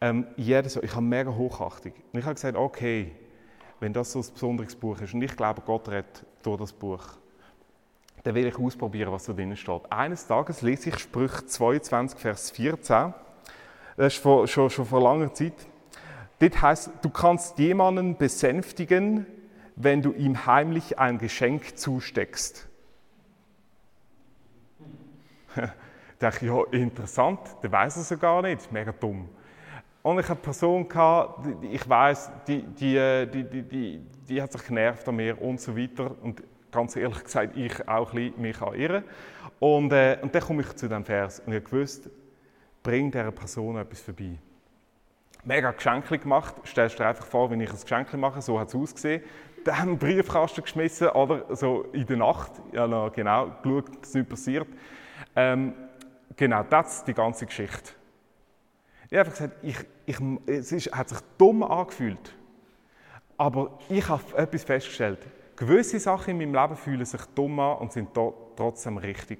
Ähm, 0.00 0.26
jedes 0.36 0.74
Jahr, 0.74 0.84
ich 0.84 0.92
habe 0.92 1.04
mega 1.04 1.34
Hochachtung. 1.34 1.92
Und 2.12 2.18
ich 2.18 2.24
habe 2.24 2.34
gesagt, 2.34 2.56
okay, 2.56 3.12
wenn 3.80 3.92
das 3.92 4.12
so 4.12 4.20
ein 4.20 4.26
besonderes 4.32 4.74
Buch 4.74 5.00
ist, 5.00 5.14
und 5.14 5.22
ich 5.22 5.36
glaube, 5.36 5.62
Gott 5.64 5.88
redet 5.88 6.24
durch 6.42 6.58
das 6.60 6.72
Buch, 6.72 7.02
dann 8.22 8.34
will 8.34 8.46
ich 8.46 8.58
ausprobieren, 8.58 9.12
was 9.12 9.24
da 9.24 9.32
drin 9.34 9.54
steht. 9.56 9.82
Eines 9.90 10.26
Tages 10.26 10.62
lese 10.62 10.88
ich 10.88 10.98
Sprüche 10.98 11.44
22, 11.44 12.18
Vers 12.18 12.50
14. 12.50 13.12
Das 13.96 14.14
ist 14.14 14.22
vor, 14.22 14.48
schon, 14.48 14.70
schon 14.70 14.86
vor 14.86 15.02
langer 15.02 15.32
Zeit. 15.34 15.54
Dort 16.38 16.62
heißt, 16.62 16.90
du 17.02 17.10
kannst 17.10 17.58
jemanden 17.58 18.16
besänftigen, 18.16 19.26
wenn 19.76 20.02
du 20.02 20.12
ihm 20.12 20.46
heimlich 20.46 20.98
ein 20.98 21.18
Geschenk 21.18 21.78
zusteckst. 21.78 22.68
da 25.54 25.72
dachte 26.18 26.46
ich, 26.46 26.50
ja, 26.50 26.64
interessant, 26.72 27.40
der 27.62 27.70
weiß 27.70 27.96
es 27.96 28.10
ja 28.10 28.16
gar 28.16 28.42
nicht, 28.42 28.72
mega 28.72 28.92
dumm. 28.92 29.28
Und 30.04 30.18
ich 30.18 30.28
hatte 30.28 30.32
eine 30.32 30.42
Person, 30.42 30.86
gehabt, 30.86 31.46
die, 31.62 31.68
ich 31.68 31.88
weiß, 31.88 32.30
die, 32.46 32.60
die, 32.62 33.26
die, 33.32 33.62
die, 33.62 34.00
die, 34.28 34.42
hat 34.42 34.52
sich 34.52 34.62
genervt 34.66 35.08
an 35.08 35.16
mir 35.16 35.40
und 35.40 35.58
so 35.58 35.74
weiter. 35.74 36.14
Und 36.20 36.42
ganz 36.70 36.94
ehrlich 36.94 37.24
gesagt, 37.24 37.56
ich 37.56 37.88
auch 37.88 38.12
ein 38.12 38.32
bisschen 38.32 38.42
mich 38.42 38.60
an 38.60 38.74
ihr. 38.74 39.02
Und, 39.60 39.94
äh, 39.94 40.18
und 40.20 40.34
dann 40.34 40.42
komme 40.42 40.60
ich 40.60 40.74
zu 40.74 40.90
dem 40.90 41.06
Vers 41.06 41.40
und 41.40 41.54
ich 41.54 41.72
wusste, 41.72 42.10
bring 42.82 43.10
dieser 43.10 43.32
Person 43.32 43.78
etwas 43.78 44.02
vorbei. 44.02 44.38
Mega 45.42 45.70
Geschenke 45.70 46.18
gemacht. 46.18 46.54
Stellst 46.66 46.98
dir 46.98 47.06
einfach 47.06 47.24
vor, 47.24 47.50
wenn 47.50 47.62
ich 47.62 47.70
ein 47.70 47.80
Geschenk 47.80 48.12
mache, 48.12 48.42
so 48.42 48.60
hat 48.60 48.68
es 48.68 48.74
ausgesehen. 48.74 49.22
Dann 49.64 49.88
einen 49.88 49.98
Briefkasten 49.98 50.60
geschmissen, 50.60 51.08
oder 51.08 51.56
so 51.56 51.84
in 51.94 52.04
der 52.04 52.18
Nacht, 52.18 52.52
ja, 52.72 53.08
genau, 53.08 53.52
geschaut, 53.62 54.02
dass 54.02 54.12
nichts 54.12 54.28
passiert. 54.28 54.68
Ähm, 55.34 55.72
genau, 56.36 56.62
das 56.62 56.98
ist 56.98 57.08
die 57.08 57.14
ganze 57.14 57.46
Geschichte. 57.46 57.92
Ich 59.10 59.18
habe 59.18 59.20
einfach 59.20 59.32
gesagt, 59.32 59.56
ich, 59.62 59.76
ich, 60.06 60.16
es 60.46 60.72
ist, 60.72 60.92
hat 60.92 61.08
sich 61.08 61.18
dumm 61.38 61.62
angefühlt. 61.62 62.34
Aber 63.36 63.78
ich 63.88 64.08
habe 64.08 64.22
etwas 64.36 64.64
festgestellt. 64.64 65.18
Gewisse 65.56 65.98
Sachen 66.00 66.30
in 66.30 66.38
meinem 66.38 66.62
Leben 66.62 66.76
fühlen 66.76 67.04
sich 67.04 67.20
dumm 67.34 67.58
an 67.60 67.78
und 67.78 67.92
sind 67.92 68.08
trotzdem 68.14 68.98
richtig. 68.98 69.38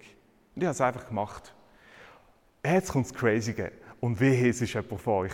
Und 0.54 0.62
ich 0.62 0.66
habe 0.66 0.74
es 0.74 0.80
einfach 0.80 1.08
gemacht. 1.08 1.54
Jetzt 2.64 2.92
kommt 2.92 3.06
das 3.06 3.14
Crazy. 3.14 3.54
Und 4.00 4.20
wie 4.20 4.48
es 4.48 4.60
ist 4.60 4.74
jemand 4.74 5.00
von 5.00 5.14
euch. 5.14 5.32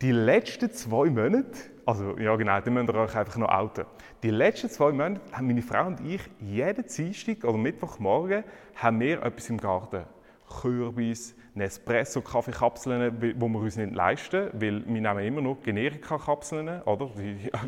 Die 0.00 0.12
letzten 0.12 0.70
zwei 0.72 1.10
Monate, 1.10 1.58
also 1.84 2.16
ja 2.18 2.36
genau, 2.36 2.60
dann 2.60 2.74
müsst 2.74 2.88
ihr 2.88 2.94
euch 2.94 3.16
einfach 3.16 3.36
noch 3.36 3.48
outen. 3.48 3.84
Die 4.22 4.30
letzten 4.30 4.70
zwei 4.70 4.92
Monate 4.92 5.20
haben 5.32 5.46
meine 5.46 5.62
Frau 5.62 5.86
und 5.86 6.00
ich 6.06 6.20
jeden 6.40 6.86
Dienstag 6.86 7.42
oder 7.42 7.58
Mittwochmorgen 7.58 8.44
haben 8.76 9.00
wir 9.00 9.22
etwas 9.22 9.50
im 9.50 9.58
Garten. 9.58 10.04
Kürbis, 10.48 11.34
Nespresso-Kaffeekapseln, 11.54 13.20
die 13.20 13.34
wir 13.34 13.60
uns 13.60 13.76
nicht 13.76 13.94
leisten, 13.94 14.50
weil 14.52 14.82
wir 14.86 15.00
nehmen 15.00 15.18
immer 15.18 15.40
nur 15.40 15.60
Generika-Kapseln, 15.62 16.82
oder? 16.82 17.10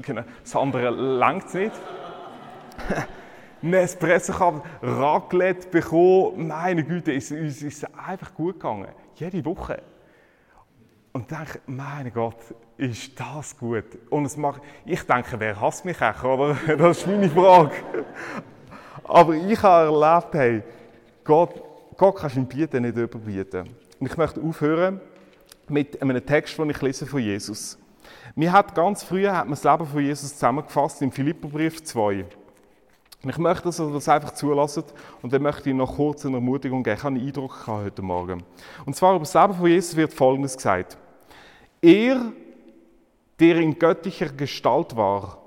Genau. 0.02 0.22
Das 0.42 0.56
andere 0.56 0.90
langt 0.90 1.46
es 1.46 1.54
nicht. 1.54 1.72
Nespresso-Kapseln, 3.62 4.62
Raclette 4.82 5.68
bekommen, 5.68 6.48
meine 6.48 6.84
Güte, 6.84 7.12
ist, 7.12 7.30
ist 7.30 7.86
einfach 7.96 8.34
gut 8.34 8.54
gegangen. 8.54 8.88
Jede 9.16 9.44
Woche. 9.44 9.82
Und 11.12 11.30
ich 11.30 11.36
denke, 11.36 11.60
mein 11.66 12.12
Gott, 12.12 12.36
ist 12.76 13.18
das 13.18 13.58
gut. 13.58 13.84
Und 14.10 14.24
es 14.24 14.36
macht, 14.36 14.62
ich 14.84 15.02
denke, 15.02 15.38
wer 15.38 15.60
hasst 15.60 15.84
mich 15.84 16.00
auch, 16.00 16.24
oder? 16.24 16.56
Das 16.78 16.98
ist 16.98 17.06
meine 17.06 17.28
Frage. 17.28 17.72
Aber 19.04 19.34
ich 19.34 19.60
habe 19.62 19.92
erlebt, 19.92 20.34
hey, 20.34 20.62
Gott, 21.24 21.62
Gott 22.00 22.16
kannst 22.16 22.36
du 22.36 22.40
ihm 22.40 22.46
bieten, 22.46 22.80
nicht 22.80 22.96
überbieten. 22.96 23.68
Und 23.98 24.06
ich 24.06 24.16
möchte 24.16 24.40
aufhören 24.40 25.02
mit 25.68 26.00
einem 26.00 26.24
Text, 26.24 26.56
den 26.56 26.70
ich 26.70 26.80
lese 26.80 27.04
von 27.04 27.20
Jesus. 27.20 27.78
Mir 28.34 28.52
hat 28.52 28.74
ganz 28.74 29.02
früher 29.02 29.36
hat 29.36 29.44
man 29.44 29.50
das 29.50 29.64
Leben 29.64 29.84
von 29.84 30.02
Jesus 30.02 30.32
zusammengefasst 30.32 31.02
im 31.02 31.12
Philipperbrief 31.12 31.84
2. 31.84 32.24
Und 33.22 33.28
ich 33.28 33.36
möchte, 33.36 33.64
dass 33.64 33.80
ihr 33.80 33.92
das 33.92 34.08
einfach 34.08 34.32
zulässt 34.32 34.94
und 35.20 35.30
dann 35.30 35.42
möchte 35.42 35.68
ich 35.68 35.76
noch 35.76 35.96
kurz 35.96 36.24
eine 36.24 36.36
Ermutigung 36.36 36.82
geben. 36.82 36.96
Ich 36.96 37.04
habe 37.04 37.16
einen 37.16 37.26
Eindruck 37.26 37.66
heute 37.66 38.00
Morgen. 38.00 38.44
Und 38.86 38.96
zwar 38.96 39.10
über 39.10 39.24
das 39.24 39.34
Leben 39.34 39.52
von 39.52 39.66
Jesus 39.66 39.94
wird 39.94 40.14
Folgendes 40.14 40.56
gesagt. 40.56 40.96
Er, 41.82 42.32
der 43.38 43.56
in 43.56 43.78
göttlicher 43.78 44.30
Gestalt 44.30 44.96
war, 44.96 45.39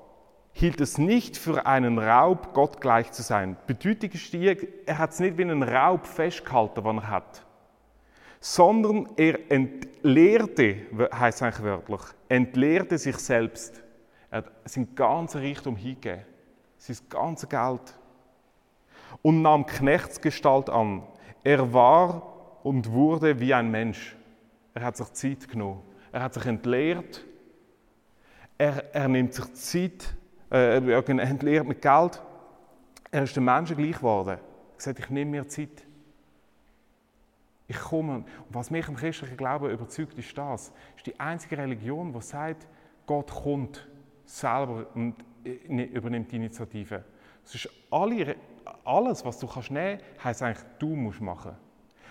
hielt 0.54 0.80
es 0.80 0.96
nicht 0.98 1.36
für 1.36 1.66
einen 1.66 1.98
Raub, 1.98 2.54
Gott 2.54 2.80
gleich 2.80 3.12
zu 3.12 3.22
sein. 3.22 3.56
Bedeutung 3.66 4.10
ist 4.10 4.32
die, 4.32 4.56
er 4.86 4.98
hat 4.98 5.12
es 5.12 5.20
nicht 5.20 5.36
wie 5.36 5.42
einen 5.42 5.62
Raub 5.62 6.06
festgehalten, 6.06 6.82
was 6.82 6.96
er 6.96 7.10
hat, 7.10 7.46
sondern 8.40 9.10
er 9.16 9.50
entleerte, 9.50 10.86
heißt 11.12 11.42
eigentlich 11.42 11.62
wörtlich, 11.62 12.00
entleerte 12.28 12.96
sich 12.96 13.16
selbst. 13.18 13.82
Er 14.30 14.38
hat 14.38 14.52
sein 14.64 14.94
ganzes 14.94 15.42
Reichtum 15.42 15.76
hingegeben 15.76 16.24
sein 16.84 16.98
ganzes 17.08 17.48
Geld 17.48 17.94
und 19.22 19.42
nahm 19.42 19.64
Knechtsgestalt 19.66 20.68
an. 20.68 21.02
Er 21.42 21.72
war 21.72 22.60
und 22.62 22.90
wurde 22.90 23.40
wie 23.40 23.54
ein 23.54 23.70
Mensch. 23.70 24.16
Er 24.74 24.82
hat 24.82 24.96
sich 24.96 25.12
Zeit 25.12 25.48
genommen. 25.48 25.82
Er 26.12 26.22
hat 26.22 26.34
sich 26.34 26.46
entleert. 26.46 27.24
Er, 28.58 28.94
er 28.94 29.08
nimmt 29.08 29.34
sich 29.34 29.52
Zeit, 29.54 30.14
äh, 30.54 30.76
entleert 30.76 31.66
mit 31.66 31.82
Geld. 31.82 32.22
Er 33.10 33.24
ist 33.24 33.34
den 33.34 33.44
Menschen 33.44 33.76
gleich 33.76 33.96
geworden. 33.96 34.28
Er 34.28 34.34
hat 34.36 34.78
gesagt, 34.78 34.98
ich 35.00 35.10
nehme 35.10 35.32
mir 35.32 35.48
Zeit. 35.48 35.84
Ich 37.66 37.78
komme. 37.78 38.16
Und 38.16 38.26
was 38.50 38.70
mich 38.70 38.86
im 38.86 38.94
christlichen 38.94 39.36
Glauben 39.36 39.68
überzeugt, 39.70 40.16
ist 40.18 40.36
das. 40.38 40.72
Es 40.92 40.96
ist 40.98 41.06
die 41.06 41.18
einzige 41.18 41.58
Religion, 41.58 42.12
die 42.12 42.20
sagt, 42.20 42.68
Gott 43.06 43.30
kommt 43.30 43.86
selber 44.24 44.86
und 44.94 45.16
übernimmt 45.44 46.30
die 46.30 46.36
Initiative. 46.36 47.04
Das 47.42 47.54
ist 47.54 47.68
alle, 47.90 48.36
alles, 48.84 49.24
was 49.24 49.38
du 49.38 49.46
kannst 49.46 49.70
nehmen 49.70 49.98
kannst, 49.98 50.24
heisst 50.24 50.42
eigentlich, 50.42 50.64
du 50.78 50.94
musst 50.94 51.20
machen. 51.20 51.52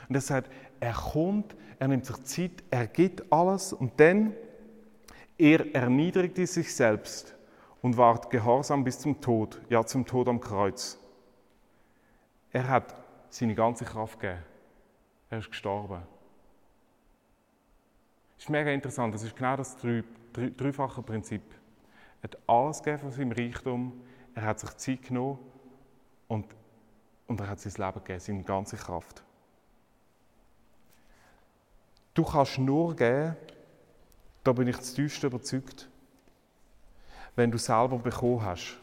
Und 0.09 0.15
er 0.15 0.21
sagt, 0.21 0.51
er 0.79 0.93
kommt, 0.93 1.55
er 1.79 1.87
nimmt 1.87 2.05
sich 2.05 2.23
Zeit, 2.23 2.63
er 2.69 2.87
gibt 2.87 3.31
alles 3.31 3.73
und 3.73 3.99
dann, 3.99 4.33
er 5.37 5.73
erniedrigte 5.73 6.45
sich 6.45 6.73
selbst 6.75 7.35
und 7.83 7.97
ward 7.97 8.22
gehorsam 8.33 8.83
bis 8.83 8.99
zum 8.99 9.21
Tod, 9.21 9.61
ja 9.69 9.85
zum 9.85 10.07
Tod 10.07 10.27
am 10.27 10.41
Kreuz. 10.41 10.97
Er 12.51 12.67
hat 12.67 12.95
seine 13.29 13.53
ganze 13.53 13.85
Kraft 13.85 14.19
gegeben. 14.19 14.41
Er 15.29 15.37
ist 15.37 15.51
gestorben. 15.51 16.01
Das 18.35 18.45
ist 18.45 18.49
mega 18.49 18.71
interessant, 18.71 19.13
das 19.13 19.21
ist 19.21 19.35
genau 19.35 19.55
das 19.55 19.77
dreifache 20.33 21.03
Prinzip. 21.03 21.43
Er 22.21 22.23
hat 22.23 22.37
alles 22.47 22.81
gegeben 22.81 23.01
von 23.01 23.11
seinem 23.11 23.31
Reichtum. 23.33 24.01
Er 24.33 24.45
hat 24.45 24.59
sich 24.59 24.75
Zeit 24.77 25.03
genommen 25.03 25.37
und, 26.27 26.47
und 27.27 27.39
er 27.39 27.49
hat 27.49 27.59
sein 27.59 27.73
Leben 27.85 27.99
gegeben, 27.99 28.19
seine 28.19 28.43
ganze 28.43 28.77
Kraft. 28.77 29.23
Du 32.15 32.23
kannst 32.23 32.57
nur 32.57 32.95
geben, 32.95 33.35
da 34.43 34.53
bin 34.53 34.67
ich 34.67 34.79
zutiefst 34.79 35.23
überzeugt, 35.23 35.87
wenn 37.35 37.51
du 37.51 37.57
selber 37.57 37.97
bekommen 37.97 38.43
hast. 38.43 38.77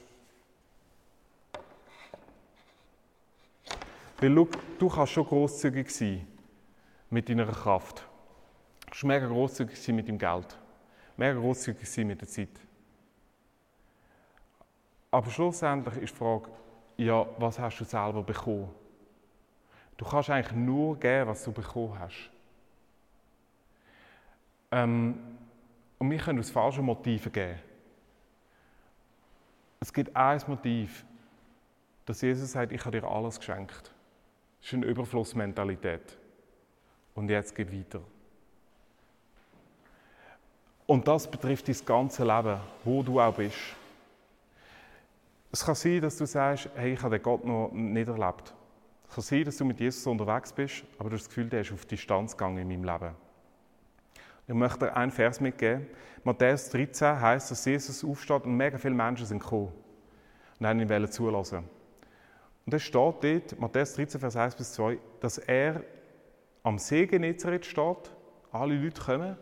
Weil 4.19 4.35
schau, 4.35 4.49
du 4.79 4.89
kannst 4.89 5.13
schon 5.13 5.25
grosszügig 5.25 5.91
sein 5.91 6.27
mit 7.09 7.29
deiner 7.29 7.47
Kraft. 7.47 8.07
Du 8.81 8.87
kannst 8.87 9.05
mega 9.05 9.27
grosszügig 9.27 9.81
sein 9.81 9.97
mit 9.97 10.09
deinem 10.09 10.19
Geld. 10.19 10.59
Mega 11.17 11.39
grosszügig 11.39 11.91
sein 11.91 12.07
mit 12.07 12.21
der 12.21 12.29
Zeit. 12.29 12.49
Aber 15.11 15.31
schlussendlich 15.31 15.97
ist 15.97 16.15
die 16.15 16.19
Frage, 16.19 16.51
ja, 16.97 17.27
was 17.39 17.59
hast 17.59 17.79
du 17.79 17.85
selber 17.85 18.23
bekommen? 18.23 18.69
Du 19.97 20.05
kannst 20.05 20.31
eigentlich 20.31 20.57
nur 20.57 20.99
geben, 20.99 21.29
was 21.29 21.45
du 21.45 21.53
bekommen 21.53 21.99
hast. 21.99 22.31
Ähm, 24.71 25.19
und 25.99 26.11
wir 26.11 26.19
können 26.19 26.39
aus 26.39 26.51
falschen 26.51 26.85
Motiven 26.85 27.33
geben. 27.33 27.59
Es 29.81 29.93
gibt 29.93 30.15
ein 30.15 30.41
Motiv, 30.47 31.05
dass 32.05 32.21
Jesus 32.21 32.53
sagt, 32.53 32.73
ich 32.73 32.85
habe 32.85 33.01
dir 33.01 33.07
alles 33.07 33.39
geschenkt. 33.39 33.91
Das 34.61 34.69
ist 34.69 34.75
eine 34.75 34.87
Überflussmentalität. 34.87 36.19
Und 37.15 37.31
jetzt 37.31 37.55
geht 37.55 37.73
weiter. 37.73 38.03
Und 40.87 41.07
das 41.09 41.31
betrifft 41.31 41.69
dein 41.69 41.77
ganze 41.87 42.25
Leben, 42.25 42.61
wo 42.85 43.03
du 43.03 43.21
auch 43.21 43.35
bist. 43.35 43.57
Es 45.53 45.65
kann 45.65 45.75
sein, 45.75 46.01
dass 46.01 46.17
du 46.17 46.27
sagst, 46.27 46.69
hey, 46.75 46.93
ich 46.93 47.03
habe 47.03 47.19
den 47.19 47.23
Gott 47.23 47.45
noch 47.45 47.71
nicht 47.73 48.09
erlebt. 48.09 48.55
Es 49.09 49.15
kann 49.15 49.25
sein, 49.25 49.45
dass 49.45 49.57
du 49.57 49.65
mit 49.65 49.81
Jesus 49.81 50.07
unterwegs 50.07 50.53
bist, 50.53 50.85
aber 50.99 51.09
du 51.09 51.17
hast 51.17 51.23
das 51.23 51.29
Gefühl, 51.29 51.49
der 51.49 51.63
ist 51.63 51.73
auf 51.73 51.87
Distanz 51.87 52.37
gegangen 52.37 52.59
in 52.59 52.69
meinem 52.69 52.85
Leben. 52.85 53.15
Ich 54.51 54.57
möchte 54.57 54.81
dir 54.81 54.97
einen 54.97 55.13
Vers 55.13 55.41
mitgeben. 55.41 55.87
Matthäus 56.25 56.71
13 56.71 57.21
heißt, 57.21 57.53
dass 57.53 57.65
Jesus 57.65 58.03
aufsteht 58.03 58.47
und 58.47 58.57
mega 58.57 58.79
viele 58.79 58.97
Menschen 58.97 59.25
sind 59.25 59.39
gekommen 59.39 59.71
und 60.59 60.67
haben 60.67 60.81
ihn 60.81 61.13
zulassen. 61.13 61.63
Und 62.67 62.75
es 62.75 62.83
steht 62.83 62.95
dort, 63.23 63.61
Matthäus 63.61 63.95
13, 63.95 64.21
Vers 64.21 64.35
1 64.35 64.57
bis 64.57 64.73
2, 64.73 64.99
dass 65.21 65.39
er 65.39 65.85
am 66.65 66.79
See 66.79 67.07
Genezareth 67.07 67.65
steht, 67.65 68.11
alle 68.51 68.75
Leute 68.75 69.01
kommen, 69.01 69.37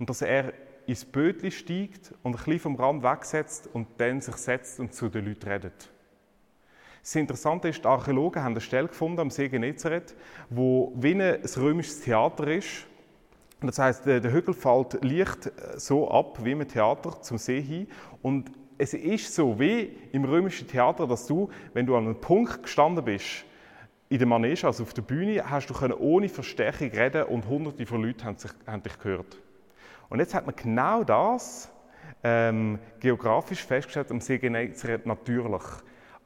und 0.00 0.10
dass 0.10 0.22
er 0.22 0.54
ins 0.86 1.04
Bötli 1.04 1.52
steigt 1.52 2.12
und 2.24 2.32
ein 2.32 2.44
bisschen 2.44 2.58
vom 2.58 2.74
Rand 2.74 3.04
wegsetzt 3.04 3.68
und 3.72 3.86
dann 3.98 4.20
sich 4.20 4.34
setzt 4.34 4.80
und 4.80 4.92
zu 4.92 5.08
den 5.08 5.24
Leuten 5.24 5.48
redet. 5.48 5.88
Das 7.00 7.14
Interessante 7.14 7.68
ist, 7.68 7.84
die 7.84 7.86
Archäologen 7.86 8.42
haben 8.42 8.54
eine 8.54 8.60
Stelle 8.60 8.88
gefunden 8.88 9.20
am 9.20 9.30
See 9.30 9.48
Genezareth, 9.48 10.16
wo 10.48 10.92
wie 10.96 11.14
ein 11.14 11.40
römisches 11.56 12.00
Theater 12.00 12.48
ist. 12.48 12.88
Das 13.62 13.78
heißt, 13.78 14.06
der 14.06 14.32
Hügel 14.32 14.54
fällt 14.54 15.04
leicht 15.04 15.46
äh, 15.46 15.78
so 15.78 16.10
ab 16.10 16.38
wie 16.42 16.52
im 16.52 16.66
Theater 16.66 17.20
zum 17.20 17.38
See 17.38 17.60
hin. 17.60 17.88
Und 18.22 18.50
es 18.78 18.94
ist 18.94 19.34
so 19.34 19.58
wie 19.60 19.96
im 20.12 20.24
römischen 20.24 20.66
Theater, 20.66 21.06
dass 21.06 21.26
du, 21.26 21.50
wenn 21.74 21.84
du 21.84 21.96
an 21.96 22.06
einem 22.06 22.20
Punkt 22.20 22.62
gestanden 22.62 23.04
bist, 23.04 23.44
in 24.08 24.18
der 24.18 24.26
Manege, 24.26 24.66
also 24.66 24.82
auf 24.82 24.94
der 24.94 25.02
Bühne, 25.02 25.48
hast 25.48 25.68
du 25.68 25.96
ohne 25.98 26.28
Verstärkung 26.28 26.90
reden 26.90 27.24
und 27.24 27.46
hunderte 27.46 27.86
von 27.86 28.02
Leuten 28.02 28.24
haben, 28.24 28.38
sich, 28.38 28.50
haben 28.66 28.82
dich 28.82 28.98
gehört. 28.98 29.40
Und 30.08 30.18
jetzt 30.18 30.34
hat 30.34 30.46
man 30.46 30.56
genau 30.56 31.04
das 31.04 31.70
ähm, 32.24 32.78
geografisch 32.98 33.64
festgestellt 33.64 34.10
am 34.10 34.20
See 34.20 34.38
Genezareth 34.38 35.06
natürlich. 35.06 35.62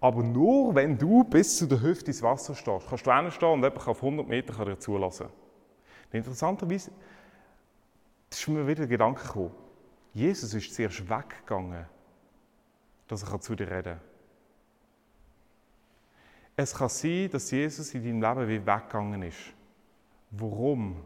Aber 0.01 0.23
nur, 0.23 0.75
wenn 0.75 0.97
du 0.97 1.25
bis 1.25 1.59
zu 1.59 1.67
der 1.67 1.83
Hüfte 1.83 2.07
ins 2.07 2.23
Wasser 2.23 2.55
stehst. 2.55 2.89
Kannst 2.89 3.07
du 3.07 3.31
stehen 3.31 3.49
und 3.49 3.63
jemand 3.63 3.89
auf 3.89 4.03
100 4.03 4.29
Meter 4.29 4.55
kann 4.55 4.67
dir 4.67 4.79
zulassen. 4.79 5.27
Interessanterweise, 6.13 6.91
das 8.35 8.41
ist 8.41 8.49
mir 8.49 8.67
wieder 8.67 8.81
der 8.81 8.89
Gedanke 8.89 9.23
gekommen. 9.23 9.53
Jesus 10.13 10.55
ist 10.55 10.75
zuerst 10.75 11.09
weggegangen, 11.09 11.87
dass 13.07 13.23
er 13.23 13.41
zu 13.41 13.55
dir 13.55 13.71
reden 13.71 13.85
kann. 13.85 14.01
Es 16.57 16.75
kann 16.75 16.89
sein, 16.89 17.31
dass 17.31 17.49
Jesus 17.53 17.95
in 17.95 18.03
deinem 18.03 18.21
Leben 18.21 18.49
wie 18.49 18.67
weggegangen 18.67 19.23
ist. 19.23 19.39
Warum? 20.33 21.01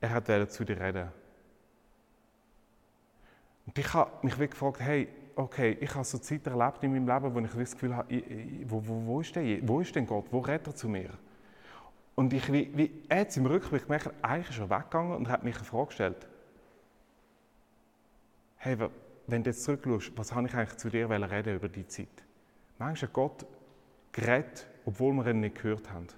Er 0.00 0.10
hat 0.10 0.50
zu 0.50 0.64
dir 0.64 0.80
reden. 0.80 1.12
Und 3.64 3.78
ich 3.78 3.94
habe 3.94 4.10
mich 4.22 4.36
gefragt, 4.36 4.80
hey, 4.80 5.06
okay, 5.36 5.78
ich 5.80 5.94
habe 5.94 6.04
so 6.04 6.18
Zeit 6.18 6.44
erlebt 6.44 6.82
in 6.82 6.92
meinem 6.92 7.06
Leben, 7.06 7.32
wo 7.32 7.38
ich 7.38 7.52
das 7.54 7.72
Gefühl 7.74 7.94
habe, 7.94 8.22
wo, 8.64 8.84
wo, 8.84 9.06
wo, 9.06 9.20
ist 9.20 9.36
der, 9.36 9.68
wo 9.68 9.80
ist 9.80 9.94
denn 9.94 10.08
Gott? 10.08 10.26
Wo 10.32 10.40
redet 10.40 10.66
er 10.66 10.74
zu 10.74 10.88
mir? 10.88 11.10
Und 12.14 12.32
ich, 12.32 12.52
wie, 12.52 12.70
wie, 12.76 12.90
jetzt 13.10 13.36
im 13.36 13.46
Rückblick 13.46 13.84
gemerkt, 13.84 14.10
eigentlich 14.20 14.50
ist 14.50 14.58
er 14.58 14.70
weggegangen 14.70 15.16
und 15.16 15.28
hat 15.28 15.44
mich 15.44 15.56
eine 15.56 15.64
Frage 15.64 15.86
gestellt. 15.86 16.28
Hey, 18.56 18.76
wenn 19.26 19.42
du 19.42 19.50
jetzt 19.50 19.64
zurückschaust, 19.64 20.12
was 20.16 20.34
habe 20.34 20.46
ich 20.46 20.54
eigentlich 20.54 20.76
zu 20.76 20.90
dir 20.90 21.08
reden 21.08 21.56
über 21.56 21.68
die 21.68 21.86
Zeit? 21.86 22.08
Manchmal 22.78 23.08
hat 23.08 23.12
Gott 23.14 23.46
geredet, 24.12 24.66
obwohl 24.84 25.14
wir 25.14 25.26
ihn 25.28 25.40
nicht 25.40 25.60
gehört 25.60 25.90
haben. 25.90 26.08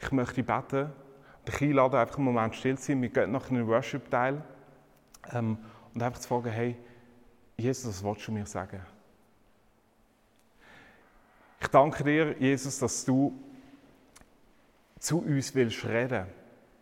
Ich 0.00 0.10
möchte 0.10 0.42
beten, 0.42 0.92
dich 1.46 1.62
einladen, 1.62 1.96
einfach 1.96 2.16
einen 2.16 2.24
Moment 2.24 2.54
still 2.56 2.76
zu 2.76 2.86
sein. 2.86 3.02
Wir 3.02 3.08
gehen 3.08 3.30
nach 3.30 3.48
einem 3.48 3.66
Worship-Teil. 3.68 4.42
Ähm, 5.32 5.56
und 5.94 6.02
einfach 6.02 6.20
zu 6.20 6.28
fragen, 6.28 6.50
hey, 6.50 6.76
Jesus, 7.56 7.86
was 7.86 8.04
willst 8.04 8.26
du 8.26 8.32
mir 8.32 8.46
sagen? 8.46 8.80
Ich 11.60 11.68
danke 11.68 12.02
dir, 12.02 12.36
Jesus, 12.38 12.78
dass 12.78 13.04
du 13.04 13.32
zu 15.02 15.18
uns 15.18 15.52
willst 15.56 15.84
reden. 15.84 16.26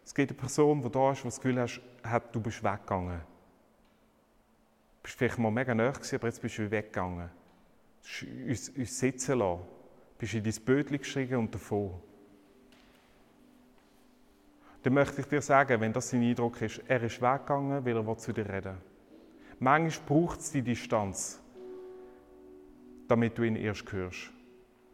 Es 0.04 0.14
gibt 0.14 0.30
eine 0.30 0.38
Person, 0.38 0.82
die 0.82 0.90
da 0.90 1.12
ist, 1.12 1.20
die 1.20 1.28
das 1.28 1.36
Gefühl 1.40 1.58
hast, 1.58 1.80
hat, 2.02 2.34
du 2.34 2.40
bist 2.40 2.62
weggegangen. 2.62 3.18
Du 3.18 5.02
bist 5.02 5.16
vielleicht 5.16 5.38
mal 5.38 5.50
mega 5.50 5.74
nahe 5.74 5.92
gewesen, 5.92 6.16
aber 6.16 6.26
jetzt 6.28 6.42
bist 6.42 6.58
du 6.58 6.70
weggegangen. 6.70 7.30
uns, 8.46 8.68
uns 8.68 8.98
sitzen 8.98 9.38
lassen. 9.38 9.62
Bist 10.18 10.34
in 10.34 10.44
dein 10.44 10.64
Bötchen 10.64 10.98
gestiegen 10.98 11.36
und 11.38 11.54
davon. 11.54 11.94
Dann 14.82 14.92
möchte 14.92 15.22
ich 15.22 15.26
dir 15.26 15.40
sagen, 15.40 15.80
wenn 15.80 15.92
das 15.92 16.10
dein 16.10 16.22
Eindruck 16.22 16.60
ist, 16.60 16.82
er 16.86 17.02
ist 17.02 17.22
weggegangen, 17.22 17.84
weil 17.86 17.96
er 17.96 18.18
zu 18.18 18.34
dir 18.34 18.46
reden 18.46 18.74
will. 18.74 18.82
Manchmal 19.60 20.06
braucht 20.06 20.40
es 20.40 20.52
die 20.52 20.62
Distanz, 20.62 21.40
damit 23.08 23.38
du 23.38 23.44
ihn 23.44 23.56
erst 23.56 23.90
hörst. 23.90 24.30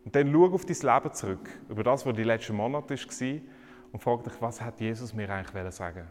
Und 0.07 0.15
dann 0.15 0.33
schau 0.33 0.55
auf 0.55 0.65
dein 0.65 0.77
Leben 0.77 1.15
zurück, 1.15 1.51
über 1.69 1.83
das, 1.83 2.07
was 2.07 2.15
die 2.15 2.23
letzten 2.23 2.55
Monate 2.55 2.95
war, 2.95 3.41
und 3.91 4.03
frag 4.03 4.23
dich, 4.23 4.35
was 4.41 4.61
hat 4.61 4.81
Jesus 4.81 5.13
mir 5.13 5.29
eigentlich 5.29 5.75
sagen 5.75 6.07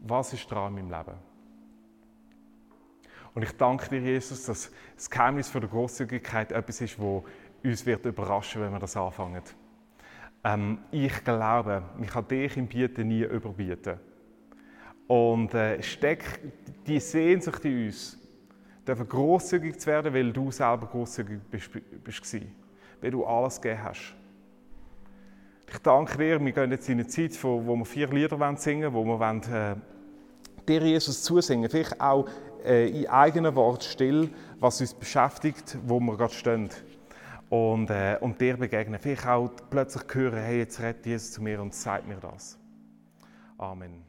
Was 0.00 0.32
ist 0.32 0.50
dran 0.50 0.74
in 0.74 0.88
meinem 0.88 0.98
Leben? 0.98 1.18
Und 3.34 3.42
ich 3.42 3.52
danke 3.52 3.90
dir, 3.90 4.00
Jesus, 4.00 4.44
dass 4.44 4.72
das 4.94 5.10
Geheimnis 5.10 5.52
der 5.52 5.68
Großzügigkeit 5.68 6.50
etwas 6.50 6.80
ist, 6.80 6.96
das 6.98 7.24
uns 7.62 7.84
wird 7.84 8.06
überraschen 8.06 8.62
wenn 8.62 8.72
wir 8.72 8.78
das 8.78 8.96
anfangen. 8.96 9.42
Ähm, 10.44 10.78
ich 10.90 11.24
glaube, 11.24 11.82
ich 12.00 12.08
kann 12.08 12.26
dich 12.26 12.56
im 12.56 12.68
Bieten 12.68 13.08
nie 13.08 13.24
überbieten. 13.24 14.00
Und 15.08 15.52
äh, 15.52 15.82
steck 15.82 16.40
die 16.86 17.00
Sehnsucht 17.00 17.66
in 17.66 17.86
uns, 17.86 18.18
dürfen 18.86 19.08
großzügig 19.08 19.78
zu 19.78 19.86
werden, 19.86 20.14
weil 20.14 20.32
du 20.32 20.50
selber 20.50 20.86
großzügig 20.86 21.40
bist, 21.50 21.70
bist, 22.04 22.36
weil 23.00 23.10
du 23.10 23.24
alles 23.24 23.60
gegeben 23.60 23.84
hast. 23.84 24.14
Ich 25.68 25.78
danke 25.78 26.16
dir, 26.16 26.44
wir 26.44 26.52
gehen 26.52 26.70
jetzt 26.70 26.88
in 26.88 27.00
eine 27.00 27.08
Zeit, 27.08 27.42
wo 27.42 27.60
wir 27.60 27.84
vier 27.84 28.08
Lieder 28.08 28.56
singen 28.56 28.92
wollen, 28.92 29.08
wo 29.08 29.12
wir 29.12 29.18
wollen, 29.18 29.42
äh, 29.52 29.74
dir 30.68 30.82
Jesus 30.82 31.22
zusingen, 31.22 31.68
vielleicht 31.68 32.00
auch 32.00 32.28
äh, 32.64 32.88
in 32.88 33.08
eigenen 33.08 33.54
Worten 33.54 33.82
still, 33.82 34.30
was 34.60 34.80
uns 34.80 34.94
beschäftigt, 34.94 35.76
wo 35.84 35.98
wir 36.00 36.16
gerade 36.16 36.34
stehen. 36.34 36.70
Und, 37.48 37.90
äh, 37.90 38.18
und 38.20 38.40
dir 38.40 38.56
begegnen. 38.56 38.98
Vielleicht 39.00 39.26
auch 39.26 39.50
plötzlich 39.70 40.02
hören, 40.12 40.38
hey, 40.38 40.58
jetzt 40.58 40.80
redet 40.80 41.06
Jesus 41.06 41.32
zu 41.32 41.42
mir 41.42 41.60
und 41.60 41.74
sagt 41.74 42.06
mir 42.08 42.16
das. 42.16 42.58
Amen. 43.56 44.05